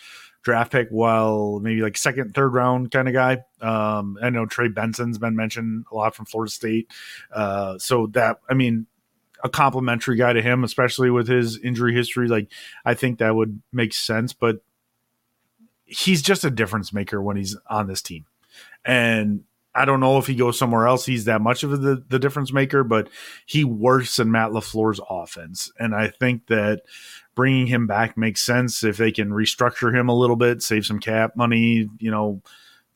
draft 0.43 0.71
pick, 0.71 0.89
while 0.89 1.60
maybe 1.60 1.82
like 1.82 1.97
second, 1.97 2.36
third 2.36 2.54
round 2.54 2.91
kind 2.91 3.08
of 3.08 3.13
guy. 3.13 3.43
Um, 3.62 4.17
I 4.21 4.30
know 4.30 4.45
Trey 4.45 4.67
Benson's 4.67 5.17
been 5.17 5.36
mentioned 5.36 5.86
a 5.91 5.95
lot 5.95 6.15
from 6.15 6.26
Florida 6.26 6.52
State. 6.52 6.91
Uh, 7.32 7.78
so 7.78 8.08
that 8.08 8.38
I 8.50 8.54
mean, 8.54 8.88
a 9.44 9.50
complimentary 9.50 10.18
guy 10.18 10.34
to 10.34 10.42
him, 10.42 10.64
especially 10.64 11.10
with 11.10 11.28
his 11.28 11.58
injury 11.58 11.94
history. 11.94 12.28
Like 12.28 12.52
I 12.86 12.94
think 12.94 13.20
that 13.20 13.36
would 13.36 13.62
make 13.72 13.94
sense, 13.94 14.34
but 14.34 14.62
he's 15.86 16.22
just 16.22 16.46
a 16.46 16.52
difference 16.52 16.94
maker 16.94 17.22
when 17.22 17.38
he's 17.38 17.58
on 17.70 17.88
this 17.88 18.02
team. 18.02 18.26
And 18.86 19.44
I 19.74 19.86
don't 19.86 20.00
know 20.00 20.18
if 20.18 20.28
he 20.28 20.36
goes 20.36 20.58
somewhere 20.58 20.86
else, 20.88 21.06
he's 21.06 21.26
that 21.26 21.42
much 21.42 21.64
of 21.64 21.82
the, 21.82 22.04
the 22.08 22.20
difference 22.20 22.52
maker, 22.52 22.84
but 22.84 23.10
he 23.46 23.64
works 23.64 24.20
in 24.20 24.32
Matt 24.32 24.52
LaFleur's 24.52 25.00
offense. 25.10 25.72
And 25.80 25.96
I 25.96 26.10
think 26.10 26.48
that 26.48 26.82
bringing 27.36 27.68
him 27.68 27.88
back 27.88 28.18
makes 28.18 28.42
sense 28.42 28.84
if 28.84 28.98
they 28.98 29.12
can 29.12 29.30
restructure 29.30 29.96
him 29.98 30.10
a 30.10 30.18
little 30.18 30.36
bit, 30.36 30.62
save 30.62 30.86
some 30.86 31.00
cap 31.00 31.38
money, 31.38 31.90
you 32.00 32.12
know, 32.12 32.42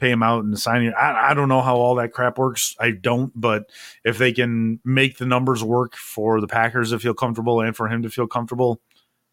pay 0.06 0.12
him 0.12 0.24
out 0.24 0.44
and 0.44 0.58
sign 0.60 0.84
him. 0.84 0.94
I, 0.98 1.32
I 1.32 1.34
don't 1.34 1.50
know 1.50 1.62
how 1.62 1.78
all 1.78 1.96
that 1.96 2.12
crap 2.12 2.38
works. 2.38 2.76
I 2.80 2.92
don't, 2.92 3.32
but 3.36 3.72
if 4.04 4.18
they 4.18 4.32
can 4.32 4.80
make 4.86 5.18
the 5.18 5.26
numbers 5.26 5.64
work 5.64 5.96
for 5.96 6.40
the 6.40 6.48
Packers 6.48 6.92
to 6.92 7.00
feel 7.00 7.16
comfortable 7.16 7.62
and 7.62 7.76
for 7.76 7.88
him 7.88 8.04
to 8.04 8.10
feel 8.10 8.28
comfortable, 8.28 8.80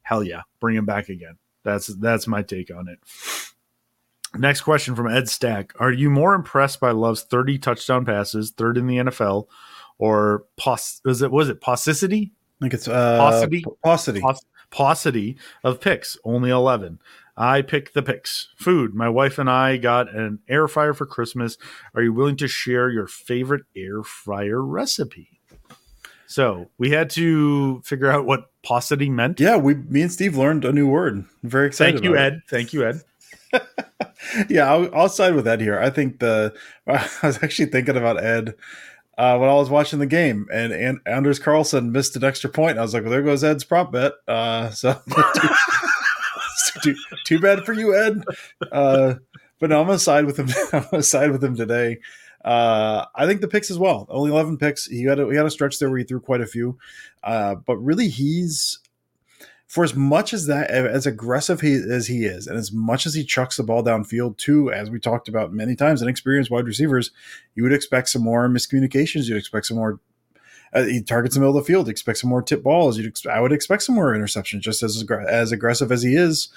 hell 0.03 0.25
yeah, 0.25 0.43
bring 0.61 0.77
him 0.77 0.87
back 0.87 1.09
again. 1.11 1.37
That's 1.63 1.89
that's 1.89 2.27
my 2.27 2.43
take 2.43 2.75
on 2.75 2.89
it. 2.89 2.99
Next 4.35 4.63
question 4.63 4.97
from 4.97 5.09
Ed 5.09 5.29
Stack: 5.29 5.75
Are 5.79 5.93
you 5.93 6.11
more 6.11 6.35
impressed 6.35 6.81
by 6.81 6.91
Love's 6.93 7.23
thirty 7.23 7.59
touchdown 7.59 8.07
passes, 8.07 8.51
third 8.51 8.79
in 8.79 8.87
the 8.87 8.97
NFL, 8.97 9.47
or 9.99 10.45
pos? 10.57 11.03
Was 11.05 11.21
it 11.21 11.31
was 11.31 11.51
it 11.51 11.61
paucity? 11.61 12.33
I 12.61 12.65
think 12.65 12.75
it's 12.75 12.89
uh, 12.89 13.19
paucity. 13.19 13.65
Paucity. 13.85 14.23
paucity 14.71 15.39
of 15.63 15.81
picks, 15.81 16.17
only 16.25 16.51
eleven. 16.51 16.99
I 17.37 17.63
pick 17.63 17.93
the 17.93 18.03
picks. 18.03 18.49
Food. 18.57 18.95
My 18.95 19.09
wife 19.09 19.39
and 19.39 19.49
I 19.49 19.77
got 19.77 20.15
an 20.15 20.41
air 20.49 20.69
fryer 20.69 20.95
for 20.95 21.07
Christmas. 21.07 21.57
Are 21.95 22.03
you 22.03 22.13
willing 22.13 22.37
to 22.37 22.49
share 22.49 22.91
your 22.91 23.07
favorite 23.07 23.65
air 23.77 24.03
fryer 24.03 24.63
recipe? 24.63 25.41
So 26.27 26.71
we 26.79 26.91
had 26.91 27.11
to 27.11 27.83
figure 27.83 28.11
out 28.11 28.25
what 28.25 28.51
paucity 28.63 29.11
meant. 29.11 29.39
Yeah, 29.39 29.57
we 29.57 29.75
me 29.75 30.03
and 30.03 30.13
Steve 30.13 30.37
learned 30.37 30.65
a 30.65 30.73
new 30.73 30.89
word. 30.89 31.15
I'm 31.15 31.51
very 31.51 31.67
excited. 31.67 31.97
Thank 31.97 32.05
you, 32.05 32.13
about 32.13 32.25
it. 32.25 32.33
Ed. 32.35 32.43
Thank 32.49 32.73
you, 32.73 32.87
Ed. 32.87 33.03
yeah, 34.49 34.73
I'll, 34.73 34.95
I'll 34.95 35.09
side 35.09 35.35
with 35.35 35.47
Ed 35.47 35.61
here. 35.61 35.79
I 35.79 35.91
think 35.91 36.21
the 36.21 36.55
I 36.87 37.07
was 37.23 37.43
actually 37.43 37.67
thinking 37.67 37.97
about 37.97 38.23
Ed 38.23 38.55
uh, 39.19 39.37
when 39.37 39.49
I 39.49 39.55
was 39.55 39.69
watching 39.69 39.99
the 39.99 40.07
game, 40.07 40.47
and, 40.53 40.73
and 40.73 41.01
Anders 41.07 41.39
Carlson 41.39 41.93
missed 41.93 42.17
an 42.17 42.25
extra 42.25 42.49
point. 42.49 42.79
I 42.79 42.83
was 42.83 42.95
like, 42.95 43.03
well, 43.03 43.13
there 43.13 43.23
goes 43.23 43.45
Ed's 43.45 43.65
prop 43.65 43.93
bet. 43.93 44.13
Uh, 44.27 44.71
so 44.71 45.01
too, 46.83 46.97
too, 47.25 47.39
bad 47.39 47.65
for 47.65 47.73
you, 47.73 47.95
Ed. 47.95 48.25
Uh, 48.71 49.15
but 49.59 49.71
no, 49.71 49.81
I'm 49.81 49.87
gonna 49.87 49.99
side 49.99 50.25
with 50.25 50.39
him. 50.39 50.49
I'm 50.73 50.87
gonna 50.91 51.03
side 51.03 51.31
with 51.31 51.43
him 51.43 51.57
today. 51.57 51.99
Uh, 52.45 53.07
I 53.15 53.27
think 53.27 53.41
the 53.41 53.49
picks 53.49 53.71
as 53.71 53.79
well. 53.79 54.07
Only 54.09 54.31
11 54.31 54.59
picks. 54.59 54.87
He 54.87 55.05
had 55.05 55.21
a, 55.21 55.29
he 55.29 55.37
had 55.37 55.47
a 55.47 55.51
stretch 55.51 55.79
there 55.79 55.89
where 55.89 55.99
he 55.99 56.05
threw 56.05 56.21
quite 56.21 56.41
a 56.41 56.47
few, 56.47 56.77
uh, 57.23 57.55
but 57.55 57.77
really 57.77 58.09
he's 58.09 58.81
for 59.73 59.85
as 59.85 59.95
much 59.95 60.35
as 60.35 60.49
that 60.49 60.71
as 60.71 61.07
aggressive 61.07 61.63
he, 61.63 61.73
as 61.73 62.07
he 62.07 62.27
is, 62.27 62.47
and 62.47 62.59
as 62.59 62.73
much 62.73 63.07
as 63.07 63.15
he 63.15 63.25
chucks 63.25 63.57
the 63.57 63.63
ball 63.63 63.83
downfield 63.83 64.37
too, 64.37 64.71
as 64.71 64.91
we 64.91 65.01
talked 65.01 65.29
about 65.29 65.55
many 65.55 65.75
times, 65.75 66.03
inexperienced 66.03 66.51
wide 66.51 66.67
receivers, 66.67 67.11
you 67.55 67.63
would 67.63 67.73
expect 67.73 68.11
some 68.11 68.21
more 68.21 68.51
miscommunications. 68.51 69.29
You'd 69.29 69.39
expect 69.39 69.65
some 69.65 69.79
more. 69.79 69.99
Uh, 70.73 70.85
he 70.85 71.03
targets 71.03 71.35
the 71.35 71.41
middle 71.41 71.57
of 71.57 71.65
the 71.65 71.73
field. 71.73 71.89
Expect 71.89 72.19
some 72.19 72.31
more 72.31 72.43
tip 72.43 72.63
balls. 72.63 72.97
You'd 72.97 73.09
ex- 73.09 73.27
I 73.27 73.41
would 73.41 73.53
expect 73.53 73.83
some 73.83 73.95
more 73.95 74.13
interceptions. 74.15 74.61
Just 74.61 74.83
as 74.83 75.05
as 75.29 75.53
aggressive 75.53 75.93
as 75.93 76.03
he 76.03 76.15
is, 76.15 76.49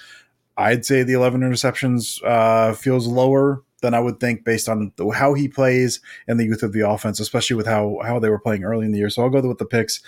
I'd 0.56 0.84
say 0.84 1.02
the 1.02 1.12
11 1.12 1.42
interceptions 1.42 2.22
uh, 2.24 2.72
feels 2.72 3.06
lower 3.06 3.62
than 3.82 3.92
I 3.94 4.00
would 4.00 4.20
think 4.20 4.44
based 4.44 4.68
on 4.68 4.90
the, 4.96 5.10
how 5.10 5.34
he 5.34 5.48
plays 5.48 6.00
and 6.26 6.40
the 6.40 6.44
youth 6.44 6.62
of 6.62 6.72
the 6.72 6.88
offense, 6.88 7.20
especially 7.20 7.56
with 7.56 7.66
how 7.66 8.00
how 8.04 8.18
they 8.18 8.30
were 8.30 8.38
playing 8.38 8.64
early 8.64 8.86
in 8.86 8.92
the 8.92 8.98
year. 8.98 9.10
So 9.10 9.22
I'll 9.22 9.30
go 9.30 9.46
with 9.46 9.58
the 9.58 9.66
picks. 9.66 10.00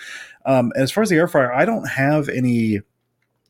Um, 0.47 0.73
as 0.75 0.91
far 0.91 1.03
as 1.03 1.11
the 1.11 1.17
air 1.17 1.29
fryer, 1.29 1.53
I 1.53 1.65
don't 1.65 1.89
have 1.89 2.29
any 2.29 2.81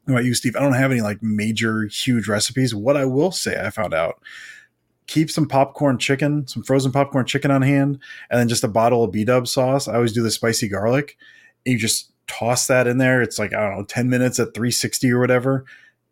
about 0.07 0.25
you, 0.25 0.35
Steve? 0.35 0.57
I 0.57 0.61
don't 0.61 0.73
have 0.73 0.90
any 0.90 1.01
like 1.01 1.23
major 1.23 1.85
huge 1.85 2.29
recipes. 2.29 2.75
What 2.75 2.97
I 2.97 3.05
will 3.05 3.31
say, 3.31 3.61
I 3.62 3.71
found 3.71 3.94
out 3.94 4.21
keep 5.09 5.31
some 5.31 5.49
popcorn 5.49 5.99
chicken, 5.99 6.47
some 6.47 6.62
frozen 6.62 6.92
popcorn 6.92 7.27
chicken 7.27 7.51
on 7.51 7.62
hand, 7.62 7.99
and 8.31 8.38
then 8.38 8.49
just 8.49 8.62
a 8.62 8.68
bottle 8.68 9.03
of 9.03 9.11
B 9.11 9.25
Dub 9.25 9.49
sauce. 9.49 9.88
I 9.88 9.94
always 9.94 10.12
do 10.12 10.23
the 10.23 10.31
spicy 10.31 10.68
garlic. 10.68 11.16
And 11.66 11.73
you 11.73 11.79
just 11.79 12.12
toss 12.29 12.68
that 12.68 12.87
in 12.87 12.99
there. 12.99 13.21
It's 13.21 13.38
like 13.38 13.53
I 13.53 13.61
don't 13.61 13.79
know, 13.79 13.85
ten 13.85 14.09
minutes 14.09 14.38
at 14.38 14.55
three 14.55 14.71
sixty 14.71 15.11
or 15.11 15.18
whatever. 15.18 15.64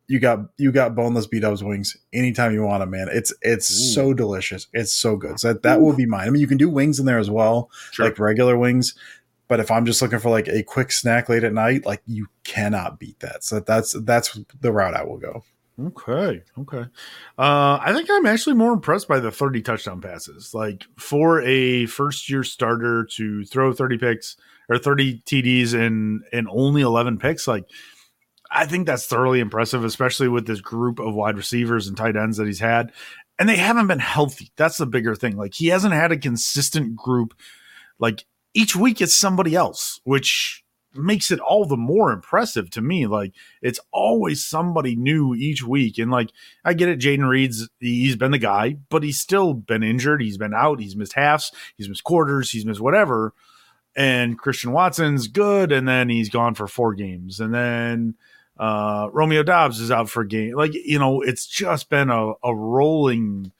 You 0.09 0.18
got 0.18 0.40
you 0.56 0.72
got 0.72 0.94
boneless 0.94 1.26
B 1.26 1.38
Dubs 1.38 1.62
wings 1.62 1.96
anytime 2.12 2.52
you 2.52 2.62
want 2.62 2.80
them, 2.80 2.90
man. 2.90 3.09
It's 3.12 3.32
it's 3.42 3.70
Ooh. 3.70 3.94
so 3.94 4.14
delicious. 4.14 4.66
It's 4.72 4.92
so 4.92 5.16
good. 5.16 5.38
So 5.38 5.52
that, 5.52 5.62
that 5.62 5.80
will 5.80 5.94
be 5.94 6.06
mine. 6.06 6.26
I 6.26 6.30
mean, 6.30 6.40
you 6.40 6.48
can 6.48 6.59
do 6.59 6.70
wings 6.70 6.98
in 6.98 7.06
there 7.06 7.18
as 7.18 7.30
well, 7.30 7.70
sure. 7.92 8.06
like 8.06 8.18
regular 8.18 8.56
wings. 8.56 8.94
But 9.48 9.61
if 9.61 9.70
I'm 9.70 9.87
just 9.87 10.02
looking 10.02 10.18
for 10.18 10.30
like 10.30 10.48
a 10.48 10.62
quick 10.62 10.90
snack 10.90 11.28
late 11.28 11.44
at 11.44 11.52
night, 11.52 11.87
like 11.87 12.02
you 12.06 12.26
cannot 12.44 12.98
beat 12.98 13.20
that. 13.20 13.44
So 13.44 13.61
that's 13.61 13.92
that's 14.02 14.38
the 14.61 14.72
route 14.72 14.94
I 14.94 15.04
will 15.04 15.18
go. 15.18 15.44
Okay. 15.78 16.42
Okay. 16.58 16.84
Uh, 17.38 17.78
I 17.80 17.92
think 17.92 18.08
I'm 18.10 18.24
actually 18.24 18.56
more 18.56 18.72
impressed 18.72 19.08
by 19.08 19.20
the 19.20 19.30
30 19.30 19.60
touchdown 19.60 20.00
passes. 20.00 20.54
Like 20.54 20.86
for 20.98 21.42
a 21.42 21.84
first 21.86 22.30
year 22.30 22.44
starter 22.44 23.04
to 23.16 23.44
throw 23.44 23.72
30 23.72 23.98
picks 23.98 24.36
or 24.70 24.78
30 24.78 25.22
TDs 25.26 25.74
and 25.74 26.22
and 26.32 26.48
only 26.50 26.80
11 26.80 27.18
picks, 27.18 27.46
like 27.46 27.64
I 28.50 28.64
think 28.64 28.86
that's 28.86 29.06
thoroughly 29.06 29.40
impressive, 29.40 29.84
especially 29.84 30.28
with 30.28 30.46
this 30.46 30.62
group 30.62 30.98
of 30.98 31.14
wide 31.14 31.36
receivers 31.36 31.88
and 31.88 31.96
tight 31.96 32.16
ends 32.16 32.38
that 32.38 32.46
he's 32.46 32.60
had. 32.60 32.92
And 33.38 33.46
they 33.46 33.56
haven't 33.56 33.88
been 33.88 33.98
healthy. 33.98 34.50
That's 34.56 34.78
the 34.78 34.86
bigger 34.86 35.14
thing. 35.14 35.36
Like 35.36 35.52
he 35.52 35.66
hasn't 35.66 35.92
had 35.92 36.10
a 36.10 36.16
consistent 36.16 36.96
group. 36.96 37.34
Like 37.98 38.24
each 38.54 38.74
week 38.74 39.02
it's 39.02 39.14
somebody 39.14 39.54
else, 39.54 40.00
which 40.04 40.64
makes 40.96 41.30
it 41.30 41.40
all 41.40 41.64
the 41.64 41.76
more 41.76 42.12
impressive 42.12 42.70
to 42.70 42.80
me. 42.80 43.06
Like 43.06 43.32
it's 43.62 43.80
always 43.92 44.44
somebody 44.44 44.96
new 44.96 45.35
each 45.35 45.62
week. 45.62 45.98
And 45.98 46.11
like 46.11 46.30
I 46.64 46.74
get 46.74 46.88
it, 46.88 47.00
Jayden 47.00 47.28
Reed's 47.28 47.68
he's 47.80 48.16
been 48.16 48.30
the 48.30 48.38
guy, 48.38 48.76
but 48.88 49.02
he's 49.02 49.18
still 49.18 49.54
been 49.54 49.82
injured. 49.82 50.22
He's 50.22 50.38
been 50.38 50.54
out, 50.54 50.80
he's 50.80 50.96
missed 50.96 51.14
halves, 51.14 51.52
he's 51.76 51.88
missed 51.88 52.04
quarters, 52.04 52.50
he's 52.50 52.66
missed 52.66 52.80
whatever. 52.80 53.35
And 53.96 54.38
Christian 54.38 54.72
Watson's 54.72 55.26
good, 55.28 55.72
and 55.72 55.88
then 55.88 56.09
he's 56.09 56.28
gone 56.28 56.54
for 56.54 56.66
four 56.66 56.94
games. 56.94 57.40
And 57.40 57.54
then 57.54 58.14
uh 58.59 59.09
Romeo 59.12 59.42
Doubs 59.42 59.80
is 59.80 59.90
out 59.90 60.09
for 60.09 60.22
a 60.22 60.28
game. 60.28 60.54
Like, 60.54 60.74
you 60.74 60.98
know, 60.98 61.20
it's 61.20 61.46
just 61.46 61.90
been 61.90 62.11
a, 62.11 62.32
a 62.42 62.54
rolling 62.54 63.52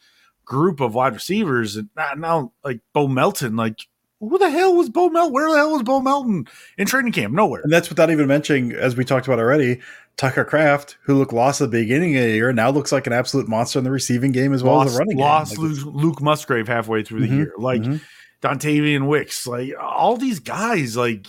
group 0.45 0.81
of 0.81 0.95
wide 0.95 1.13
receivers. 1.13 1.77
And 1.77 1.91
now 2.17 2.53
like 2.65 2.81
Bo 2.95 3.09
Melton, 3.09 3.57
like 3.57 3.81
who 4.21 4.39
the 4.39 4.51
hell 4.51 4.75
was 4.75 4.89
Bo 4.89 5.09
Melton? 5.09 5.33
Where 5.33 5.51
the 5.51 5.57
hell 5.57 5.73
was 5.73 5.83
Bo 5.83 6.01
Melton 6.01 6.47
in 6.79 6.87
training 6.87 7.13
camp? 7.13 7.35
Nowhere. 7.35 7.61
And 7.63 7.73
that's 7.73 7.89
without 7.89 8.11
even 8.11 8.27
mentioning, 8.27 8.73
as 8.73 8.97
we 8.97 9.05
talked 9.05 9.27
about 9.27 9.39
already, 9.39 9.81
Tucker 10.17 10.45
Kraft, 10.45 10.97
who 11.03 11.15
looked 11.15 11.33
lost 11.33 11.61
at 11.61 11.71
the 11.71 11.83
beginning 11.83 12.17
of 12.17 12.23
the 12.23 12.31
year, 12.31 12.53
now 12.53 12.71
looks 12.71 12.93
like 12.93 13.07
an 13.07 13.13
absolute 13.13 13.49
monster 13.49 13.79
in 13.79 13.85
the 13.85 13.91
receiving 13.91 14.33
game 14.33 14.55
as 14.55 14.63
well 14.63 14.77
lost, 14.77 14.87
as 14.89 14.93
the 14.95 14.99
running 15.01 15.19
lost 15.19 15.57
game. 15.57 15.65
Lost 15.65 15.85
Luke, 15.85 15.95
Luke, 15.95 16.23
Musgrave 16.23 16.69
halfway 16.69 17.03
through 17.03 17.21
the 17.21 17.27
mm-hmm, 17.27 17.37
year. 17.37 17.53
Like 17.59 17.83
mm-hmm. 17.83 17.97
Dontayvion 18.41 19.07
Wicks, 19.09 19.47
like 19.47 19.73
all 19.79 20.17
these 20.17 20.41
guys, 20.41 20.97
like 20.97 21.27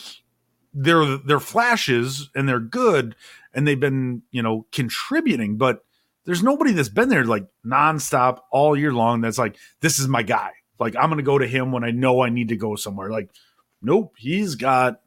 they're 0.73 1.17
they're 1.17 1.39
flashes 1.39 2.29
and 2.35 2.47
they're 2.47 2.59
good 2.59 3.15
and 3.53 3.67
they've 3.67 3.79
been, 3.79 4.21
you 4.31 4.41
know, 4.41 4.65
contributing, 4.71 5.57
but 5.57 5.83
there's 6.25 6.43
nobody 6.43 6.71
that's 6.73 6.89
been 6.89 7.09
there 7.09 7.25
like 7.25 7.47
nonstop 7.65 8.39
all 8.51 8.77
year 8.77 8.93
long 8.93 9.21
that's 9.21 9.37
like, 9.37 9.57
this 9.81 9.97
is 9.97 10.07
my 10.07 10.23
guy. 10.23 10.51
Like 10.79 10.95
I'm 10.95 11.09
going 11.09 11.17
to 11.17 11.23
go 11.23 11.37
to 11.37 11.47
him 11.47 11.71
when 11.71 11.83
I 11.83 11.91
know 11.91 12.21
I 12.21 12.29
need 12.29 12.49
to 12.49 12.55
go 12.55 12.75
somewhere. 12.75 13.09
Like, 13.09 13.29
nope, 13.81 14.13
he's 14.17 14.55
got 14.55 15.01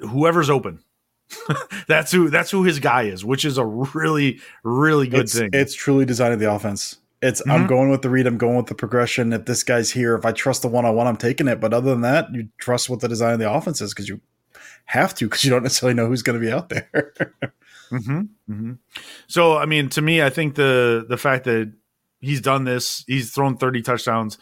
whoever's 0.00 0.50
open. 0.50 0.80
that's 1.88 2.12
who 2.12 2.30
that's 2.30 2.50
who 2.50 2.64
his 2.64 2.78
guy 2.78 3.02
is, 3.02 3.24
which 3.24 3.44
is 3.44 3.58
a 3.58 3.64
really 3.64 4.40
really 4.62 5.08
good 5.08 5.20
it's, 5.20 5.38
thing. 5.38 5.50
It's 5.52 5.74
truly 5.74 6.04
designing 6.04 6.38
the 6.38 6.52
offense. 6.52 6.98
It's 7.22 7.40
mm-hmm. 7.40 7.50
I'm 7.50 7.66
going 7.66 7.90
with 7.90 8.02
the 8.02 8.10
read, 8.10 8.26
I'm 8.26 8.36
going 8.36 8.56
with 8.56 8.66
the 8.66 8.74
progression. 8.74 9.32
If 9.32 9.46
this 9.46 9.62
guy's 9.62 9.90
here, 9.90 10.14
if 10.14 10.26
I 10.26 10.32
trust 10.32 10.62
the 10.62 10.68
one 10.68 10.84
on 10.84 10.94
one, 10.94 11.06
I'm 11.06 11.16
taking 11.16 11.48
it. 11.48 11.60
But 11.60 11.72
other 11.72 11.90
than 11.90 12.02
that, 12.02 12.26
you 12.34 12.48
trust 12.58 12.90
what 12.90 13.00
the 13.00 13.08
design 13.08 13.32
of 13.32 13.38
the 13.38 13.50
offense 13.50 13.80
is 13.80 13.94
because 13.94 14.08
you 14.08 14.20
have 14.86 15.14
to 15.14 15.26
because 15.26 15.42
you 15.44 15.50
don't 15.50 15.62
necessarily 15.62 15.94
know 15.94 16.06
who's 16.06 16.22
going 16.22 16.38
to 16.38 16.46
be 16.46 16.52
out 16.52 16.68
there. 16.68 16.90
mm-hmm. 17.90 18.20
Mm-hmm. 18.50 18.72
So 19.26 19.56
I 19.56 19.64
mean, 19.64 19.88
to 19.90 20.02
me, 20.02 20.22
I 20.22 20.30
think 20.30 20.54
the 20.54 21.06
the 21.08 21.16
fact 21.16 21.44
that 21.44 21.72
he's 22.24 22.40
done 22.40 22.64
this. 22.64 23.04
He's 23.06 23.32
thrown 23.32 23.56
30 23.56 23.82
touchdowns, 23.82 24.38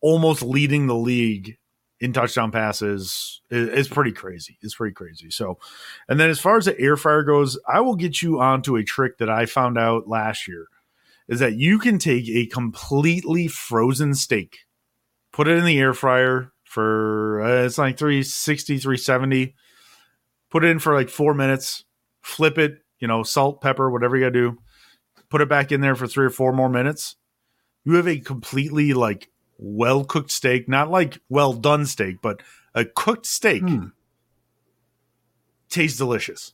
almost 0.00 0.42
leading 0.42 0.86
the 0.86 0.96
league 0.96 1.58
in 1.98 2.12
touchdown 2.12 2.50
passes 2.50 3.40
is, 3.50 3.88
pretty 3.88 4.12
crazy. 4.12 4.58
It's 4.60 4.74
pretty 4.74 4.94
crazy. 4.94 5.30
So, 5.30 5.58
and 6.08 6.20
then 6.20 6.28
as 6.28 6.38
far 6.38 6.58
as 6.58 6.66
the 6.66 6.78
air 6.78 6.96
fryer 6.96 7.22
goes, 7.22 7.58
I 7.66 7.80
will 7.80 7.96
get 7.96 8.20
you 8.20 8.40
onto 8.40 8.76
a 8.76 8.84
trick 8.84 9.18
that 9.18 9.30
I 9.30 9.46
found 9.46 9.78
out 9.78 10.08
last 10.08 10.46
year 10.46 10.66
is 11.28 11.40
that 11.40 11.54
you 11.54 11.78
can 11.78 11.98
take 11.98 12.28
a 12.28 12.46
completely 12.46 13.48
frozen 13.48 14.14
steak, 14.14 14.58
put 15.32 15.48
it 15.48 15.56
in 15.56 15.64
the 15.64 15.78
air 15.78 15.94
fryer 15.94 16.52
for 16.64 17.42
uh, 17.42 17.64
it's 17.64 17.78
like 17.78 17.96
360, 17.96 18.78
370, 18.78 19.54
put 20.50 20.64
it 20.64 20.68
in 20.68 20.78
for 20.78 20.94
like 20.94 21.08
four 21.08 21.32
minutes, 21.32 21.84
flip 22.22 22.58
it, 22.58 22.78
you 23.00 23.08
know, 23.08 23.22
salt, 23.22 23.60
pepper, 23.60 23.90
whatever 23.90 24.16
you 24.16 24.24
got 24.24 24.32
to 24.34 24.50
do, 24.50 24.58
put 25.30 25.40
it 25.40 25.48
back 25.48 25.72
in 25.72 25.80
there 25.80 25.96
for 25.96 26.06
three 26.06 26.26
or 26.26 26.30
four 26.30 26.52
more 26.52 26.68
minutes 26.68 27.16
you 27.86 27.94
have 27.94 28.08
a 28.08 28.18
completely 28.18 28.92
like 28.92 29.30
well 29.58 30.04
cooked 30.04 30.32
steak, 30.32 30.68
not 30.68 30.90
like 30.90 31.20
well 31.28 31.52
done 31.52 31.86
steak, 31.86 32.16
but 32.20 32.42
a 32.74 32.84
cooked 32.84 33.24
steak. 33.24 33.62
Hmm. 33.62 33.86
Tastes 35.68 35.96
delicious. 35.96 36.52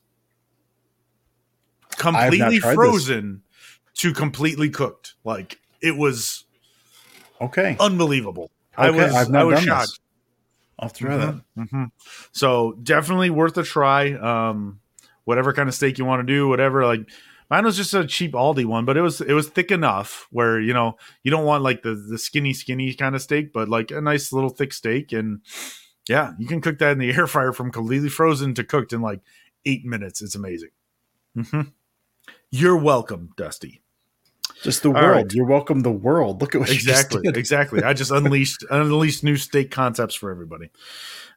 Completely 1.96 2.58
frozen 2.58 3.42
this. 3.92 4.00
to 4.00 4.12
completely 4.12 4.68
cooked. 4.70 5.14
Like 5.24 5.58
it 5.80 5.96
was 5.96 6.44
okay, 7.40 7.76
unbelievable. 7.80 8.50
Okay, 8.78 8.88
I 8.88 8.90
was 8.90 9.30
I 9.32 9.44
was 9.44 9.60
shocked. 9.60 9.88
This. 9.88 10.00
I'll 10.78 10.90
try 10.90 11.10
mm-hmm, 11.16 11.38
that. 11.56 11.64
Mm-hmm. 11.64 11.84
So 12.32 12.72
definitely 12.82 13.30
worth 13.30 13.56
a 13.56 13.62
try. 13.62 14.12
Um, 14.12 14.80
whatever 15.24 15.52
kind 15.52 15.68
of 15.68 15.74
steak 15.74 15.98
you 15.98 16.04
want 16.04 16.26
to 16.26 16.30
do, 16.30 16.48
whatever. 16.48 16.84
Like 16.84 17.08
Mine 17.52 17.66
was 17.66 17.76
just 17.76 17.92
a 17.92 18.06
cheap 18.06 18.32
Aldi 18.32 18.64
one, 18.64 18.86
but 18.86 18.96
it 18.96 19.02
was 19.02 19.20
it 19.20 19.34
was 19.34 19.50
thick 19.50 19.70
enough 19.70 20.26
where 20.30 20.58
you 20.58 20.72
know 20.72 20.96
you 21.22 21.30
don't 21.30 21.44
want 21.44 21.62
like 21.62 21.82
the 21.82 21.94
the 21.94 22.16
skinny 22.16 22.54
skinny 22.54 22.94
kind 22.94 23.14
of 23.14 23.20
steak, 23.20 23.52
but 23.52 23.68
like 23.68 23.90
a 23.90 24.00
nice 24.00 24.32
little 24.32 24.48
thick 24.48 24.72
steak, 24.72 25.12
and 25.12 25.42
yeah, 26.08 26.32
you 26.38 26.46
can 26.46 26.62
cook 26.62 26.78
that 26.78 26.92
in 26.92 26.98
the 26.98 27.12
air 27.14 27.26
fryer 27.26 27.52
from 27.52 27.70
completely 27.70 28.08
frozen 28.08 28.54
to 28.54 28.64
cooked 28.64 28.94
in 28.94 29.02
like 29.02 29.20
eight 29.66 29.84
minutes. 29.84 30.22
It's 30.22 30.34
amazing. 30.34 30.70
Mm-hmm. 31.36 31.68
You're 32.50 32.78
welcome, 32.78 33.34
Dusty. 33.36 33.81
Just 34.62 34.82
the 34.82 34.90
world. 34.90 35.04
Right. 35.04 35.32
You're 35.32 35.46
welcome. 35.46 35.80
The 35.80 35.90
world. 35.90 36.40
Look 36.40 36.54
at 36.54 36.60
what 36.60 36.70
exactly, 36.70 37.22
exactly. 37.34 37.82
I 37.82 37.92
just 37.94 38.12
unleashed 38.12 38.64
unleashed 38.70 39.24
new 39.24 39.36
steak 39.36 39.70
concepts 39.70 40.14
for 40.14 40.30
everybody. 40.30 40.70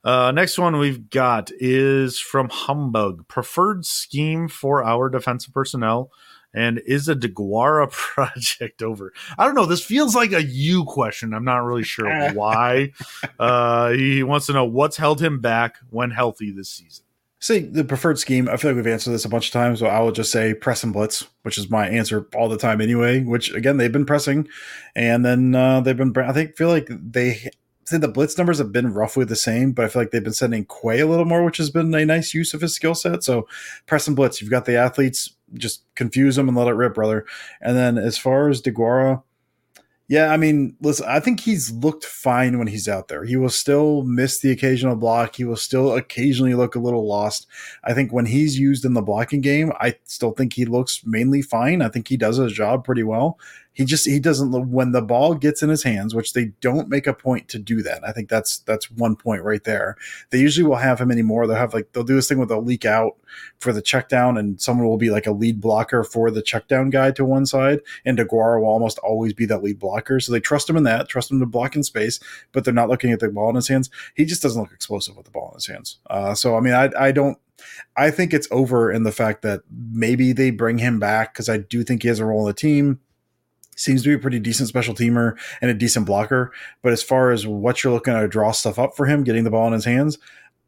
Uh, 0.04 0.32
next 0.32 0.60
one 0.60 0.78
we've 0.78 1.10
got 1.10 1.50
is 1.60 2.20
from 2.20 2.50
Humbug. 2.50 3.28
Preferred 3.28 3.86
scheme 3.86 4.48
for 4.48 4.84
our 4.84 5.10
defensive 5.10 5.54
personnel. 5.54 6.12
And 6.54 6.80
is 6.86 7.10
a 7.10 7.16
DeGuara 7.16 7.92
project 7.92 8.82
over? 8.82 9.12
I 9.38 9.46
don't 9.46 9.56
know. 9.56 9.66
This 9.66 9.84
feels 9.84 10.16
like 10.16 10.32
a 10.32 10.44
you 10.44 10.86
question. 10.86 11.34
I'm 11.34 11.44
not 11.44 11.66
really 11.66 11.84
sure 11.84 12.30
why. 12.34 12.94
Uh, 13.40 13.90
he 13.90 14.24
wants 14.24 14.46
to 14.46 14.54
know 14.54 14.66
what's 14.66 14.96
held 14.96 15.22
him 15.22 15.42
back 15.42 15.78
when 15.90 16.12
healthy 16.12 16.52
this 16.52 16.70
season. 16.70 17.05
See, 17.46 17.60
the 17.60 17.84
preferred 17.84 18.18
scheme, 18.18 18.50
I 18.50 18.58
feel 18.58 18.72
like 18.72 18.78
we've 18.78 18.92
answered 18.92 19.12
this 19.12 19.24
a 19.24 19.30
bunch 19.30 19.50
of 19.50 19.54
times, 19.54 19.78
so 19.78 19.86
I 19.86 20.00
will 20.00 20.12
just 20.12 20.32
say 20.32 20.56
press 20.56 20.84
and 20.84 20.92
blitz, 20.92 21.28
which 21.44 21.60
is 21.60 21.70
my 21.70 21.88
answer 21.88 22.28
all 22.36 22.50
the 22.50 22.58
time 22.58 22.82
anyway, 22.82 23.22
which 23.22 23.54
again, 23.54 23.78
they've 23.78 23.92
been 23.92 24.08
pressing. 24.08 24.48
And 24.96 25.24
then 25.24 25.54
uh, 25.54 25.82
they've 25.82 25.96
been, 25.96 26.12
I 26.18 26.34
think, 26.34 26.58
feel 26.58 26.70
like 26.70 26.88
they 26.90 27.52
say 27.84 28.00
the 28.00 28.08
blitz 28.08 28.36
numbers 28.36 28.58
have 28.58 28.72
been 28.72 28.96
roughly 28.96 29.26
the 29.26 29.36
same, 29.36 29.74
but 29.74 29.86
I 29.86 29.90
feel 29.90 30.02
like 30.02 30.10
they've 30.10 30.24
been 30.24 30.34
sending 30.34 30.66
Quay 30.66 31.02
a 31.02 31.06
little 31.06 31.24
more, 31.24 31.46
which 31.46 31.58
has 31.58 31.70
been 31.70 31.94
a 31.94 32.04
nice 32.04 32.34
use 32.34 32.56
of 32.56 32.62
his 32.62 32.74
skill 32.74 32.96
set. 32.96 33.24
So 33.24 33.48
press 33.86 34.08
and 34.08 34.16
blitz, 34.16 34.42
you've 34.42 34.50
got 34.50 34.66
the 34.66 34.78
athletes, 34.78 35.36
just 35.54 35.84
confuse 35.94 36.38
them 36.38 36.48
and 36.48 36.58
let 36.58 36.68
it 36.68 36.72
rip, 36.72 36.96
brother. 36.96 37.28
And 37.62 37.78
then 37.78 38.00
as 38.00 38.18
far 38.18 38.50
as 38.50 38.60
DeGuara, 38.60 39.22
yeah, 40.08 40.32
I 40.32 40.38
mean, 40.38 40.76
listen, 40.82 41.08
I 41.10 41.20
think 41.20 41.40
he's 41.40 41.72
looked 41.72 42.06
fine 42.06 42.60
when 42.60 42.68
he's 42.68 42.88
out 42.88 43.08
there. 43.08 43.24
He 43.24 43.38
will 43.38 43.50
still 43.50 44.04
miss 44.04 44.40
the 44.40 44.52
occasional 44.52 44.96
block. 44.96 45.36
He 45.36 45.46
will 45.46 45.56
still 45.56 45.96
occasionally 45.96 46.54
look 46.54 46.76
a 46.76 46.80
little 46.80 47.08
lost. 47.08 47.48
I 47.84 47.94
think 47.94 48.14
when 48.14 48.28
he's 48.28 48.60
used 48.60 48.86
in 48.86 48.94
the 48.94 49.02
blocking 49.02 49.42
game, 49.42 49.72
I 49.80 49.96
still 50.04 50.32
think 50.32 50.54
he 50.54 50.66
looks 50.66 51.02
mainly 51.06 51.42
fine. 51.42 51.82
I 51.82 51.90
think 51.90 52.08
he 52.08 52.18
does 52.18 52.38
his 52.38 52.54
job 52.54 52.86
pretty 52.86 53.04
well 53.04 53.40
he 53.76 53.86
just 53.86 54.08
he 54.08 54.20
doesn't 54.20 54.52
when 54.72 54.92
the 54.92 55.02
ball 55.02 55.36
gets 55.36 55.62
in 55.62 55.70
his 55.70 55.84
hands 55.84 56.16
which 56.16 56.34
they 56.34 56.46
don't 56.62 56.90
make 56.90 57.06
a 57.06 57.14
point 57.14 57.48
to 57.48 57.60
do 57.60 57.84
that 57.84 58.02
i 58.08 58.12
think 58.12 58.28
that's 58.28 58.56
that's 58.60 58.90
one 58.92 59.16
point 59.16 59.44
right 59.44 59.64
there. 59.64 59.96
They 60.30 60.40
usually 60.40 60.68
will 60.68 60.76
have 60.76 61.00
him 61.00 61.12
anymore. 61.12 61.48
They'll 61.48 61.58
have 61.58 61.74
like 61.74 61.92
they'll 61.92 62.04
do 62.04 62.16
this 62.16 62.28
thing 62.28 62.40
with 62.40 62.52
a 62.52 62.60
leak 62.60 62.86
out 62.86 63.16
for 63.60 63.74
the 63.74 63.82
check 63.82 64.10
down 64.10 64.38
and 64.38 64.60
someone 64.62 64.88
will 64.88 64.98
be 64.98 65.10
like 65.10 65.28
a 65.28 65.32
lead 65.32 65.60
blocker 65.60 66.04
for 66.04 66.32
the 66.32 66.42
check 66.42 66.68
down 66.68 66.90
guy 66.90 67.12
to 67.12 67.26
one 67.26 67.46
side 67.46 67.80
and 68.06 68.18
DeGuara 68.18 68.60
will 68.60 68.68
almost 68.68 68.98
always 69.00 69.34
be 69.34 69.46
that 69.46 69.64
lead 69.64 69.80
blocker. 69.80 70.20
So 70.20 70.32
they 70.32 70.40
trust 70.40 70.70
him 70.70 70.78
in 70.78 70.84
that 70.84 71.10
trust 71.10 71.32
him 71.32 71.40
to 71.40 71.46
block 71.46 71.76
in 71.76 71.84
space 71.84 72.20
but 72.52 72.64
they're 72.64 72.74
not 72.74 72.90
looking 72.90 73.12
at 73.12 73.20
the 73.20 73.30
ball 73.30 73.50
in 73.50 73.56
his 73.56 73.68
hands. 73.68 73.90
He 74.16 74.26
just 74.26 74.42
doesn't 74.42 74.62
look 74.62 74.74
explosive 74.74 75.16
with 75.16 75.26
the 75.26 75.32
ball 75.32 75.50
in 75.50 75.56
his 75.56 75.68
hands. 75.68 76.00
Uh, 76.10 76.34
so 76.34 76.56
i 76.56 76.60
mean 76.60 76.74
I, 76.74 76.90
I 76.98 77.12
don't 77.12 77.38
I 77.96 78.12
think 78.12 78.34
it's 78.34 78.50
over 78.52 78.92
in 78.92 79.04
the 79.04 79.12
fact 79.12 79.42
that 79.44 79.62
maybe 79.72 80.34
they 80.34 80.52
bring 80.52 80.78
him 80.78 81.00
back 81.00 81.34
because 81.34 81.48
I 81.48 81.58
do 81.58 81.84
think 81.84 82.02
he 82.02 82.10
has 82.10 82.20
a 82.20 82.26
role 82.26 82.42
in 82.42 82.48
the 82.48 82.54
team 82.54 83.00
seems 83.76 84.04
to 84.04 84.10
be 84.10 84.16
a 84.16 84.20
pretty 84.20 84.40
decent 84.40 84.70
special 84.70 84.94
teamer 84.94 85.38
and 85.62 85.70
a 85.70 85.74
decent 85.74 86.06
blocker. 86.06 86.52
But 86.82 86.94
as 86.94 87.04
far 87.04 87.32
as 87.32 87.46
what 87.46 87.84
you're 87.84 87.94
looking 87.94 88.14
to 88.14 88.28
draw 88.28 88.52
stuff 88.52 88.80
up 88.80 88.96
for 88.96 89.06
him, 89.06 89.24
getting 89.24 89.44
the 89.44 89.52
ball 89.52 89.68
in 89.68 89.74
his 89.74 89.86
hands, 89.86 90.18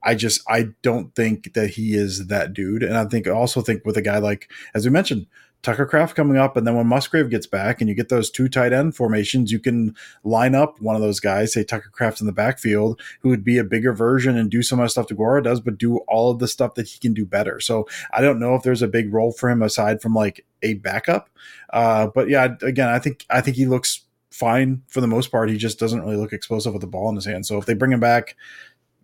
I 0.04 0.16
just 0.16 0.42
I 0.48 0.70
don't 0.84 1.14
think 1.16 1.54
that 1.54 1.72
he 1.72 1.96
is 1.96 2.28
that 2.28 2.54
dude. 2.54 2.84
And 2.84 2.98
I 2.98 3.06
think 3.06 3.28
I 3.28 3.32
also 3.32 3.62
think 3.62 3.86
with 3.86 3.98
a 3.98 4.02
guy 4.02 4.20
like 4.20 4.52
as 4.74 4.86
we 4.86 4.92
mentioned, 4.92 5.28
Tucker 5.64 5.86
Kraft 5.86 6.16
coming 6.16 6.38
up, 6.38 6.56
and 6.56 6.66
then 6.66 6.76
when 6.76 6.88
Musgrave 6.88 7.30
gets 7.30 7.48
back 7.48 7.82
and 7.82 7.90
you 7.90 7.96
get 7.96 8.10
those 8.10 8.30
two 8.30 8.48
tight 8.48 8.72
end 8.72 8.96
formations, 8.96 9.52
you 9.52 9.60
can 9.60 9.96
line 10.24 10.56
up 10.56 10.80
one 10.80 10.96
of 10.96 11.02
those 11.02 11.20
guys, 11.20 11.54
say 11.54 11.64
Tucker 11.64 11.90
Kraft 11.90 12.22
in 12.22 12.28
the 12.28 12.34
backfield, 12.34 13.02
who 13.22 13.30
would 13.30 13.44
be 13.44 13.58
a 13.58 13.64
bigger 13.64 13.92
version 13.92 14.38
and 14.38 14.50
do 14.50 14.62
some 14.62 14.80
of 14.80 14.86
the 14.86 14.90
stuff 14.90 15.08
DeGuara 15.08 15.44
does, 15.44 15.60
but 15.60 15.78
do 15.78 15.98
all 16.08 16.32
of 16.32 16.40
the 16.40 16.48
stuff 16.48 16.76
that 16.76 16.88
he 16.88 17.00
can 17.00 17.14
do 17.14 17.26
better. 17.26 17.60
So 17.60 17.88
I 18.14 18.22
don't 18.22 18.40
know 18.40 18.56
if 18.56 18.64
there's 18.64 18.82
a 18.82 18.88
big 18.88 19.14
role 19.14 19.32
for 19.32 19.50
him 19.50 19.62
aside 19.62 20.02
from 20.02 20.14
like 20.14 20.46
a 20.62 20.76
backup. 20.76 21.30
Uh, 21.72 22.08
but 22.08 22.30
yeah, 22.30 22.56
again, 22.62 22.90
I 22.90 23.00
think 23.00 23.26
I 23.30 23.42
think 23.42 23.58
he 23.58 23.66
looks 23.66 24.06
fine 24.32 24.84
for 24.88 25.02
the 25.02 25.08
most 25.08 25.32
part. 25.32 25.50
He 25.50 25.58
just 25.58 25.80
doesn't 25.80 26.02
really 26.02 26.18
look 26.18 26.34
explosive 26.34 26.74
with 26.74 26.82
the 26.82 26.88
ball 26.88 27.10
in 27.10 27.16
his 27.16 27.26
hand. 27.26 27.46
So 27.46 27.58
if 27.58 27.66
they 27.66 27.74
bring 27.74 27.92
him 27.92 28.00
back, 28.00 28.36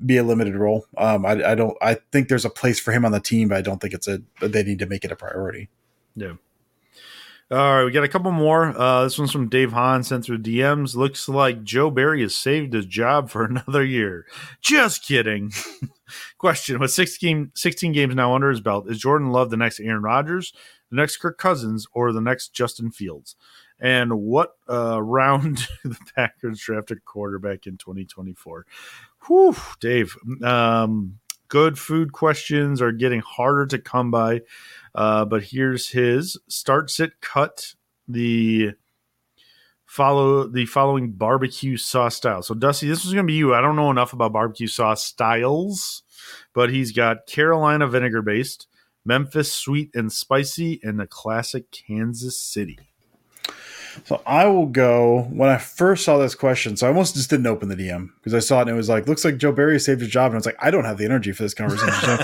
be 0.06 0.18
a 0.18 0.24
limited 0.24 0.56
role. 0.56 0.86
Um, 0.98 1.26
I, 1.26 1.52
I, 1.52 1.56
don't. 1.56 1.78
I 1.82 1.98
think 2.12 2.28
there's 2.28 2.46
a 2.46 2.50
place 2.50 2.80
for 2.80 2.92
him 2.92 3.06
on 3.06 3.12
the 3.12 3.20
team, 3.20 3.50
but 3.50 3.58
I 3.58 3.62
don't 3.62 3.80
think 3.82 3.94
it's 3.94 4.08
a. 4.08 4.22
They 4.42 4.64
need 4.64 4.80
to 4.80 4.86
make 4.86 5.04
it 5.04 5.12
a 5.12 5.16
priority. 5.16 5.70
Yeah. 6.16 6.34
All 7.52 7.76
right, 7.76 7.84
we 7.84 7.92
got 7.92 8.04
a 8.04 8.10
couple 8.10 8.32
more. 8.32 8.76
Uh, 8.76 9.04
this 9.04 9.20
one's 9.20 9.32
from 9.32 9.48
Dave 9.48 9.74
Hahn, 9.74 10.04
sent 10.04 10.26
through 10.26 10.40
DMs. 10.40 10.96
Looks 10.96 11.30
like 11.30 11.64
Joe 11.64 11.92
Barry 11.92 12.22
has 12.22 12.36
saved 12.36 12.74
his 12.74 12.88
job 12.88 13.30
for 13.30 13.44
another 13.46 13.84
year. 13.84 14.26
Just 14.60 15.06
kidding. 15.06 15.52
Question: 16.40 16.80
With 16.80 16.92
16, 16.92 17.52
16 17.54 17.92
games 17.92 18.16
now 18.16 18.34
under 18.34 18.50
his 18.50 18.62
belt, 18.62 18.90
is 18.90 18.98
Jordan 18.98 19.30
Love 19.30 19.52
the 19.52 19.58
next 19.58 19.80
Aaron 19.80 20.02
Rodgers, 20.02 20.52
the 20.90 20.96
next 20.96 21.18
Kirk 21.18 21.38
Cousins, 21.38 21.86
or 21.94 22.12
the 22.12 22.22
next 22.22 22.54
Justin 22.54 22.90
Fields? 22.90 23.36
And 23.80 24.14
what 24.22 24.54
uh, 24.68 25.00
round 25.04 25.68
the 25.84 25.98
Packers 26.16 26.60
drafted 26.60 27.06
quarterback 27.06 27.68
in 27.68 27.78
2024? 27.78 28.66
Whew, 29.28 29.56
Dave. 29.80 30.18
Um, 30.42 31.20
good 31.54 31.78
food 31.78 32.12
questions 32.12 32.82
are 32.82 32.92
getting 32.92 33.20
harder 33.20 33.68
to 33.68 33.78
come 33.78 34.10
by. 34.10 34.42
Uh, 34.96 35.24
but 35.24 35.44
here's 35.44 35.90
his 35.90 36.36
start, 36.48 36.90
sit, 36.90 37.22
cut 37.22 37.76
the 38.08 38.72
follow 39.86 40.48
the 40.48 40.66
following 40.66 41.12
barbecue 41.12 41.78
sauce 41.78 42.16
style. 42.16 42.42
So 42.42 42.56
Dusty, 42.56 42.88
this 42.88 43.06
is 43.06 43.14
going 43.14 43.28
to 43.28 43.32
be 43.32 43.38
you. 43.38 43.54
I 43.54 43.62
don't 43.62 43.76
know 43.76 43.92
enough 43.92 44.14
about 44.14 44.34
barbecue 44.34 44.66
sauce 44.66 45.04
styles, 45.04 46.02
but 46.56 46.72
he's 46.72 46.92
got 46.92 47.28
Carolina 47.28 47.88
vinegar 47.88 48.24
based, 48.24 48.66
Memphis 49.06 49.54
sweet 49.54 49.92
and 49.94 50.12
spicy, 50.12 50.80
and 50.82 51.00
the 51.00 51.06
classic 51.06 51.70
Kansas 51.70 52.40
City. 52.40 52.80
So 54.06 54.22
I 54.26 54.46
will 54.46 54.66
go 54.66 55.24
when 55.32 55.50
I 55.50 55.58
first 55.58 56.06
saw 56.06 56.18
this 56.18 56.36
question. 56.36 56.76
So 56.78 56.88
I 56.88 56.90
almost 56.90 57.16
just 57.16 57.30
didn't 57.30 57.48
open 57.48 57.70
the 57.70 57.76
DM 57.76 58.10
because 58.18 58.34
I 58.34 58.40
saw 58.40 58.60
it 58.60 58.64
and 58.64 58.72
it 58.72 58.76
was 58.76 58.90
like, 58.90 59.08
looks 59.08 59.26
like 59.26 59.38
Joe 59.38 59.52
Barry 59.52 59.80
saved 59.80 60.02
his 60.02 60.10
job. 60.10 60.28
And 60.28 60.36
I 60.36 60.38
was 60.38 60.46
like, 60.46 60.58
I 60.60 60.72
don't 60.72 60.86
have 60.86 60.98
the 60.98 61.06
energy 61.06 61.32
for 61.32 61.44
this 61.44 61.54
conversation. 61.54 62.20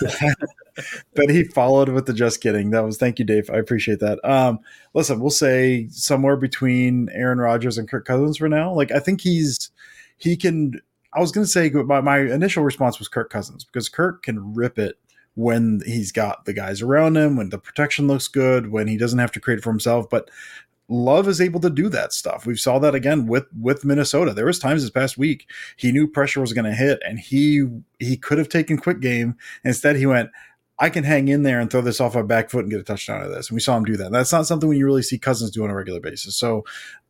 but 1.14 1.30
he 1.30 1.44
followed 1.44 1.88
with 1.88 2.06
the 2.06 2.12
just 2.12 2.40
kidding. 2.40 2.70
That 2.70 2.84
was 2.84 2.98
thank 2.98 3.18
you, 3.18 3.24
Dave. 3.24 3.50
I 3.50 3.56
appreciate 3.56 4.00
that. 4.00 4.22
Um, 4.28 4.60
listen, 4.94 5.20
we'll 5.20 5.30
say 5.30 5.88
somewhere 5.90 6.36
between 6.36 7.08
Aaron 7.12 7.38
Rodgers 7.38 7.78
and 7.78 7.88
Kirk 7.88 8.04
Cousins 8.04 8.38
for 8.38 8.48
now. 8.48 8.72
Like 8.72 8.90
I 8.92 8.98
think 8.98 9.20
he's 9.20 9.70
he 10.18 10.36
can. 10.36 10.80
I 11.12 11.20
was 11.20 11.32
going 11.32 11.46
to 11.46 11.50
say 11.50 11.70
my, 11.70 12.02
my 12.02 12.18
initial 12.18 12.62
response 12.62 12.98
was 12.98 13.08
Kirk 13.08 13.30
Cousins 13.30 13.64
because 13.64 13.88
Kirk 13.88 14.22
can 14.22 14.54
rip 14.54 14.78
it 14.78 14.98
when 15.34 15.80
he's 15.84 16.12
got 16.12 16.44
the 16.46 16.52
guys 16.52 16.82
around 16.82 17.16
him, 17.16 17.36
when 17.36 17.50
the 17.50 17.58
protection 17.58 18.06
looks 18.06 18.26
good, 18.26 18.70
when 18.70 18.88
he 18.88 18.96
doesn't 18.96 19.18
have 19.18 19.32
to 19.32 19.40
create 19.40 19.58
it 19.58 19.62
for 19.62 19.70
himself. 19.70 20.08
But 20.10 20.30
Love 20.88 21.26
is 21.26 21.40
able 21.40 21.60
to 21.60 21.70
do 21.70 21.88
that 21.88 22.12
stuff. 22.12 22.46
We 22.46 22.56
saw 22.56 22.78
that 22.78 22.94
again 22.94 23.26
with 23.26 23.46
with 23.58 23.84
Minnesota. 23.84 24.32
There 24.32 24.46
was 24.46 24.58
times 24.58 24.82
this 24.82 24.90
past 24.90 25.18
week 25.18 25.50
he 25.76 25.90
knew 25.90 26.06
pressure 26.06 26.40
was 26.40 26.52
going 26.52 26.64
to 26.64 26.74
hit, 26.74 27.00
and 27.04 27.18
he 27.18 27.66
he 27.98 28.16
could 28.16 28.38
have 28.38 28.48
taken 28.48 28.78
quick 28.78 29.00
game. 29.00 29.36
Instead, 29.64 29.96
he 29.96 30.06
went, 30.06 30.30
I 30.78 30.90
can 30.90 31.04
hang 31.04 31.28
in 31.28 31.42
there 31.42 31.58
and 31.58 31.70
throw 31.70 31.80
this 31.80 32.00
off 32.00 32.14
my 32.14 32.22
back 32.22 32.50
foot 32.50 32.60
and 32.64 32.70
get 32.70 32.80
a 32.80 32.84
touchdown 32.84 33.20
out 33.20 33.26
of 33.26 33.32
this. 33.32 33.48
And 33.48 33.54
we 33.54 33.60
saw 33.60 33.76
him 33.76 33.84
do 33.84 33.96
that. 33.96 34.12
That's 34.12 34.32
not 34.32 34.46
something 34.46 34.68
when 34.68 34.76
you 34.76 34.84
really 34.84 35.02
see 35.02 35.18
Cousins 35.18 35.50
do 35.50 35.64
on 35.64 35.70
a 35.70 35.74
regular 35.74 36.00
basis. 36.00 36.36
So, 36.36 36.64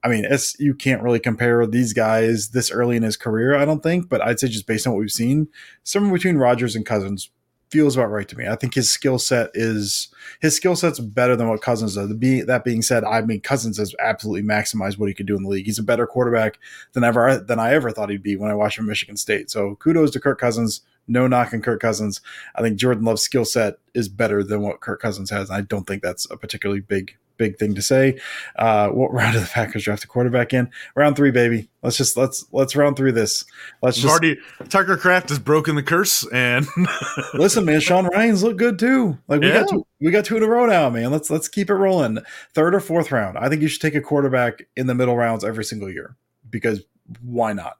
I 0.05 0.09
mean, 0.09 0.25
it's 0.25 0.59
you 0.61 0.73
can't 0.73 1.03
really 1.03 1.19
compare 1.19 1.67
these 1.67 1.93
guys 1.93 2.51
this 2.51 2.71
early 2.71 2.97
in 2.97 3.03
his 3.03 3.17
career, 3.17 3.57
I 3.57 3.65
don't 3.65 3.83
think. 3.83 4.09
But 4.09 4.23
I'd 4.23 4.39
say 4.39 4.47
just 4.49 4.69
based 4.69 4.87
on 4.87 4.93
what 4.93 5.01
we've 5.01 5.11
seen, 5.11 5.49
somewhere 5.83 6.13
between 6.13 6.37
Rodgers 6.37 6.77
and 6.77 6.87
Cousins 6.87 7.31
feels 7.71 7.97
about 7.97 8.11
right 8.11 8.29
to 8.29 8.37
me. 8.39 8.47
I 8.47 8.57
think 8.57 8.75
his 8.75 8.89
skill 8.89 9.19
set 9.19 9.51
is 9.55 10.09
his 10.41 10.55
skill 10.55 10.77
set's 10.77 11.01
better 11.01 11.35
than 11.35 11.49
what 11.49 11.63
Cousins 11.63 11.97
does. 11.97 12.09
That 12.09 12.63
being 12.65 12.83
said, 12.83 13.05
I 13.05 13.21
mean 13.23 13.41
Cousins 13.41 13.79
has 13.79 13.95
absolutely 13.99 14.43
maximized 14.43 14.99
what 14.99 15.09
he 15.09 15.15
could 15.15 15.27
do 15.27 15.37
in 15.37 15.43
the 15.43 15.49
league. 15.49 15.67
He's 15.67 15.79
a 15.79 15.83
better 15.83 16.07
quarterback 16.07 16.59
than 16.93 17.05
ever 17.05 17.39
than 17.39 17.59
I 17.59 17.73
ever 17.75 17.91
thought 17.91 18.11
he'd 18.11 18.23
be 18.23 18.37
when 18.37 18.51
I 18.51 18.55
watched 18.55 18.79
him 18.79 18.85
at 18.85 18.89
Michigan 18.89 19.17
State. 19.17 19.51
So 19.51 19.75
kudos 19.77 20.11
to 20.13 20.21
Kirk 20.21 20.39
Cousins. 20.39 20.83
No 21.09 21.27
knock 21.29 21.55
on 21.55 21.63
Kirk 21.63 21.81
Cousins. 21.81 22.21
I 22.57 22.63
think 22.63 22.79
Jordan 22.79 23.05
Love's 23.05 23.23
skill 23.23 23.45
set 23.45 23.79
is 23.95 24.09
better 24.09 24.43
than 24.43 24.63
what 24.63 24.81
Kirk 24.81 25.01
Cousins 25.01 25.31
has. 25.31 25.51
I 25.51 25.61
don't 25.61 25.87
think 25.87 26.03
that's 26.03 26.29
a 26.31 26.37
particularly 26.37 26.81
big 26.81 27.17
big 27.37 27.59
thing 27.59 27.75
to 27.75 27.83
say. 27.83 28.19
Uh, 28.57 28.89
what 28.89 29.13
round 29.13 29.37
of 29.37 29.43
the 29.43 29.49
Packers 29.49 29.85
draft 29.85 30.05
a 30.05 30.07
quarterback 30.07 30.53
in? 30.53 30.71
Round 30.95 31.17
three, 31.17 31.31
baby. 31.31 31.69
Let's 31.83 31.97
just 31.97 32.17
let's 32.17 32.45
let's 32.53 32.75
round 32.75 32.97
through 32.97 33.13
this. 33.13 33.45
Let's 33.83 33.99
just 33.99 34.09
already 34.09 34.39
Tucker 34.69 34.97
Kraft 34.97 35.29
has 35.29 35.39
broken 35.39 35.77
the 35.77 35.83
curse 35.83 36.27
and 36.33 36.67
listen, 37.35 37.65
man. 37.65 37.81
Sean 37.81 38.07
Rhyan's 38.07 38.43
look 38.43 38.57
good 38.57 38.79
too. 38.79 39.19
Like 39.29 39.41
we 39.41 39.49
yeah. 39.49 39.61
got 39.61 39.69
two, 39.69 39.87
we 40.01 40.11
got 40.11 40.25
two 40.25 40.37
in 40.37 40.43
a 40.43 40.49
row 40.49 40.67
now, 40.67 40.91
man. 40.91 41.11
Let's 41.11 41.31
let's 41.31 41.49
keep 41.49 41.71
it 41.71 41.75
rolling. 41.75 42.19
Third 42.55 42.75
or 42.75 42.81
fourth 42.81 43.13
round. 43.13 43.39
I 43.39 43.49
think 43.49 43.63
you 43.63 43.69
should 43.69 43.83
take 43.83 43.95
a 43.95 44.01
quarterback 44.01 44.67
in 44.77 44.87
the 44.87 44.95
middle 44.95 45.17
rounds 45.17 45.45
every 45.45 45.65
single 45.65 45.91
year 45.91 46.17
because 46.51 46.83
why 47.23 47.53
not? 47.53 47.77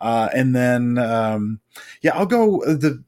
Uh, 0.00 0.28
and 0.34 0.54
then 0.54 0.98
um, 0.98 1.60
yeah, 2.02 2.16
I'll 2.16 2.26
go 2.26 2.62
uh, 2.62 2.74
the 2.74 3.02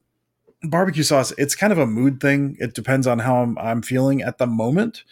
barbecue 0.62 1.02
sauce. 1.02 1.32
It's 1.38 1.54
kind 1.54 1.72
of 1.72 1.78
a 1.78 1.86
mood 1.86 2.20
thing. 2.20 2.56
It 2.60 2.74
depends 2.74 3.06
on 3.06 3.20
how 3.20 3.42
I'm, 3.42 3.58
I'm 3.58 3.82
feeling 3.82 4.22
at 4.22 4.38
the 4.38 4.46
moment. 4.46 5.04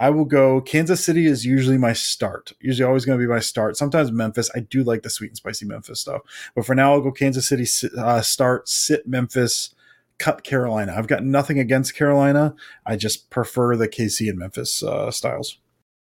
I 0.00 0.10
will 0.10 0.24
go. 0.24 0.60
Kansas 0.60 1.04
City 1.04 1.26
is 1.26 1.46
usually 1.46 1.78
my 1.78 1.92
start. 1.92 2.52
Usually, 2.60 2.86
always 2.86 3.04
going 3.04 3.18
to 3.18 3.24
be 3.24 3.30
my 3.30 3.38
start. 3.38 3.76
Sometimes 3.76 4.10
Memphis. 4.10 4.50
I 4.54 4.60
do 4.60 4.82
like 4.82 5.02
the 5.02 5.10
sweet 5.10 5.30
and 5.30 5.36
spicy 5.36 5.66
Memphis 5.66 6.00
stuff, 6.00 6.22
but 6.54 6.66
for 6.66 6.74
now, 6.74 6.92
I'll 6.92 7.00
go 7.00 7.12
Kansas 7.12 7.48
City. 7.48 7.66
Uh, 7.96 8.20
start 8.20 8.68
sit 8.68 9.06
Memphis, 9.06 9.74
cut 10.18 10.42
Carolina. 10.42 10.94
I've 10.96 11.06
got 11.06 11.22
nothing 11.22 11.58
against 11.58 11.94
Carolina. 11.94 12.54
I 12.84 12.96
just 12.96 13.30
prefer 13.30 13.76
the 13.76 13.88
KC 13.88 14.28
and 14.28 14.38
Memphis 14.38 14.82
uh, 14.82 15.10
styles. 15.10 15.58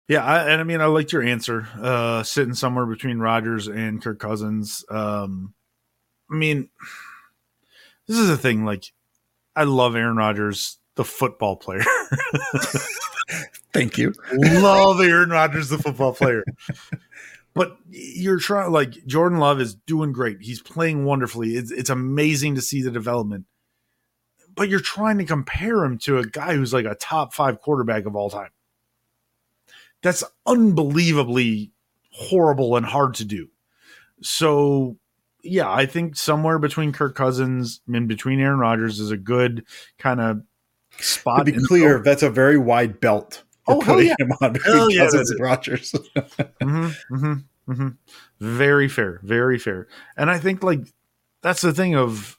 Yeah, 0.09 0.25
I, 0.25 0.49
and 0.51 0.61
I 0.61 0.65
mean, 0.65 0.81
I 0.81 0.87
liked 0.87 1.13
your 1.13 1.23
answer. 1.23 1.69
Uh, 1.81 2.23
sitting 2.23 2.55
somewhere 2.55 2.87
between 2.87 3.19
Rodgers 3.19 3.67
and 3.67 4.03
Kirk 4.03 4.19
Cousins. 4.19 4.85
Um, 4.91 5.55
I 6.31 6.35
mean, 6.35 6.69
this 8.07 8.19
is 8.19 8.31
a 8.31 8.37
thing. 8.37 8.65
Like, 8.65 8.93
I 9.55 9.65
love 9.65 9.97
Aaron 9.97 10.17
Rodgers, 10.17 10.79
the 10.97 11.05
football 11.05 11.57
player. 11.57 11.85
Thank 13.73 13.99
you. 13.99 14.13
Love 14.33 15.01
Aaron 15.01 15.31
Rodgers, 15.31 15.69
the 15.69 15.79
football 15.79 16.13
player. 16.13 16.45
but 17.55 17.77
you're 17.91 18.39
trying 18.39 18.73
like 18.73 19.07
Jordan 19.07 19.39
Love 19.39 19.61
is 19.61 19.75
doing 19.75 20.13
great. 20.13 20.39
He's 20.41 20.61
playing 20.61 21.05
wonderfully. 21.05 21.57
It's 21.57 21.71
it's 21.71 21.91
amazing 21.91 22.55
to 22.57 22.63
see 22.63 22.83
the 22.83 22.91
development. 22.91 23.47
But 24.55 24.69
you're 24.69 24.81
trying 24.81 25.19
to 25.19 25.25
compare 25.25 25.85
him 25.85 25.99
to 25.99 26.19
a 26.19 26.27
guy 26.27 26.55
who's 26.55 26.75
like 26.75 26.85
a 26.85 26.95
top 26.95 27.33
five 27.33 27.61
quarterback 27.61 28.05
of 28.05 28.15
all 28.15 28.29
time. 28.29 28.51
That's 30.03 30.25
unbelievably 30.47 31.73
horrible 32.11 32.77
and 32.77 32.85
hard 32.85 33.15
to 33.15 33.25
do. 33.25 33.49
So 34.21 34.99
yeah, 35.43 35.71
I 35.71 35.87
think 35.87 36.17
somewhere 36.17 36.59
between 36.59 36.93
Kirk 36.93 37.15
Cousins 37.15 37.81
and 37.93 38.09
between 38.09 38.41
Aaron 38.41 38.59
Rodgers 38.59 39.01
is 39.01 39.11
a 39.11 39.17
good 39.17 39.65
kind 39.99 40.21
of 40.21 40.43
spot. 40.99 41.47
To 41.47 41.53
be 41.53 41.65
clear, 41.67 42.03
that's 42.03 42.23
a 42.23 42.31
very 42.31 42.59
wide 42.59 43.01
belt. 43.01 43.43
Oh, 43.67 43.81
hell 43.81 44.03
yeah. 44.03 44.15
him 44.19 44.33
on 44.41 44.55
between 44.55 44.75
Hell 44.75 44.91
yeah, 44.91 45.05
Cousins 45.05 45.35
Rodgers. 45.39 45.93
mm-hmm, 46.17 47.15
mm-hmm, 47.15 47.73
mm-hmm. 47.73 47.89
Very 48.41 48.89
fair, 48.89 49.21
very 49.23 49.59
fair. 49.59 49.87
And 50.17 50.31
I 50.31 50.39
think 50.39 50.65
like 50.65 50.81
that's 51.43 51.61
the 51.61 51.73
thing 51.73 51.95
of 51.95 52.39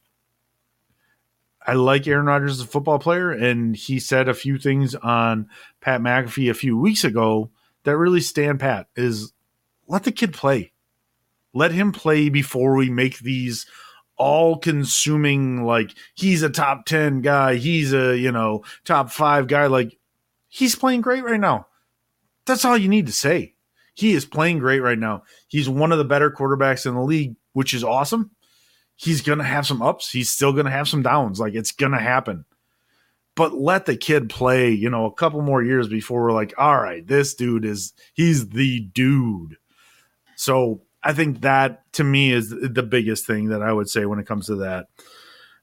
I 1.66 1.74
like 1.74 2.08
Aaron 2.08 2.26
Rodgers 2.26 2.60
as 2.60 2.66
a 2.66 2.68
football 2.68 3.00
player, 3.00 3.32
and 3.32 3.76
he 3.76 4.00
said 4.00 4.28
a 4.28 4.34
few 4.34 4.58
things 4.58 4.96
on 4.96 5.48
Pat 5.80 6.02
McAfee 6.02 6.50
a 6.50 6.56
few 6.56 6.78
weeks 6.78 7.04
ago 7.04 7.52
that 7.84 7.98
really 7.98 8.22
stand 8.22 8.60
pat. 8.60 8.88
Is 8.96 9.32
let 9.88 10.04
the 10.04 10.12
kid 10.12 10.34
play, 10.34 10.74
let 11.54 11.72
him 11.72 11.92
play 11.92 12.28
before 12.28 12.76
we 12.76 12.90
make 12.90 13.20
these 13.20 13.66
all 14.24 14.58
consuming 14.58 15.66
like 15.66 15.94
he's 16.16 16.42
a 16.44 16.50
top 16.50 16.86
10 16.86 17.22
guy 17.22 17.56
he's 17.56 17.94
a 17.94 18.18
you 18.18 18.32
know 18.32 18.64
top 18.86 19.12
5 19.12 19.48
guy 19.48 19.68
like 19.68 19.98
he's 20.54 20.76
playing 20.76 21.02
great 21.02 21.24
right 21.24 21.40
now. 21.40 21.68
That's 22.46 22.64
all 22.64 22.78
you 22.78 22.88
need 22.88 23.08
to 23.08 23.12
say. 23.12 23.56
He 23.96 24.14
is 24.14 24.26
playing 24.26 24.60
great 24.60 24.82
right 24.82 25.00
now. 25.00 25.24
He's 25.48 25.68
one 25.68 25.92
of 25.92 25.98
the 25.98 26.06
better 26.06 26.30
quarterbacks 26.30 26.86
in 26.86 26.94
the 26.94 27.02
league 27.02 27.36
which 27.54 27.74
is 27.74 27.84
awesome. 27.84 28.32
He's 28.96 29.22
gonna 29.22 29.44
have 29.44 29.66
some 29.66 29.82
ups. 29.82 30.12
He's 30.12 30.30
still 30.30 30.54
gonna 30.54 30.72
have 30.72 30.88
some 30.88 31.02
downs. 31.02 31.40
Like 31.40 31.56
it's 31.56 31.72
gonna 31.72 32.00
happen. 32.00 32.46
But 33.36 33.54
let 33.54 33.86
the 33.88 33.98
kid 33.98 34.30
play 34.30 34.72
you 34.72 34.90
know 34.90 35.06
a 35.06 35.14
couple 35.14 35.42
more 35.42 35.64
years 35.64 35.88
before 35.88 36.24
we're 36.24 36.32
like 36.32 36.54
all 36.58 36.80
right 36.80 37.06
this 37.06 37.34
dude 37.34 37.66
is 37.66 37.94
he's 38.14 38.50
the 38.50 38.80
dude. 38.80 39.58
So 40.36 40.82
I 41.04 41.14
think 41.14 41.42
that 41.42 41.92
to 41.94 42.04
me 42.04 42.32
is 42.32 42.50
the 42.50 42.84
biggest 42.84 43.28
thing 43.28 43.50
that 43.50 43.62
I 43.62 43.72
would 43.72 43.90
say 43.90 44.06
when 44.06 44.20
it 44.20 44.28
comes 44.28 44.48
to 44.48 44.56
that. 44.58 44.88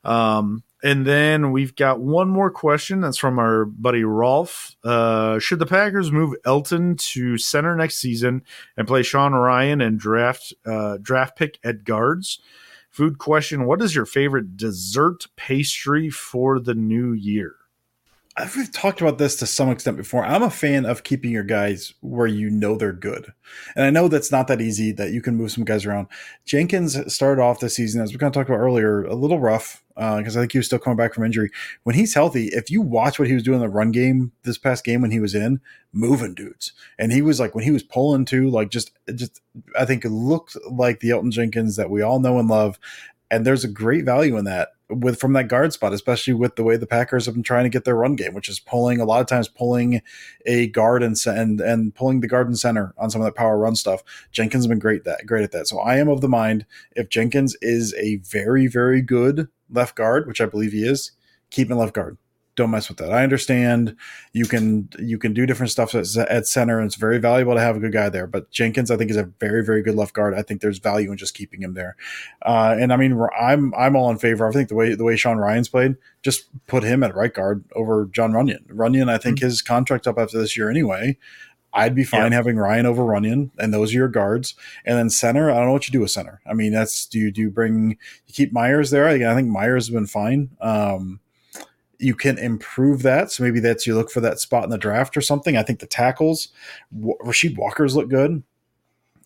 Um, 0.05 0.62
and 0.82 1.07
then 1.07 1.53
we've 1.53 1.74
got 1.74 2.01
one 2.01 2.28
more 2.28 2.51
question 2.51 3.01
that's 3.01 3.18
from 3.18 3.38
our 3.38 3.64
buddy 3.64 4.03
Rolf. 4.03 4.74
Uh, 4.82 5.38
should 5.38 5.59
the 5.59 5.66
Packers 5.66 6.11
move 6.11 6.34
Elgton 6.47 6.99
to 7.12 7.36
center 7.36 7.76
next 7.76 7.99
season 7.99 8.43
and 8.76 8.88
play 8.88 9.03
Sean 9.03 9.32
Rhyan 9.32 9.84
and 9.84 9.99
draft 9.99 10.55
uh, 10.64 10.97
draft 11.03 11.36
pick 11.36 11.59
at 11.62 11.84
guards? 11.84 12.41
Food 12.91 13.18
question: 13.18 13.66
What 13.66 13.82
is 13.82 13.95
your 13.95 14.07
favorite 14.07 14.57
dessert 14.57 15.26
pastry 15.36 16.09
for 16.09 16.59
the 16.59 16.74
new 16.74 17.12
year? 17.12 17.60
I've 18.41 18.72
talked 18.72 19.01
about 19.01 19.18
this 19.18 19.36
to 19.36 19.47
some 19.47 19.70
extent 19.70 19.97
before. 19.97 20.24
I'm 20.24 20.43
a 20.43 20.51
fan 20.51 20.86
of 20.86 21.03
keeping 21.03 21.30
your 21.30 21.45
guys 21.45 21.95
where 22.01 22.26
you 22.26 22.51
know 22.51 22.76
they're 22.76 22.93
good. 22.93 23.32
And 23.76 23.84
I 23.84 23.91
know 23.91 24.09
that's 24.09 24.32
not 24.32 24.49
that 24.49 24.61
easy 24.61 24.93
that 24.93 25.12
you 25.12 25.20
can 25.20 25.36
move 25.36 25.53
some 25.53 25.64
guys 25.64 25.84
around. 25.84 26.09
Jenkins 26.45 27.12
started 27.12 27.43
off 27.43 27.61
this 27.61 27.76
season, 27.76 28.01
as 28.01 28.12
we 28.12 28.18
kind 28.18 28.28
of 28.28 28.34
talked 28.34 28.49
about 28.49 28.61
earlier, 28.61 29.05
a 29.05 29.14
little 29.14 29.41
rough 29.41 29.82
because 30.01 30.34
uh, 30.34 30.41
I 30.41 30.43
think 30.43 30.53
he 30.53 30.59
was 30.59 30.66
still 30.66 30.78
coming 30.78 30.97
back 30.97 31.12
from 31.12 31.24
injury. 31.24 31.51
When 31.82 31.95
he's 31.95 32.14
healthy, 32.14 32.47
if 32.49 32.70
you 32.70 32.80
watch 32.80 33.18
what 33.18 33.28
he 33.28 33.34
was 33.34 33.43
doing 33.43 33.57
in 33.57 33.62
the 33.62 33.68
run 33.68 33.93
game 33.93 34.32
this 34.45 34.57
past 34.57 34.82
game 34.82 35.03
when 35.03 35.11
he 35.11 35.20
was 35.20 35.34
in, 35.34 35.61
moving 35.93 36.34
dudes. 36.34 36.72
And 36.99 37.12
he 37.12 37.20
was 37.20 37.38
like, 37.38 37.55
when 37.55 37.64
he 37.64 37.70
was 37.70 37.82
pulling 37.82 38.24
too, 38.24 38.49
like 38.49 38.70
just, 38.70 38.93
just, 39.14 39.43
I 39.78 39.84
think 39.84 40.07
it 40.07 40.11
looked 40.11 40.57
like 40.70 41.01
the 41.01 41.11
Elgton 41.11 41.32
Jenkins 41.32 41.76
that 41.76 41.91
we 41.91 42.01
all 42.01 42.18
know 42.18 42.38
and 42.38 42.49
love. 42.49 42.78
And 43.31 43.47
there's 43.47 43.64
a 43.64 43.68
great 43.68 44.05
value 44.05 44.37
in 44.37 44.45
that 44.47 44.70
with 44.89 45.20
from 45.20 45.33
that 45.35 45.49
guard 45.49 45.72
spot, 45.72 45.93
especially 45.93 46.35
with 46.35 46.57
the 46.57 46.64
way 46.64 46.76
the 46.76 46.87
Packers 46.87 47.26
have 47.26 47.35
been 47.35 47.45
trying 47.45 47.64
to 47.64 47.70
get 47.70 47.85
their 47.85 47.95
run 47.95 48.16
game, 48.16 48.35
which 48.35 48.49
is 48.49 48.59
pulling 48.59 49.01
a 49.01 49.05
lot 49.05 49.20
of 49.20 49.26
times 49.26 49.49
pulling 49.49 50.03
a 50.47 50.66
guard 50.68 51.03
and 51.03 51.16
and 51.26 51.61
and 51.61 51.95
pulling 51.95 52.20
the 52.20 52.26
guard 52.26 52.49
and 52.49 52.59
center 52.59 52.93
on 52.99 53.11
some 53.11 53.20
of 53.20 53.24
that 53.24 53.37
power 53.37 53.57
run 53.59 53.76
stuff. 53.76 54.03
Jenkins 54.33 54.64
has 54.64 54.68
been 54.68 54.78
great 54.78 55.05
that 55.05 55.26
great 55.26 55.45
at 55.45 55.53
that. 55.53 55.68
So 55.68 55.78
I 55.78 55.97
am 55.97 56.09
of 56.09 56.20
the 56.20 56.28
mind 56.28 56.66
if 56.97 57.09
Jenkins 57.09 57.57
is 57.62 57.95
a 57.95 58.16
very 58.16 58.66
very 58.66 59.01
good 59.01 59.49
left 59.70 59.95
guard, 59.95 60.26
which 60.26 60.41
I 60.41 60.47
believe 60.47 60.72
he 60.72 60.85
is, 60.85 61.12
keep 61.51 61.70
him 61.70 61.78
left 61.78 61.95
guard 61.95 62.18
don't 62.57 62.70
mess 62.70 62.88
with 62.88 62.98
that. 62.98 63.12
I 63.12 63.22
understand 63.22 63.96
you 64.32 64.44
can 64.44 64.88
you 64.98 65.18
can 65.18 65.32
do 65.32 65.46
different 65.46 65.70
stuff 65.70 65.94
at, 65.94 66.07
at, 66.16 66.46
center, 66.46 66.78
and 66.78 66.86
it's 66.86 66.96
very 66.96 67.18
valuable 67.18 67.55
to 67.55 67.61
have 67.61 67.76
a 67.76 67.80
good 67.80 67.92
guy 67.92 68.09
there. 68.09 68.26
But 68.26 68.51
Jenkins, 68.51 68.90
I 68.90 68.96
think, 68.96 69.11
is 69.11 69.16
a 69.16 69.30
very 69.40 69.64
very 69.64 69.82
good 69.82 69.94
left 69.94 70.14
guard. 70.14 70.34
I 70.34 70.42
think 70.42 70.61
there's 70.61 70.78
value 70.78 71.11
in 71.11 71.16
just 71.16 71.34
keeping 71.34 71.62
him 71.62 71.74
there. 71.74 71.96
Uh, 72.42 72.76
and 72.78 72.92
I 72.92 72.96
mean, 72.96 73.18
I'm 73.38 73.72
I'm 73.74 73.96
all 73.96 74.11
in 74.11 74.18
favor. 74.18 74.48
I 74.48 74.53
think 74.53 74.68
the 74.68 74.74
way 74.74 74.94
the 74.94 75.05
way 75.05 75.16
Sean 75.16 75.38
Rhyan's 75.38 75.68
played, 75.68 75.96
just 76.22 76.48
put 76.66 76.82
him 76.82 77.03
at 77.03 77.14
right 77.14 77.32
guard 77.32 77.64
over 77.74 78.07
Jon 78.12 78.32
Runyan. 78.32 78.66
Runyan, 78.66 79.09
I 79.09 79.18
think 79.18 79.38
mm-hmm. 79.38 79.46
his 79.46 79.62
contract 79.62 80.07
up 80.07 80.18
after 80.18 80.38
this 80.38 80.57
year 80.57 80.70
anyway. 80.70 81.16
I'd 81.72 81.94
be 81.94 82.03
fine 82.03 82.32
yeah. 82.32 82.36
having 82.36 82.57
Rhyan 82.57 82.84
over 82.84 83.05
Runyan, 83.05 83.51
and 83.57 83.72
those 83.72 83.92
are 83.92 83.96
your 83.96 84.09
guards. 84.09 84.57
And 84.84 84.98
then 84.98 85.09
center, 85.09 85.53
I 85.53 85.55
don't 85.55 85.66
know 85.66 85.72
what 85.72 85.86
you 85.86 85.92
do 85.92 86.01
with 86.01 86.11
center. 86.11 86.40
I 86.44 86.53
mean, 86.53 86.72
that's 86.72 87.07
do 87.07 87.20
you 87.20 87.30
do 87.30 87.42
you 87.42 87.51
bring 87.51 87.96
you 88.26 88.34
keep 88.34 88.53
Myers 88.53 88.90
there? 88.90 89.07
I 89.07 89.34
think 89.34 89.48
Myers 89.48 89.86
has 89.86 89.94
been 89.94 90.07
fine. 90.07 90.51
Um, 90.61 91.20
you 92.01 92.14
can 92.14 92.38
improve 92.38 93.03
that. 93.03 93.30
So 93.30 93.42
maybe 93.42 93.61
that's 93.61 93.86
you 93.86 93.94
look 93.94 94.11
for 94.11 94.20
that 94.20 94.40
spot 94.40 94.64
in 94.64 94.70
the 94.70 94.78
draft 94.78 95.16
or 95.16 95.20
something. 95.20 95.57
I 95.57 95.62
think 95.62 95.80
the 95.80 95.86
tackles, 95.86 96.48
Rasheed 96.94 97.57
Walker's 97.57 97.94
look 97.94 98.09
good 98.09 98.42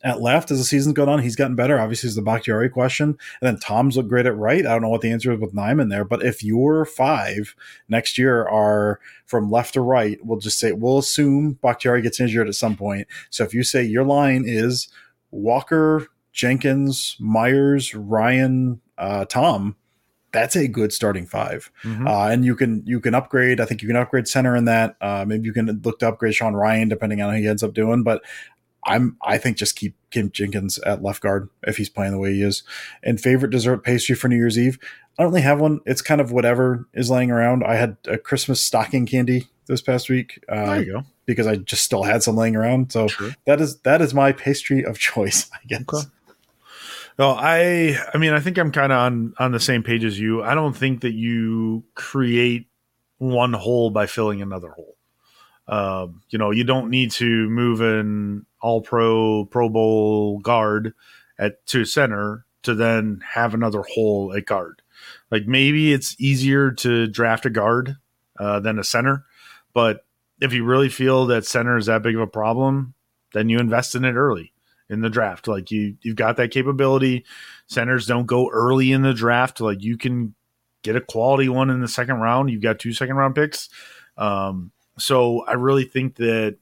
at 0.05 0.21
left 0.21 0.51
as 0.51 0.59
the 0.59 0.65
season's 0.65 0.95
gone 0.95 1.09
on. 1.09 1.23
He's 1.23 1.35
gotten 1.35 1.57
better. 1.57 1.81
Obviously, 1.81 2.09
is 2.09 2.15
the 2.15 2.23
Bakhtiari 2.23 2.69
question. 2.69 3.09
And 3.09 3.17
then 3.41 3.59
Tom's 3.59 3.97
look 3.97 4.07
great 4.07 4.27
at 4.27 4.37
right. 4.37 4.67
I 4.67 4.71
don't 4.71 4.83
know 4.83 4.91
what 4.91 5.01
the 5.01 5.11
answer 5.11 5.33
is 5.33 5.41
with 5.41 5.55
Nijman 5.55 5.89
there, 5.89 6.05
but 6.05 6.23
if 6.23 6.45
your 6.45 6.85
five 6.85 7.57
next 7.89 8.19
year 8.19 8.47
are 8.47 9.01
from 9.25 9.51
left 9.51 9.75
to 9.75 9.81
right, 9.81 10.19
we'll 10.23 10.39
just 10.39 10.59
say 10.59 10.73
we'll 10.73 10.99
assume 10.99 11.59
Bakhtiari 11.63 12.03
gets 12.03 12.21
injured 12.21 12.49
at 12.49 12.55
some 12.55 12.77
point. 12.77 13.09
So 13.31 13.45
if 13.45 13.55
you 13.55 13.65
say 13.65 13.83
your 13.83 14.05
line 14.05 14.45
is 14.47 14.89
Walker, 15.31 16.07
Jenkins, 16.33 17.17
Myers, 17.19 17.93
Rhyan, 17.93 18.81
uh, 18.99 19.25
Tom, 19.25 19.77
that's 20.35 20.57
a 20.57 20.69
good 20.69 20.93
starting 20.93 21.27
5 21.27 21.71
mm-hmm. 21.83 22.07
uh, 22.07 22.29
and 22.29 22.45
you 22.45 22.55
can 22.55 22.83
you 22.85 23.01
can 23.01 23.15
upgrade. 23.15 23.61
I 23.61 23.65
think 23.65 23.81
you 23.81 23.89
can 23.89 23.97
upgrade 23.97 24.29
center 24.29 24.55
in 24.55 24.67
that. 24.67 24.97
Uh, 25.01 25.25
maybe 25.27 25.47
you 25.47 25.55
can 25.55 25.81
look 25.83 26.01
to 26.01 26.09
upgrade 26.09 26.35
Sean 26.35 26.53
Rhyan 26.53 26.91
depending 26.91 27.23
on 27.23 27.31
how 27.31 27.39
he 27.39 27.47
ends 27.47 27.63
up 27.63 27.73
doing. 27.73 28.03
But 28.03 28.23
I'm 28.85 29.17
I 29.23 29.39
think 29.39 29.57
just 29.57 29.77
keep 29.77 29.95
Kim 30.11 30.31
Jenkins 30.31 30.79
at 30.79 31.03
left 31.03 31.23
guard 31.23 31.49
if 31.63 31.77
he's 31.77 31.89
playing 31.89 32.13
the 32.13 32.19
way 32.19 32.35
he 32.35 32.43
is. 32.43 32.63
And 33.03 33.21
favorite 33.21 33.51
dessert 33.51 33.85
pastry 33.85 34.15
for 34.15 34.29
New 34.29 34.37
Year's 34.37 34.59
Eve. 34.59 34.79
I 35.19 35.23
don't 35.23 35.33
really 35.33 35.43
have 35.43 35.61
one. 35.61 35.81
It's 35.87 36.03
kind 36.03 36.21
of 36.21 36.33
whatever 36.33 36.87
is 36.93 37.09
laying 37.09 37.31
around. 37.31 37.65
I 37.65 37.77
had 37.77 37.97
a 38.07 38.19
Christmas 38.19 38.61
stocking 38.61 39.07
candy 39.07 39.49
this 39.67 39.81
past 39.81 40.11
week. 40.11 40.43
Uh, 40.49 40.67
there 40.67 40.83
you 40.83 40.93
go. 40.93 41.03
Because 41.27 41.47
I 41.47 41.57
just 41.57 41.85
still 41.85 42.03
had 42.03 42.23
some 42.23 42.37
laying 42.37 42.57
around, 42.57 42.93
so 42.93 43.09
sure. 43.09 43.31
that 43.47 43.61
is 43.61 43.79
that 43.81 44.03
is 44.03 44.13
my 44.13 44.33
pastry 44.33 44.85
of 44.85 44.99
choice, 45.11 45.49
I 45.55 45.59
guess. 45.67 45.83
Okay. 45.83 46.07
No, 47.19 47.31
I 47.31 47.97
I 48.13 48.19
mean 48.19 48.33
I 48.33 48.41
think 48.41 48.59
I'm 48.59 48.73
kind 48.73 48.93
of 48.93 48.99
on 48.99 49.35
on 49.39 49.53
the 49.53 49.61
same 49.61 49.83
page 49.83 50.05
as 50.05 50.19
you. 50.19 50.43
I 50.43 50.55
don't 50.55 50.77
think 50.77 51.03
that 51.03 51.15
you 51.15 51.85
create 51.95 52.67
one 53.19 53.53
hole 53.53 53.91
by 53.91 54.07
filling 54.07 54.43
another 54.43 54.71
hole. 54.71 54.97
Um, 55.67 56.23
you 56.29 56.39
know, 56.39 56.51
you 56.51 56.65
don't 56.65 56.91
need 56.91 57.13
to 57.13 57.49
move 57.49 57.81
an 57.81 58.47
all 58.61 58.81
pro 58.81 59.45
pro 59.47 59.69
bowl 59.69 60.39
guard 60.41 60.95
at 61.39 61.65
to 61.67 61.85
center 61.85 62.47
to 62.63 62.75
then 62.75 63.21
have 63.33 63.55
another 63.55 63.83
hole 63.83 64.35
at 64.37 64.47
guard. 64.47 64.83
Like 65.31 65.47
maybe 65.47 65.93
it's 65.93 66.17
easier 66.19 66.73
to 66.73 67.07
draft 67.07 67.47
a 67.47 67.51
guard 67.51 67.97
uh, 68.39 68.61
than 68.61 68.79
a 68.79 68.85
center, 68.85 69.25
but 69.73 70.05
if 70.41 70.53
you 70.53 70.65
really 70.65 70.89
feel 70.89 71.27
that 71.27 71.47
center 71.47 71.77
is 71.77 71.87
that 71.87 72.03
big 72.03 72.17
of 72.17 72.21
a 72.21 72.27
problem, 72.27 72.95
then 73.33 73.49
you 73.49 73.59
invest 73.59 73.95
in 73.95 74.05
it 74.05 74.15
early 74.15 74.54
in 74.89 75.01
the 75.01 75.11
draft. 75.11 75.49
Like 75.49 75.71
you, 75.71 75.97
you've 76.03 76.17
got 76.17 76.37
that 76.37 76.51
capability. 76.51 77.25
Centers 77.67 78.07
don't 78.07 78.27
go 78.27 78.49
early 78.51 78.93
in 78.93 79.03
the 79.03 79.15
draft. 79.15 79.61
Like 79.61 79.83
you 79.83 79.97
can 79.97 80.35
get 80.83 80.97
a 80.97 81.01
quality 81.01 81.49
one 81.49 81.71
in 81.71 81.81
the 81.81 81.89
second 81.89 82.17
round. 82.17 82.51
You've 82.51 82.63
got 82.63 82.79
two 82.79 82.93
second 82.93 83.17
round 83.17 83.35
picks. 83.35 83.69
Um, 84.17 84.71
so 84.99 85.45
I 85.47 85.53
really 85.53 85.85
think 85.85 86.17
that 86.17 86.57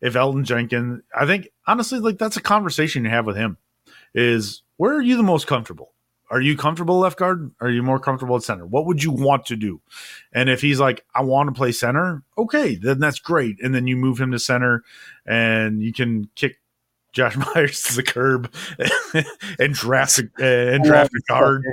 if 0.00 0.14
Elgton 0.14 0.44
Jenkins, 0.44 1.02
I 1.16 1.26
think 1.26 1.48
honestly, 1.66 1.98
like 1.98 2.18
that's 2.18 2.36
a 2.36 2.42
conversation 2.42 3.04
you 3.04 3.10
have 3.10 3.26
with 3.26 3.36
him. 3.36 3.56
Is 4.14 4.62
where 4.76 4.94
are 4.94 5.02
you 5.02 5.16
the 5.16 5.22
most 5.22 5.46
comfortable? 5.46 5.92
Are 6.30 6.40
you 6.40 6.56
comfortable 6.56 6.98
left 6.98 7.18
guard? 7.18 7.52
Are 7.60 7.70
you 7.70 7.82
more 7.82 7.98
comfortable 7.98 8.36
at 8.36 8.42
center? 8.42 8.66
What 8.66 8.86
would 8.86 9.02
you 9.02 9.12
want 9.12 9.46
to 9.46 9.56
do? 9.56 9.80
And 10.32 10.48
if 10.48 10.60
he's 10.60 10.80
like, 10.80 11.04
I 11.14 11.22
want 11.22 11.48
to 11.48 11.52
play 11.52 11.70
center, 11.70 12.22
okay, 12.38 12.76
then 12.76 12.98
that's 12.98 13.18
great. 13.18 13.60
And 13.62 13.74
then 13.74 13.86
you 13.86 13.96
move 13.96 14.20
him 14.20 14.32
to 14.32 14.38
center 14.38 14.82
and 15.26 15.82
you 15.82 15.92
can 15.92 16.28
kick 16.34 16.58
Josh 17.14 17.36
Myers 17.54 17.82
to 17.84 17.96
the 17.96 18.02
curb 18.02 18.52
and 19.58 19.74
draft 19.74 20.18
a, 20.18 20.28
uh, 20.38 20.74
and 20.74 20.84
draft 20.84 21.12
a 21.14 21.20
guard. 21.28 21.64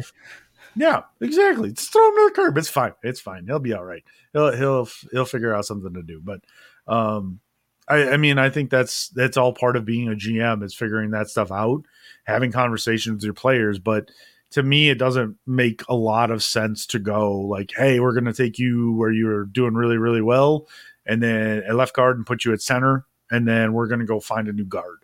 Yeah, 0.75 1.01
exactly. 1.19 1.73
Just 1.73 1.91
throw 1.91 2.07
him 2.07 2.15
to 2.15 2.29
the 2.29 2.41
curb. 2.41 2.57
It's 2.57 2.69
fine. 2.69 2.93
It's 3.03 3.19
fine. 3.19 3.45
He'll 3.45 3.59
be 3.59 3.73
all 3.73 3.83
right. 3.83 4.03
He'll 4.31 4.55
he'll 4.55 4.87
he'll 5.11 5.25
figure 5.25 5.53
out 5.53 5.65
something 5.65 5.93
to 5.93 6.03
do. 6.03 6.21
But 6.23 6.41
Um, 6.87 7.41
I, 7.87 8.11
I 8.11 8.17
mean, 8.17 8.37
I 8.37 8.49
think 8.49 8.69
that's 8.69 9.09
that's 9.09 9.37
all 9.37 9.53
part 9.53 9.75
of 9.75 9.85
being 9.85 10.07
a 10.07 10.15
GM 10.15 10.63
is 10.63 10.73
figuring 10.73 11.11
that 11.11 11.29
stuff 11.29 11.51
out, 11.51 11.83
having 12.23 12.51
conversations 12.51 13.15
with 13.15 13.23
your 13.23 13.33
players. 13.33 13.79
But 13.79 14.09
to 14.51 14.63
me, 14.63 14.89
it 14.89 14.97
doesn't 14.97 15.37
make 15.45 15.81
a 15.89 15.95
lot 15.95 16.31
of 16.31 16.43
sense 16.43 16.85
to 16.87 16.99
go 16.99 17.37
like, 17.37 17.73
"Hey, 17.75 17.99
we're 17.99 18.13
going 18.13 18.25
to 18.25 18.33
take 18.33 18.57
you 18.59 18.93
where 18.93 19.11
you're 19.11 19.45
doing 19.45 19.73
really, 19.73 19.97
really 19.97 20.21
well, 20.21 20.67
and 21.05 21.21
then 21.21 21.63
at 21.67 21.75
left 21.75 21.93
guard 21.95 22.17
and 22.17 22.25
put 22.25 22.45
you 22.45 22.53
at 22.53 22.61
center, 22.61 23.05
and 23.29 23.47
then 23.47 23.73
we're 23.73 23.87
going 23.87 23.99
to 23.99 24.05
go 24.05 24.19
find 24.19 24.47
a 24.47 24.53
new 24.53 24.65
guard." 24.65 24.99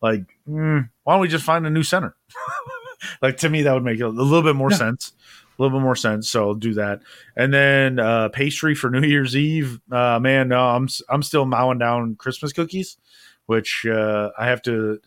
Like, 0.00 0.24
mm, 0.48 0.88
why 1.04 1.12
don't 1.14 1.20
we 1.20 1.28
just 1.28 1.44
find 1.44 1.66
a 1.66 1.70
new 1.70 1.82
center? 1.82 2.14
like 3.22 3.38
to 3.38 3.48
me, 3.48 3.62
that 3.62 3.72
would 3.74 3.84
make 3.84 4.00
a, 4.00 4.08
little 4.08 4.42
bit 4.42 4.56
more 4.56 4.70
Yeah. 4.70 4.76
sense. 4.78 5.12
A 5.58 5.62
little 5.62 5.76
bit 5.78 5.82
more 5.82 5.96
sense. 5.96 6.28
So 6.28 6.48
I'll 6.48 6.54
do 6.54 6.74
that. 6.74 7.00
And 7.36 7.52
then 7.52 7.98
uh, 7.98 8.28
pastry 8.28 8.74
for 8.76 8.90
New 8.90 9.02
Year's 9.02 9.34
Eve. 9.36 9.80
Uh, 9.90 10.20
man, 10.20 10.48
no, 10.48 10.60
I'm 10.60 10.88
I'm 11.08 11.22
still 11.22 11.46
mowing 11.46 11.78
down 11.78 12.14
Christmas 12.14 12.52
cookies, 12.52 12.96
which 13.46 13.84
uh, 13.84 14.30
I 14.38 14.46
have 14.46 14.62
to 14.62 15.00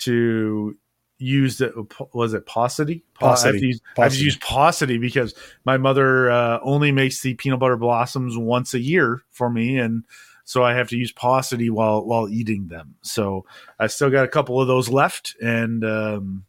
to 0.00 0.76
use 1.18 1.56
the 1.58 1.86
was 2.12 2.34
it 2.34 2.44
paucity? 2.44 3.02
Pa- 3.14 3.26
I 3.26 3.30
have 3.30 3.38
Paucity. 3.38 3.66
use, 3.68 3.80
I 3.92 3.94
Paucity. 4.02 4.24
use 4.24 4.36
paucity 4.38 4.98
because 4.98 5.34
my 5.64 5.78
mother 5.78 6.30
uh, 6.30 6.58
only 6.62 6.92
makes 6.92 7.22
the 7.22 7.32
peanut 7.34 7.60
butter 7.60 7.76
blossoms 7.78 8.36
once 8.36 8.74
a 8.74 8.80
year 8.80 9.22
for 9.30 9.48
me, 9.48 9.78
and 9.78 10.04
so 10.44 10.62
I 10.62 10.74
have 10.74 10.88
to 10.90 10.96
use 10.96 11.12
paucity 11.12 11.70
while 11.70 12.04
while 12.04 12.28
eating 12.28 12.68
them. 12.68 12.96
So 13.02 13.46
I 13.78 13.86
still 13.88 14.10
got 14.10 14.24
a 14.24 14.28
couple 14.28 14.60
of 14.60 14.68
those 14.68 14.88
left, 14.88 15.34
and 15.42 15.84
um, 15.84 16.44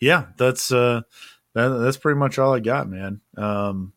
yeah, 0.00 0.26
that's 0.36 0.72
uh, 0.72 1.02
that, 1.54 1.68
that's 1.68 1.98
pretty 1.98 2.18
much 2.18 2.38
all 2.38 2.54
I 2.54 2.60
got, 2.60 2.88
man. 2.88 3.20
Um, 3.36 3.92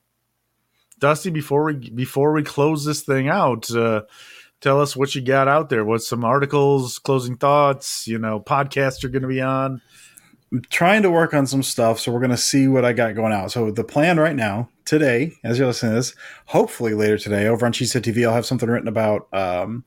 Dusty, 1.00 1.30
before 1.30 1.64
we 1.66 1.90
before 1.90 2.34
we 2.34 2.44
close 2.44 2.86
this 2.86 3.02
thing 3.02 3.30
out, 3.30 3.70
uh, 3.72 4.04
tell 4.62 4.82
us 4.82 4.96
what 4.96 5.16
you 5.16 5.22
got 5.22 5.48
out 5.48 5.70
there. 5.70 5.86
What's 5.86 6.08
some 6.08 6.24
articles, 6.24 7.00
closing 7.00 7.36
thoughts? 7.36 8.08
You 8.08 8.20
know, 8.20 8.40
podcasts 8.40 9.04
are 9.04 9.10
going 9.10 9.24
to 9.24 9.28
be 9.28 9.42
on. 9.42 9.82
I'm 10.54 10.62
trying 10.70 11.02
to 11.02 11.10
work 11.10 11.34
on 11.34 11.48
some 11.48 11.64
stuff, 11.64 12.00
so 12.00 12.12
we're 12.12 12.20
going 12.20 12.30
to 12.30 12.38
see 12.38 12.68
what 12.68 12.86
I 12.86 12.94
got 12.94 13.16
going 13.16 13.34
out. 13.34 13.52
So 13.52 13.72
the 13.72 13.84
plan 13.84 14.20
right 14.20 14.36
now, 14.36 14.70
today, 14.86 15.34
as 15.44 15.58
you're 15.58 15.66
listening 15.66 15.94
to 15.94 15.96
this, 15.96 16.16
hopefully 16.46 16.94
later 16.94 17.18
today, 17.18 17.48
over 17.48 17.66
on 17.66 17.74
Cheesehead 17.74 18.04
TV, 18.04 18.24
I'll 18.24 18.36
have 18.36 18.46
something 18.46 18.70
written 18.70 18.88
about 18.88 19.28
um, 19.34 19.84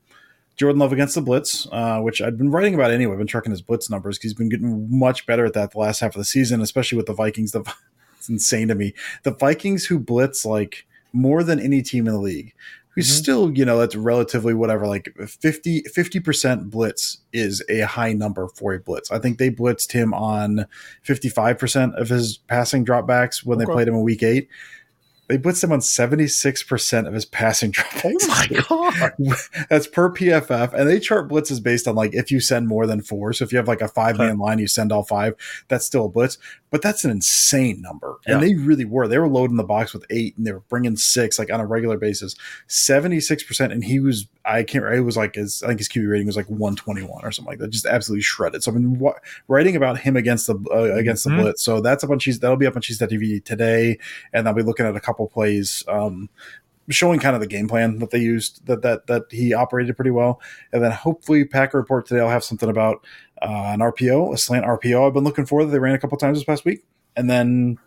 Jordan 0.57 0.79
Love 0.79 0.91
against 0.91 1.15
the 1.15 1.21
Blitz, 1.21 1.67
uh, 1.71 2.01
which 2.01 2.21
I've 2.21 2.37
been 2.37 2.51
writing 2.51 2.75
about 2.75 2.91
anyway. 2.91 3.13
I've 3.13 3.17
been 3.17 3.27
tracking 3.27 3.51
his 3.51 3.61
Blitz 3.61 3.89
numbers 3.89 4.17
because 4.17 4.31
he's 4.31 4.37
been 4.37 4.49
getting 4.49 4.87
much 4.89 5.25
better 5.25 5.45
at 5.45 5.53
that 5.53 5.71
the 5.71 5.79
last 5.79 6.01
half 6.01 6.15
of 6.15 6.19
the 6.19 6.25
season, 6.25 6.59
especially 6.59 6.97
with 6.97 7.05
the 7.05 7.13
Vikings. 7.13 7.53
The, 7.53 7.61
it's 8.17 8.27
insane 8.27 8.67
to 8.67 8.75
me. 8.75 8.93
The 9.23 9.31
Vikings 9.31 9.85
who 9.85 9.99
blitz 9.99 10.45
like 10.45 10.85
more 11.13 11.43
than 11.43 11.61
any 11.61 11.81
team 11.81 12.07
in 12.07 12.13
the 12.13 12.19
league. 12.19 12.53
Who's 12.97 13.07
Mhm. 13.09 13.13
still, 13.21 13.51
you 13.55 13.63
know, 13.63 13.77
that's 13.77 13.95
relatively 13.95 14.55
whatever, 14.55 14.87
like 14.87 15.13
50 15.23 15.83
percent 16.19 16.71
blitz 16.71 17.19
is 17.31 17.61
a 17.69 17.81
high 17.81 18.11
number 18.11 18.47
for 18.55 18.73
a 18.73 18.79
blitz. 18.79 19.11
I 19.11 19.19
think 19.19 19.37
they 19.37 19.51
blitzed 19.51 19.91
him 19.91 20.15
on 20.15 20.65
55% 21.03 21.93
of 21.93 22.09
his 22.09 22.39
passing 22.47 22.83
dropbacks 22.83 23.45
when 23.45 23.57
Okay. 23.59 23.65
they 23.67 23.71
played 23.71 23.87
him 23.87 23.93
in 23.93 24.01
week 24.01 24.23
eight. 24.23 24.49
They 25.27 25.37
blitzed 25.37 25.63
him 25.63 25.71
on 25.73 25.79
76% 25.79 27.07
of 27.07 27.13
his 27.13 27.25
passing 27.25 27.71
dropbacks. 27.73 28.15
Oh 28.69 28.91
my 28.91 29.11
god! 29.19 29.37
That's 29.69 29.87
per 29.87 30.09
PFF, 30.11 30.73
and 30.73 30.89
they 30.89 30.99
chart 30.99 31.27
blitzes 31.29 31.61
based 31.61 31.87
on 31.87 31.95
like 31.95 32.13
if 32.13 32.31
you 32.31 32.39
send 32.39 32.67
more 32.67 32.87
than 32.87 33.01
four. 33.01 33.33
So 33.33 33.43
if 33.43 33.51
you 33.51 33.57
have 33.57 33.67
like 33.67 33.81
a 33.81 33.87
five 33.87 34.17
man 34.17 34.37
line, 34.37 34.59
you 34.59 34.67
send 34.67 34.91
all 34.91 35.03
five. 35.03 35.35
That's 35.67 35.85
still 35.85 36.05
a 36.05 36.09
blitz, 36.09 36.37
but 36.69 36.81
that's 36.81 37.03
an 37.03 37.11
insane 37.11 37.81
number. 37.81 38.17
And 38.25 38.41
they 38.41 38.55
really 38.55 38.85
were. 38.85 39.07
They 39.07 39.17
were 39.19 39.27
loading 39.27 39.57
the 39.57 39.63
box 39.63 39.93
with 39.93 40.05
eight, 40.09 40.37
and 40.37 40.45
they 40.47 40.51
were 40.53 40.61
bringing 40.69 40.95
six 40.95 41.37
like 41.39 41.51
on 41.51 41.59
a 41.59 41.65
regular 41.65 41.97
basis. 41.97 42.35
Seventy 42.67 43.19
six 43.19 43.43
percent, 43.43 43.73
and 43.73 43.83
he 43.83 43.99
was 43.99 44.27
I 44.45 44.63
can't. 44.63 44.85
It 44.85 45.01
was 45.01 45.17
like 45.17 45.35
his 45.35 45.61
I 45.63 45.67
think 45.67 45.79
his 45.79 45.89
QB 45.89 46.09
rating 46.09 46.27
was 46.27 46.37
like 46.37 46.47
one 46.47 46.75
twenty 46.75 47.01
one 47.03 47.25
or 47.25 47.31
something 47.31 47.51
like 47.51 47.59
that. 47.59 47.69
Just 47.69 47.85
absolutely 47.85 48.21
shredded. 48.23 48.63
So 48.63 48.71
I've 48.71 48.75
been 48.75 49.11
writing 49.49 49.75
about 49.75 49.97
him 49.99 50.15
against 50.15 50.47
the 50.47 50.55
uh, 50.71 50.95
against 50.95 51.25
Mhm. 51.27 51.35
the 51.37 51.41
blitz. 51.43 51.63
So 51.63 51.81
that's 51.81 52.03
up 52.03 52.09
on 52.11 52.19
Cheese. 52.19 52.39
That'll 52.39 52.55
be 52.57 52.65
up 52.65 52.75
on 52.75 52.81
Cheese 52.81 52.99
TV 52.99 53.43
today, 53.43 53.99
and 54.31 54.47
I'll 54.47 54.53
be 54.53 54.63
looking 54.63 54.85
at 54.85 54.95
a 54.95 54.99
couple 55.01 55.16
plays. 55.25 55.83
Um, 55.87 56.29
showing 56.89 57.19
kind 57.19 57.35
of 57.35 57.41
the 57.41 57.47
game 57.47 57.67
plan 57.67 57.99
that 57.99 58.11
they 58.11 58.19
used 58.19 58.65
that 58.65 58.81
that 58.81 59.07
that 59.07 59.23
he 59.31 59.53
operated 59.53 59.95
pretty 59.95 60.11
well. 60.11 60.41
And 60.71 60.83
then 60.83 60.91
hopefully 60.91 61.45
packer 61.45 61.77
report 61.77 62.07
today 62.07 62.21
i'll 62.21 62.29
have 62.29 62.43
something 62.43 62.69
about 62.69 63.05
uh, 63.41 63.71
an 63.73 63.79
rpo 63.79 64.33
a 64.33 64.37
slant 64.37 64.65
rpo 64.65 65.07
i've 65.07 65.13
been 65.13 65.23
looking 65.23 65.45
for 65.45 65.63
that 65.63 65.71
they 65.71 65.79
ran 65.79 65.95
a 65.95 65.99
couple 65.99 66.17
times 66.17 66.37
this 66.37 66.45
past 66.45 66.65
week. 66.65 66.85
And 67.15 67.29
then 67.29 67.77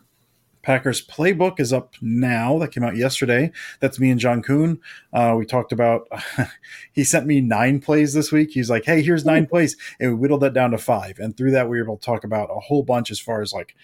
packers 0.62 1.06
playbook 1.06 1.58
is 1.58 1.72
up 1.72 1.94
now. 2.02 2.58
That 2.58 2.72
came 2.72 2.84
out 2.84 2.96
yesterday. 2.96 3.50
That's 3.80 3.98
me 3.98 4.10
and 4.10 4.20
john 4.20 4.42
kuhn. 4.42 4.80
Uh, 5.12 5.34
we 5.38 5.46
talked 5.46 5.72
about 5.72 6.06
he 6.92 7.04
sent 7.04 7.26
me 7.26 7.40
nine 7.40 7.80
plays 7.80 8.12
this 8.12 8.30
week. 8.30 8.50
He's 8.50 8.68
like 8.68 8.84
hey 8.84 9.02
here's 9.02 9.24
nine 9.24 9.46
plays. 9.46 9.76
And 9.98 10.10
we 10.10 10.16
whittled 10.16 10.42
that 10.42 10.52
down 10.52 10.72
to 10.72 10.78
five. 10.78 11.18
And 11.18 11.36
through 11.36 11.52
that 11.52 11.68
we 11.70 11.78
were 11.78 11.84
able 11.84 11.96
to 11.96 12.04
talk 12.04 12.24
about 12.24 12.50
a 12.50 12.60
whole 12.60 12.82
bunch 12.82 13.10
as 13.10 13.18
far 13.18 13.40
as 13.40 13.52
like 13.54 13.74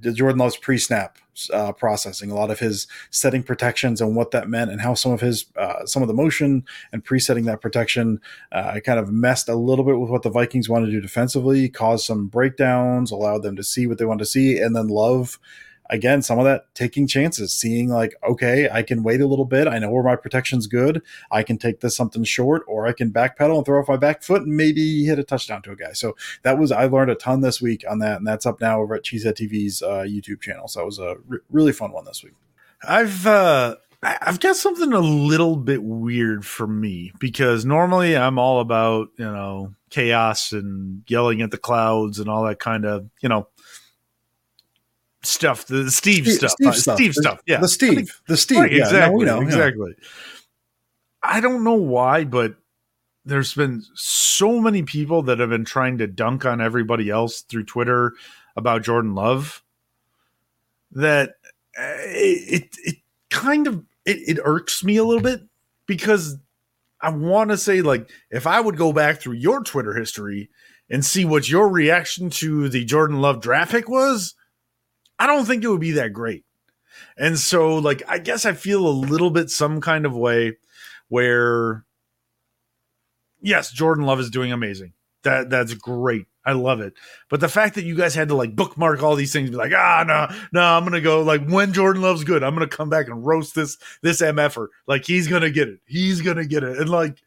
Jordan 0.00 0.38
Love's 0.38 0.56
pre-snap 0.56 1.18
uh, 1.52 1.72
processing, 1.72 2.30
a 2.30 2.34
lot 2.34 2.50
of 2.50 2.58
his 2.58 2.86
setting 3.10 3.42
protections 3.42 4.00
and 4.00 4.14
what 4.16 4.32
that 4.32 4.48
meant, 4.48 4.70
and 4.70 4.80
how 4.80 4.94
some 4.94 5.12
of 5.12 5.20
his 5.20 5.46
uh, 5.56 5.86
some 5.86 6.02
of 6.02 6.08
the 6.08 6.14
motion 6.14 6.64
and 6.92 7.04
pre-setting 7.04 7.44
that 7.44 7.60
protection 7.60 8.20
uh, 8.52 8.80
kind 8.80 8.98
of 8.98 9.10
messed 9.10 9.48
a 9.48 9.54
little 9.54 9.84
bit 9.84 9.98
with 9.98 10.10
what 10.10 10.22
the 10.22 10.30
Vikings 10.30 10.68
wanted 10.68 10.86
to 10.86 10.92
do 10.92 11.00
defensively, 11.00 11.68
caused 11.68 12.04
some 12.04 12.26
breakdowns, 12.26 13.10
allowed 13.10 13.42
them 13.42 13.56
to 13.56 13.62
see 13.62 13.86
what 13.86 13.98
they 13.98 14.04
wanted 14.04 14.20
to 14.20 14.26
see, 14.26 14.58
and 14.58 14.76
then 14.76 14.88
Love. 14.88 15.38
Again, 15.90 16.22
some 16.22 16.38
of 16.38 16.44
that 16.44 16.74
taking 16.74 17.06
chances, 17.06 17.52
seeing 17.52 17.88
like, 17.88 18.14
okay, 18.22 18.68
I 18.70 18.82
can 18.82 19.02
wait 19.02 19.20
a 19.20 19.26
little 19.26 19.44
bit. 19.44 19.66
I 19.66 19.78
know 19.78 19.90
where 19.90 20.02
my 20.02 20.16
protection's 20.16 20.66
good. 20.66 21.02
I 21.30 21.42
can 21.42 21.58
take 21.58 21.80
this 21.80 21.96
something 21.96 22.24
short, 22.24 22.62
or 22.66 22.86
I 22.86 22.92
can 22.92 23.10
backpedal 23.10 23.56
and 23.56 23.64
throw 23.64 23.80
off 23.80 23.88
my 23.88 23.96
back 23.96 24.22
foot 24.22 24.42
and 24.42 24.56
maybe 24.56 25.04
hit 25.04 25.18
a 25.18 25.24
touchdown 25.24 25.62
to 25.62 25.72
a 25.72 25.76
guy. 25.76 25.92
So 25.92 26.16
that 26.42 26.58
was 26.58 26.72
I 26.72 26.86
learned 26.86 27.10
a 27.10 27.14
ton 27.14 27.40
this 27.40 27.60
week 27.60 27.84
on 27.88 27.98
that, 28.00 28.18
and 28.18 28.26
that's 28.26 28.46
up 28.46 28.60
now 28.60 28.80
over 28.80 28.94
at 28.94 29.04
Cheesehead 29.04 29.34
TV's 29.34 29.82
uh, 29.82 30.04
YouTube 30.06 30.40
channel. 30.40 30.68
So 30.68 30.80
that 30.80 30.86
was 30.86 30.98
a 30.98 31.16
re- 31.26 31.40
really 31.50 31.72
fun 31.72 31.92
one 31.92 32.04
this 32.04 32.22
week. 32.22 32.34
I've 32.82 33.26
uh 33.26 33.76
I've 34.02 34.38
got 34.38 34.54
something 34.54 34.92
a 34.92 35.00
little 35.00 35.56
bit 35.56 35.82
weird 35.82 36.46
for 36.46 36.68
me 36.68 37.12
because 37.18 37.64
normally 37.64 38.16
I'm 38.16 38.38
all 38.38 38.60
about, 38.60 39.08
you 39.16 39.24
know, 39.24 39.74
chaos 39.90 40.52
and 40.52 41.02
yelling 41.08 41.42
at 41.42 41.50
the 41.50 41.58
clouds 41.58 42.20
and 42.20 42.28
all 42.28 42.44
that 42.44 42.60
kind 42.60 42.84
of, 42.84 43.08
you 43.20 43.28
know, 43.28 43.48
stuff, 45.22 45.66
the 45.66 45.90
Steve, 45.90 46.26
stuff. 46.28 46.54
uh, 46.64 46.72
Steve 46.72 47.14
stuff. 47.14 47.40
Yeah. 47.46 47.60
the 47.60 47.68
Steve, 47.68 48.20
the 48.28 48.36
Steve, 48.36 48.58
Right, 48.58 48.72
yeah, 48.72 48.78
no, 48.78 48.84
exactly. 48.86 49.16
we 49.18 49.24
know, 49.24 49.40
yeah. 49.40 49.46
exactly. 49.46 49.94
I 51.22 51.40
don't 51.40 51.64
know 51.64 51.74
why, 51.74 52.24
but 52.24 52.56
there's 53.24 53.54
been 53.54 53.82
so 53.94 54.60
many 54.60 54.82
people 54.82 55.22
that 55.24 55.38
have 55.38 55.50
been 55.50 55.64
trying 55.64 55.98
to 55.98 56.06
dunk 56.06 56.44
on 56.46 56.60
everybody 56.60 57.10
else 57.10 57.42
through 57.42 57.64
Twitter 57.64 58.14
about 58.56 58.82
Jordan 58.82 59.14
Love 59.14 59.62
that 60.92 61.30
uh, 61.78 61.82
it 61.98 62.62
it, 62.62 62.76
it 62.84 62.96
kind 63.30 63.66
of 63.66 63.84
it, 64.06 64.38
it 64.38 64.40
irks 64.42 64.82
me 64.82 64.96
a 64.96 65.04
little 65.04 65.22
bit 65.22 65.42
because 65.86 66.38
I 67.00 67.10
want 67.10 67.50
to 67.50 67.58
say 67.58 67.82
like 67.82 68.08
if 68.30 68.46
I 68.46 68.60
would 68.60 68.76
go 68.76 68.92
back 68.92 69.20
through 69.20 69.34
your 69.34 69.62
Twitter 69.62 69.94
history 69.94 70.48
and 70.88 71.04
see 71.04 71.24
what 71.24 71.48
your 71.48 71.68
reaction 71.68 72.30
to 72.30 72.68
the 72.70 72.84
Jordan 72.84 73.20
Love 73.20 73.42
draft 73.42 73.72
pick 73.72 73.88
was, 73.88 74.34
I 75.18 75.26
don't 75.26 75.44
think 75.44 75.64
it 75.64 75.68
would 75.68 75.80
be 75.80 75.92
that 75.92 76.12
great. 76.12 76.44
And 77.16 77.38
so, 77.38 77.76
like, 77.76 78.02
I 78.08 78.18
guess 78.18 78.46
I 78.46 78.52
feel 78.52 78.86
a 78.86 78.90
little 78.90 79.30
bit 79.30 79.50
some 79.50 79.80
kind 79.80 80.06
of 80.06 80.16
way 80.16 80.56
where, 81.08 81.84
yes, 83.40 83.70
Jordan 83.70 84.04
Love 84.04 84.20
is 84.20 84.30
doing 84.30 84.52
amazing. 84.52 84.92
That 85.24 85.50
that's 85.50 85.74
great. 85.74 86.26
I 86.44 86.52
love 86.52 86.80
it. 86.80 86.94
But 87.28 87.40
the 87.40 87.48
fact 87.48 87.74
that 87.74 87.84
you 87.84 87.94
guys 87.94 88.14
had 88.14 88.28
to 88.28 88.34
like 88.34 88.56
bookmark 88.56 89.02
all 89.02 89.16
these 89.16 89.32
things, 89.32 89.50
be 89.50 89.56
like, 89.56 89.72
ah, 89.76 90.04
no, 90.06 90.34
no, 90.52 90.62
I'm 90.62 90.84
gonna 90.84 91.00
go 91.00 91.22
like 91.22 91.46
when 91.46 91.72
Jordan 91.72 92.00
Love's 92.00 92.24
good, 92.24 92.42
I'm 92.42 92.54
gonna 92.54 92.68
come 92.68 92.88
back 92.88 93.08
and 93.08 93.26
roast 93.26 93.54
this 93.54 93.76
this 94.00 94.22
mf'er. 94.22 94.68
Like 94.86 95.04
he's 95.04 95.28
gonna 95.28 95.50
get 95.50 95.68
it. 95.68 95.80
He's 95.84 96.22
gonna 96.22 96.46
get 96.46 96.62
it. 96.62 96.78
And 96.78 96.88
like, 96.88 97.20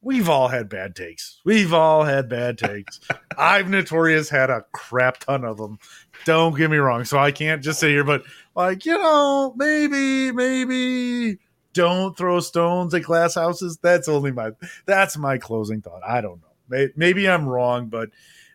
we've 0.00 0.28
all 0.28 0.48
had 0.48 0.68
bad 0.68 0.96
takes. 0.96 1.40
We've 1.44 1.72
all 1.72 2.02
had 2.04 2.28
bad 2.28 2.58
takes. 2.58 2.98
I've 3.38 3.68
notorious 3.68 4.28
had 4.28 4.50
a 4.50 4.64
crap 4.72 5.18
ton 5.18 5.44
of 5.44 5.58
them. 5.58 5.78
Don't 6.24 6.56
get 6.56 6.70
me 6.70 6.78
wrong. 6.78 7.04
So 7.04 7.18
I 7.18 7.30
can't 7.30 7.62
just 7.62 7.80
sit 7.80 7.90
here, 7.90 8.04
but 8.04 8.24
like, 8.54 8.84
you 8.84 8.96
know, 8.96 9.54
maybe, 9.56 10.32
maybe 10.32 11.38
don't 11.76 12.16
throw 12.16 12.40
stones 12.40 12.94
at 12.94 13.02
glass 13.02 13.34
houses. 13.34 13.78
That's 13.82 14.08
only 14.08 14.32
my 14.32 14.52
that's 14.86 15.16
my 15.18 15.38
closing 15.38 15.82
thought. 15.82 16.02
I 16.06 16.20
don't 16.20 16.40
know. 16.40 16.88
Maybe 16.96 17.28
I'm 17.28 17.46
wrong, 17.46 17.88
but 17.88 18.08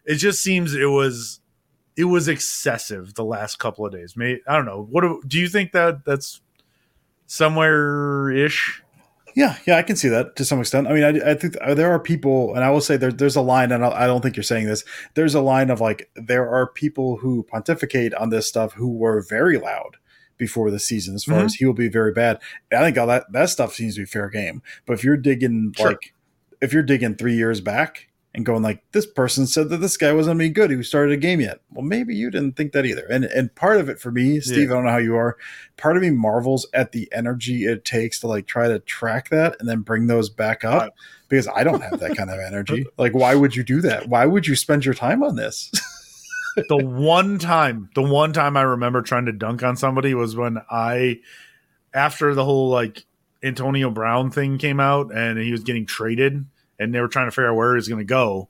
it 0.06 0.16
just 0.16 0.42
seems 0.42 0.74
it 0.74 0.88
was 0.88 1.40
it 1.96 2.06
was 2.06 2.28
excessive 2.28 3.14
the 3.14 3.24
last 3.24 3.60
couple 3.60 3.86
of 3.86 3.92
days. 3.92 4.18
May 4.18 4.40
I 4.48 4.56
don't 4.56 4.66
know. 4.66 4.88
What 4.90 5.02
do, 5.02 5.22
do 5.28 5.40
you 5.40 5.48
think 5.48 5.72
that 5.74 6.04
that's 6.04 6.42
somewhere 7.28 8.32
ish? 8.32 8.81
Yeah, 9.36 9.56
yeah, 9.66 9.78
I 9.78 9.84
can 9.84 9.96
see 9.96 10.10
that 10.10 10.36
to 10.36 10.46
some 10.46 10.60
extent. 10.60 10.88
I 10.88 10.94
mean, 10.94 11.04
I, 11.04 11.32
I 11.32 11.34
think 11.36 11.56
there 11.76 11.92
are 11.92 12.00
people, 12.00 12.54
and 12.56 12.64
I 12.64 12.70
will 12.70 12.82
say 12.82 12.98
there, 12.98 13.12
there's 13.12 13.36
a 13.36 13.42
line, 13.42 13.72
and 13.72 13.84
I 13.86 14.06
don't 14.08 14.22
think 14.22 14.36
you're 14.36 14.44
saying 14.44 14.68
this. 14.68 14.84
There's 15.14 15.36
a 15.36 15.42
line 15.42 15.70
of 15.70 15.80
like 15.82 16.10
there 16.16 16.50
are 16.50 16.68
people 16.68 17.18
who 17.18 17.44
pontificate 17.44 18.14
on 18.16 18.30
this 18.30 18.48
stuff 18.48 18.74
who 18.74 18.90
were 18.90 19.22
very 19.22 19.58
loud 19.58 19.98
before 20.38 20.72
the 20.72 20.80
season 20.80 21.14
as 21.16 21.24
far 21.24 21.40
Mhm. 21.40 21.46
as 21.46 21.54
he 21.56 21.66
will 21.66 21.74
be 21.74 21.88
very 21.88 22.12
bad. 22.12 22.40
I 22.72 22.80
think 22.80 22.98
all 22.98 23.06
that 23.08 23.32
that 23.32 23.50
stuff 23.50 23.74
seems 23.76 23.96
to 23.96 24.02
be 24.02 24.06
fair 24.06 24.28
game. 24.30 24.62
But 24.86 24.94
if 24.94 25.04
you're 25.04 25.16
digging 25.18 25.72
Sure. 25.78 25.90
like 25.90 26.14
if 26.62 26.74
you're 26.74 26.82
digging 26.84 27.16
three 27.16 27.36
years 27.36 27.62
back 27.62 28.08
and 28.34 28.46
going 28.46 28.64
like 28.64 28.82
this 28.94 29.06
person 29.06 29.46
said 29.46 29.70
that 29.70 29.78
this 29.78 29.98
guy 29.98 30.14
wasn't 30.14 30.40
any 30.40 30.50
good 30.50 30.72
who 30.72 30.84
started 30.84 31.12
a 31.14 31.18
game 31.18 31.42
yet. 31.42 31.60
Well, 31.72 31.84
maybe 31.84 32.16
you 32.16 32.32
didn't 32.32 32.56
think 32.56 32.72
that 32.72 32.86
either. 32.86 33.06
And 33.10 33.26
and 33.26 33.54
part 33.56 33.78
of 33.80 33.90
it 33.90 34.00
for 34.00 34.12
me, 34.12 34.40
Steve, 34.40 34.58
Yeah. 34.58 34.64
I 34.66 34.68
don't 34.76 34.86
know 34.86 34.92
how 34.92 34.98
you 34.98 35.16
are. 35.18 35.38
Part 35.78 35.98
of 35.98 36.04
me 36.04 36.12
marvels 36.12 36.66
at 36.74 36.94
the 36.94 37.10
energy 37.12 37.66
it 37.66 37.84
takes 37.84 38.20
to 38.22 38.28
like 38.28 38.48
try 38.48 38.68
to 38.70 38.80
track 38.80 39.30
that 39.30 39.58
and 39.60 39.68
then 39.68 39.82
bring 39.82 40.08
those 40.08 40.30
back 40.30 40.64
up 40.64 40.84
Uh, 40.84 40.90
because 41.28 41.48
I 41.48 41.64
don't 41.64 41.82
have 41.82 42.00
that 42.00 42.16
kind 42.16 42.30
of 42.30 42.40
energy. 42.40 42.86
Like, 42.98 43.14
why 43.14 43.36
would 43.36 43.56
you 43.56 43.64
do 43.64 43.82
that? 43.82 44.08
Why 44.08 44.26
would 44.26 44.48
you 44.48 44.56
spend 44.56 44.86
your 44.86 44.94
time 44.94 45.24
on 45.24 45.36
this? 45.36 45.72
the 46.70 46.78
one 46.78 47.40
time, 47.40 47.90
the 47.96 48.02
one 48.02 48.32
time 48.34 48.56
I 48.58 48.62
remember 48.62 49.02
trying 49.02 49.26
to 49.26 49.32
dunk 49.32 49.64
on 49.64 49.76
somebody 49.76 50.14
was 50.14 50.36
when 50.36 50.60
I, 50.70 51.20
after 51.94 52.34
the 52.36 52.44
whole 52.46 52.70
like 52.70 53.06
Antonio 53.44 53.90
Brown 53.90 54.30
thing 54.32 54.58
came 54.58 54.80
out 54.80 55.14
and 55.14 55.40
he 55.40 55.52
was 55.52 55.64
getting 55.64 55.86
traded 55.86 56.46
and 56.82 56.94
they 56.94 57.00
were 57.00 57.08
trying 57.08 57.28
to 57.28 57.32
figure 57.32 57.50
out 57.50 57.56
where 57.56 57.74
he 57.74 57.76
was 57.76 57.88
going 57.88 58.00
to 58.00 58.06
go. 58.06 58.50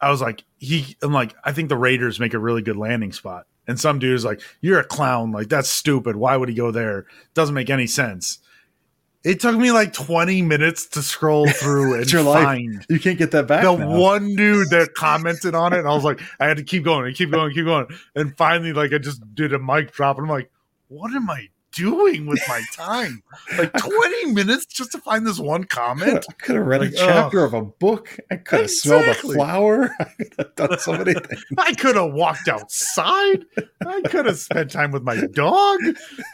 I 0.00 0.10
was 0.10 0.20
like, 0.20 0.44
he, 0.58 0.96
I'm 1.02 1.12
like, 1.12 1.34
I 1.44 1.52
think 1.52 1.68
the 1.68 1.76
Raiders 1.76 2.20
make 2.20 2.34
a 2.34 2.38
really 2.38 2.62
good 2.62 2.76
landing 2.76 3.12
spot. 3.12 3.46
And 3.66 3.80
some 3.80 3.98
dude 3.98 4.14
is 4.14 4.24
like, 4.24 4.40
you're 4.60 4.78
a 4.78 4.84
clown. 4.84 5.32
Like, 5.32 5.48
that's 5.48 5.68
stupid. 5.68 6.16
Why 6.16 6.36
would 6.36 6.48
he 6.48 6.54
go 6.54 6.70
there? 6.70 7.06
Doesn't 7.34 7.54
make 7.54 7.70
any 7.70 7.86
sense. 7.86 8.38
It 9.24 9.40
took 9.40 9.56
me 9.56 9.72
like 9.72 9.92
20 9.92 10.42
minutes 10.42 10.86
to 10.90 11.02
scroll 11.02 11.48
through 11.50 11.94
and 11.94 12.12
your 12.12 12.22
life. 12.22 12.44
find 12.44 12.86
You 12.88 13.00
can't 13.00 13.18
get 13.18 13.32
that 13.32 13.48
back. 13.48 13.64
the 13.64 13.74
now. 13.74 13.98
one 13.98 14.36
dude 14.36 14.70
that 14.70 14.94
commented 14.94 15.56
on 15.56 15.72
it, 15.72 15.80
and 15.80 15.88
I 15.88 15.94
was 15.94 16.04
like, 16.04 16.20
I 16.38 16.46
had 16.46 16.58
to 16.58 16.62
keep 16.62 16.84
going 16.84 17.06
and 17.06 17.16
keep 17.16 17.32
going, 17.32 17.46
and 17.46 17.54
keep 17.54 17.64
going, 17.64 17.88
and 18.14 18.36
finally, 18.36 18.72
like, 18.72 18.92
I 18.92 18.98
just 18.98 19.20
did 19.34 19.52
a 19.52 19.58
mic 19.58 19.90
drop, 19.90 20.18
and 20.18 20.26
I'm 20.26 20.30
like, 20.30 20.48
what 20.86 21.12
am 21.12 21.28
I 21.28 21.48
doing 21.76 22.26
with 22.26 22.40
my 22.48 22.62
time? 22.72 23.22
Like 23.56 23.72
20 23.72 24.32
minutes 24.32 24.66
just 24.66 24.92
to 24.92 24.98
find 24.98 25.26
this 25.26 25.38
one 25.38 25.64
comment. 25.64 26.24
I 26.28 26.32
could 26.32 26.56
have 26.56 26.66
read 26.66 26.80
a 26.80 26.84
Like, 26.86 26.94
chapter 26.94 27.40
oh. 27.42 27.46
of 27.46 27.54
a 27.54 27.62
book. 27.62 28.16
I 28.30 28.36
could 28.36 28.60
have 28.62 28.70
smelled 28.70 29.04
a 29.06 29.14
flower. 29.14 29.94
I 30.00 30.04
could 30.18 30.34
have 30.38 30.54
done 30.56 30.78
so 30.78 30.92
many 30.92 31.14
things. 31.14 31.44
I 31.58 31.74
could 31.74 31.96
have 31.96 32.12
walked 32.12 32.48
outside. 32.48 33.44
I 33.86 34.00
could 34.02 34.26
have 34.26 34.38
spent 34.38 34.70
time 34.70 34.90
with 34.90 35.02
my 35.02 35.16
dog, 35.32 35.78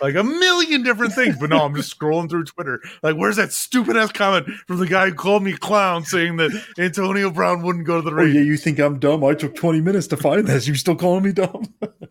like 0.00 0.14
a 0.14 0.24
million 0.24 0.82
different 0.82 1.12
things. 1.12 1.36
But 1.38 1.50
no, 1.50 1.64
I'm 1.64 1.74
just 1.74 1.98
scrolling 1.98 2.30
through 2.30 2.44
Twitter. 2.44 2.80
Like, 3.02 3.16
where's 3.16 3.36
that 3.36 3.52
stupid 3.52 3.96
ass 3.96 4.12
comment 4.12 4.46
from 4.66 4.78
the 4.78 4.86
guy 4.86 5.08
who 5.08 5.14
called 5.14 5.42
me 5.42 5.52
clown 5.52 6.04
saying 6.04 6.36
that 6.36 6.50
Antonio 6.78 7.30
Brown 7.30 7.62
wouldn't 7.62 7.86
go 7.86 8.00
to 8.00 8.10
the 8.10 8.16
Oh 8.16 8.24
yeah, 8.24 8.40
you 8.42 8.56
think 8.56 8.78
I'm 8.78 8.98
dumb? 8.98 9.24
I 9.24 9.34
took 9.34 9.54
20 9.54 9.80
minutes 9.80 10.06
to 10.08 10.16
find 10.16 10.46
this. 10.46 10.68
You 10.68 10.74
still 10.74 10.96
calling 10.96 11.24
me 11.24 11.32
dumb? 11.32 11.74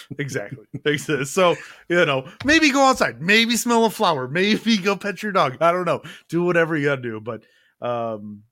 exactly. 0.18 0.66
So, 1.24 1.56
you 1.88 2.04
know, 2.04 2.28
maybe 2.44 2.70
go 2.70 2.82
outside, 2.82 3.20
maybe 3.20 3.56
smell 3.56 3.84
a 3.84 3.90
flower, 3.90 4.28
maybe 4.28 4.76
go 4.78 4.96
pet 4.96 5.22
your 5.22 5.32
dog. 5.32 5.58
I 5.60 5.72
don't 5.72 5.84
know. 5.84 6.02
Do 6.28 6.44
whatever 6.44 6.76
you 6.76 6.86
gotta 6.86 7.02
do. 7.02 7.20
But 7.20 7.44
um 7.80 8.42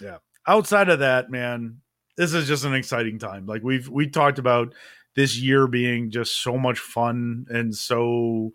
yeah. 0.00 0.18
Outside 0.46 0.88
of 0.88 1.00
that, 1.00 1.30
man, 1.30 1.80
this 2.16 2.32
is 2.32 2.48
just 2.48 2.64
an 2.64 2.74
exciting 2.74 3.18
time. 3.18 3.46
Like 3.46 3.62
we've 3.62 3.88
we 3.88 4.08
talked 4.08 4.38
about 4.38 4.74
this 5.16 5.36
year 5.38 5.66
being 5.66 6.10
just 6.10 6.42
so 6.42 6.56
much 6.56 6.78
fun 6.78 7.46
and 7.50 7.74
so 7.74 8.52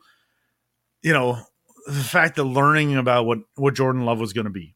you 1.03 1.11
know, 1.11 1.37
the 1.85 1.93
fact 1.93 2.37
that 2.37 2.45
learning 2.45 2.95
about 2.95 3.25
what 3.25 3.39
what 3.55 3.75
Jordan 3.75 4.05
Love 4.05 4.19
was 4.19 4.33
going 4.33 4.45
to 4.45 4.51
be. 4.51 4.75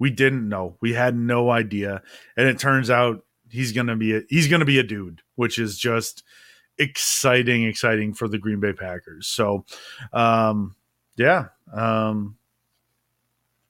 We 0.00 0.10
didn't 0.10 0.48
know. 0.48 0.76
We 0.80 0.92
had 0.92 1.16
no 1.16 1.50
idea. 1.50 2.02
And 2.36 2.48
it 2.48 2.58
turns 2.58 2.90
out 2.90 3.24
he's 3.50 3.72
going 3.72 3.86
to 3.86 3.96
be 3.96 4.16
a, 4.16 4.22
he's 4.28 4.48
going 4.48 4.60
to 4.60 4.66
be 4.66 4.78
a 4.78 4.82
dude, 4.82 5.22
which 5.36 5.58
is 5.58 5.78
just 5.78 6.22
exciting 6.78 7.64
exciting 7.64 8.14
for 8.14 8.28
the 8.28 8.38
Green 8.38 8.60
Bay 8.60 8.72
Packers. 8.72 9.26
So 9.26 9.64
um 10.12 10.76
yeah, 11.16 11.46
um 11.72 12.36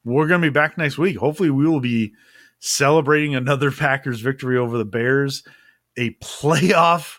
we're 0.05 0.27
going 0.27 0.41
to 0.41 0.47
be 0.47 0.53
back 0.53 0.79
next 0.79 0.97
week. 0.97 1.17
Hopefully 1.17 1.51
we 1.51 1.67
will 1.67 1.81
be 1.81 2.15
celebrating 2.61 3.35
another 3.35 3.71
Packers 3.73 4.21
victory 4.21 4.57
over 4.57 4.79
the 4.79 4.85
Bears, 4.85 5.43
a 5.97 6.11
playoff 6.23 7.19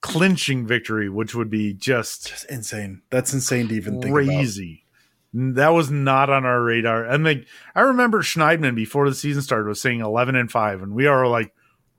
clinching 0.00 0.66
victory, 0.66 1.08
which 1.08 1.34
would 1.34 1.50
be 1.50 1.72
just 1.72 2.28
Just 2.28 2.50
insane. 2.50 3.02
That's 3.10 3.32
insane 3.32 3.68
to 3.68 3.74
even 3.74 4.00
think 4.00 4.14
crazy. 4.14 4.84
That 5.32 5.70
was 5.70 5.90
not 5.90 6.30
on 6.30 6.46
our 6.46 6.62
radar. 6.62 7.04
And 7.04 7.24
like 7.24 7.46
I 7.74 7.82
remember 7.82 8.22
Schneidman 8.22 8.74
before 8.74 9.08
the 9.08 9.14
season 9.14 9.42
started 9.42 9.68
was 9.68 9.80
saying 9.80 10.00
eleven 10.00 10.34
and 10.34 10.50
five, 10.50 10.82
and 10.82 10.94
we 10.94 11.06
are 11.06 11.26
like, 11.26 11.52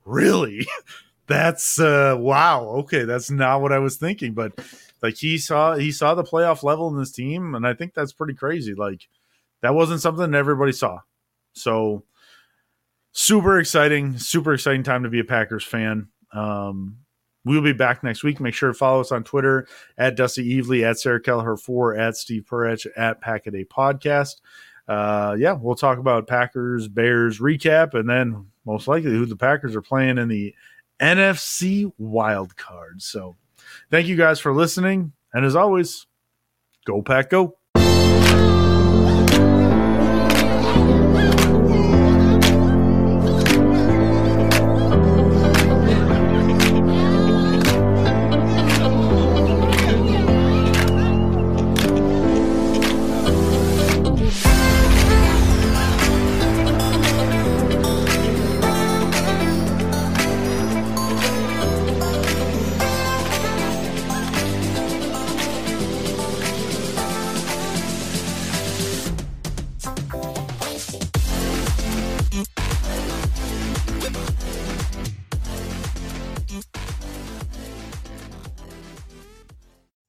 really? 0.08 0.66
that's 1.26 1.78
uh 1.78 2.16
wow, 2.18 2.64
okay, 2.80 3.04
that's 3.04 3.30
not 3.30 3.60
what 3.60 3.72
I 3.72 3.78
was 3.78 3.96
thinking. 3.96 4.34
But 4.34 4.58
like 5.02 5.16
he 5.16 5.38
saw 5.38 5.74
he 5.76 5.92
saw 5.92 6.14
the 6.14 6.24
playoff 6.24 6.62
level 6.62 6.88
in 6.88 6.98
this 6.98 7.12
team, 7.12 7.54
and 7.54 7.66
I 7.66 7.74
think 7.74 7.94
that's 7.94 8.12
pretty 8.12 8.34
crazy. 8.34 8.74
Like 8.74 9.08
that 9.62 9.74
wasn't 9.74 10.00
something 10.00 10.34
everybody 10.34 10.72
saw. 10.72 11.00
So 11.52 12.04
super 13.12 13.58
exciting, 13.58 14.18
super 14.18 14.54
exciting 14.54 14.82
time 14.82 15.02
to 15.02 15.08
be 15.08 15.20
a 15.20 15.24
Packers 15.24 15.64
fan. 15.64 16.08
Um 16.32 16.98
We'll 17.44 17.62
be 17.62 17.72
back 17.72 18.04
next 18.04 18.22
week. 18.22 18.40
Make 18.40 18.52
sure 18.52 18.68
to 18.68 18.74
follow 18.74 19.00
us 19.00 19.10
on 19.10 19.24
Twitter 19.24 19.66
at 19.96 20.16
Dusty 20.16 20.60
Evely, 20.60 20.84
at 20.84 20.98
Sarah 20.98 21.18
Kelleher 21.18 21.56
4, 21.56 21.96
at 21.96 22.14
Steve 22.14 22.44
Perich, 22.44 22.86
at 22.94 23.22
Packaday 23.22 23.66
Podcast. 23.66 24.34
Uh, 24.88 25.36
yeah, 25.38 25.52
we'll 25.52 25.74
talk 25.74 25.98
about 25.98 26.26
Packers, 26.26 26.88
Bears 26.88 27.40
recap, 27.40 27.92
and 27.92 28.08
then 28.08 28.46
most 28.64 28.88
likely 28.88 29.10
who 29.10 29.26
the 29.26 29.36
Packers 29.36 29.76
are 29.76 29.82
playing 29.82 30.16
in 30.16 30.28
the 30.28 30.54
NFC 30.98 31.92
wild 31.98 32.56
card. 32.56 33.02
So 33.02 33.36
thank 33.90 34.06
you 34.06 34.16
guys 34.16 34.40
for 34.40 34.54
listening. 34.54 35.12
And 35.34 35.44
as 35.44 35.54
always, 35.54 36.06
go 36.86 37.02
Pack 37.02 37.30
Go. 37.30 37.57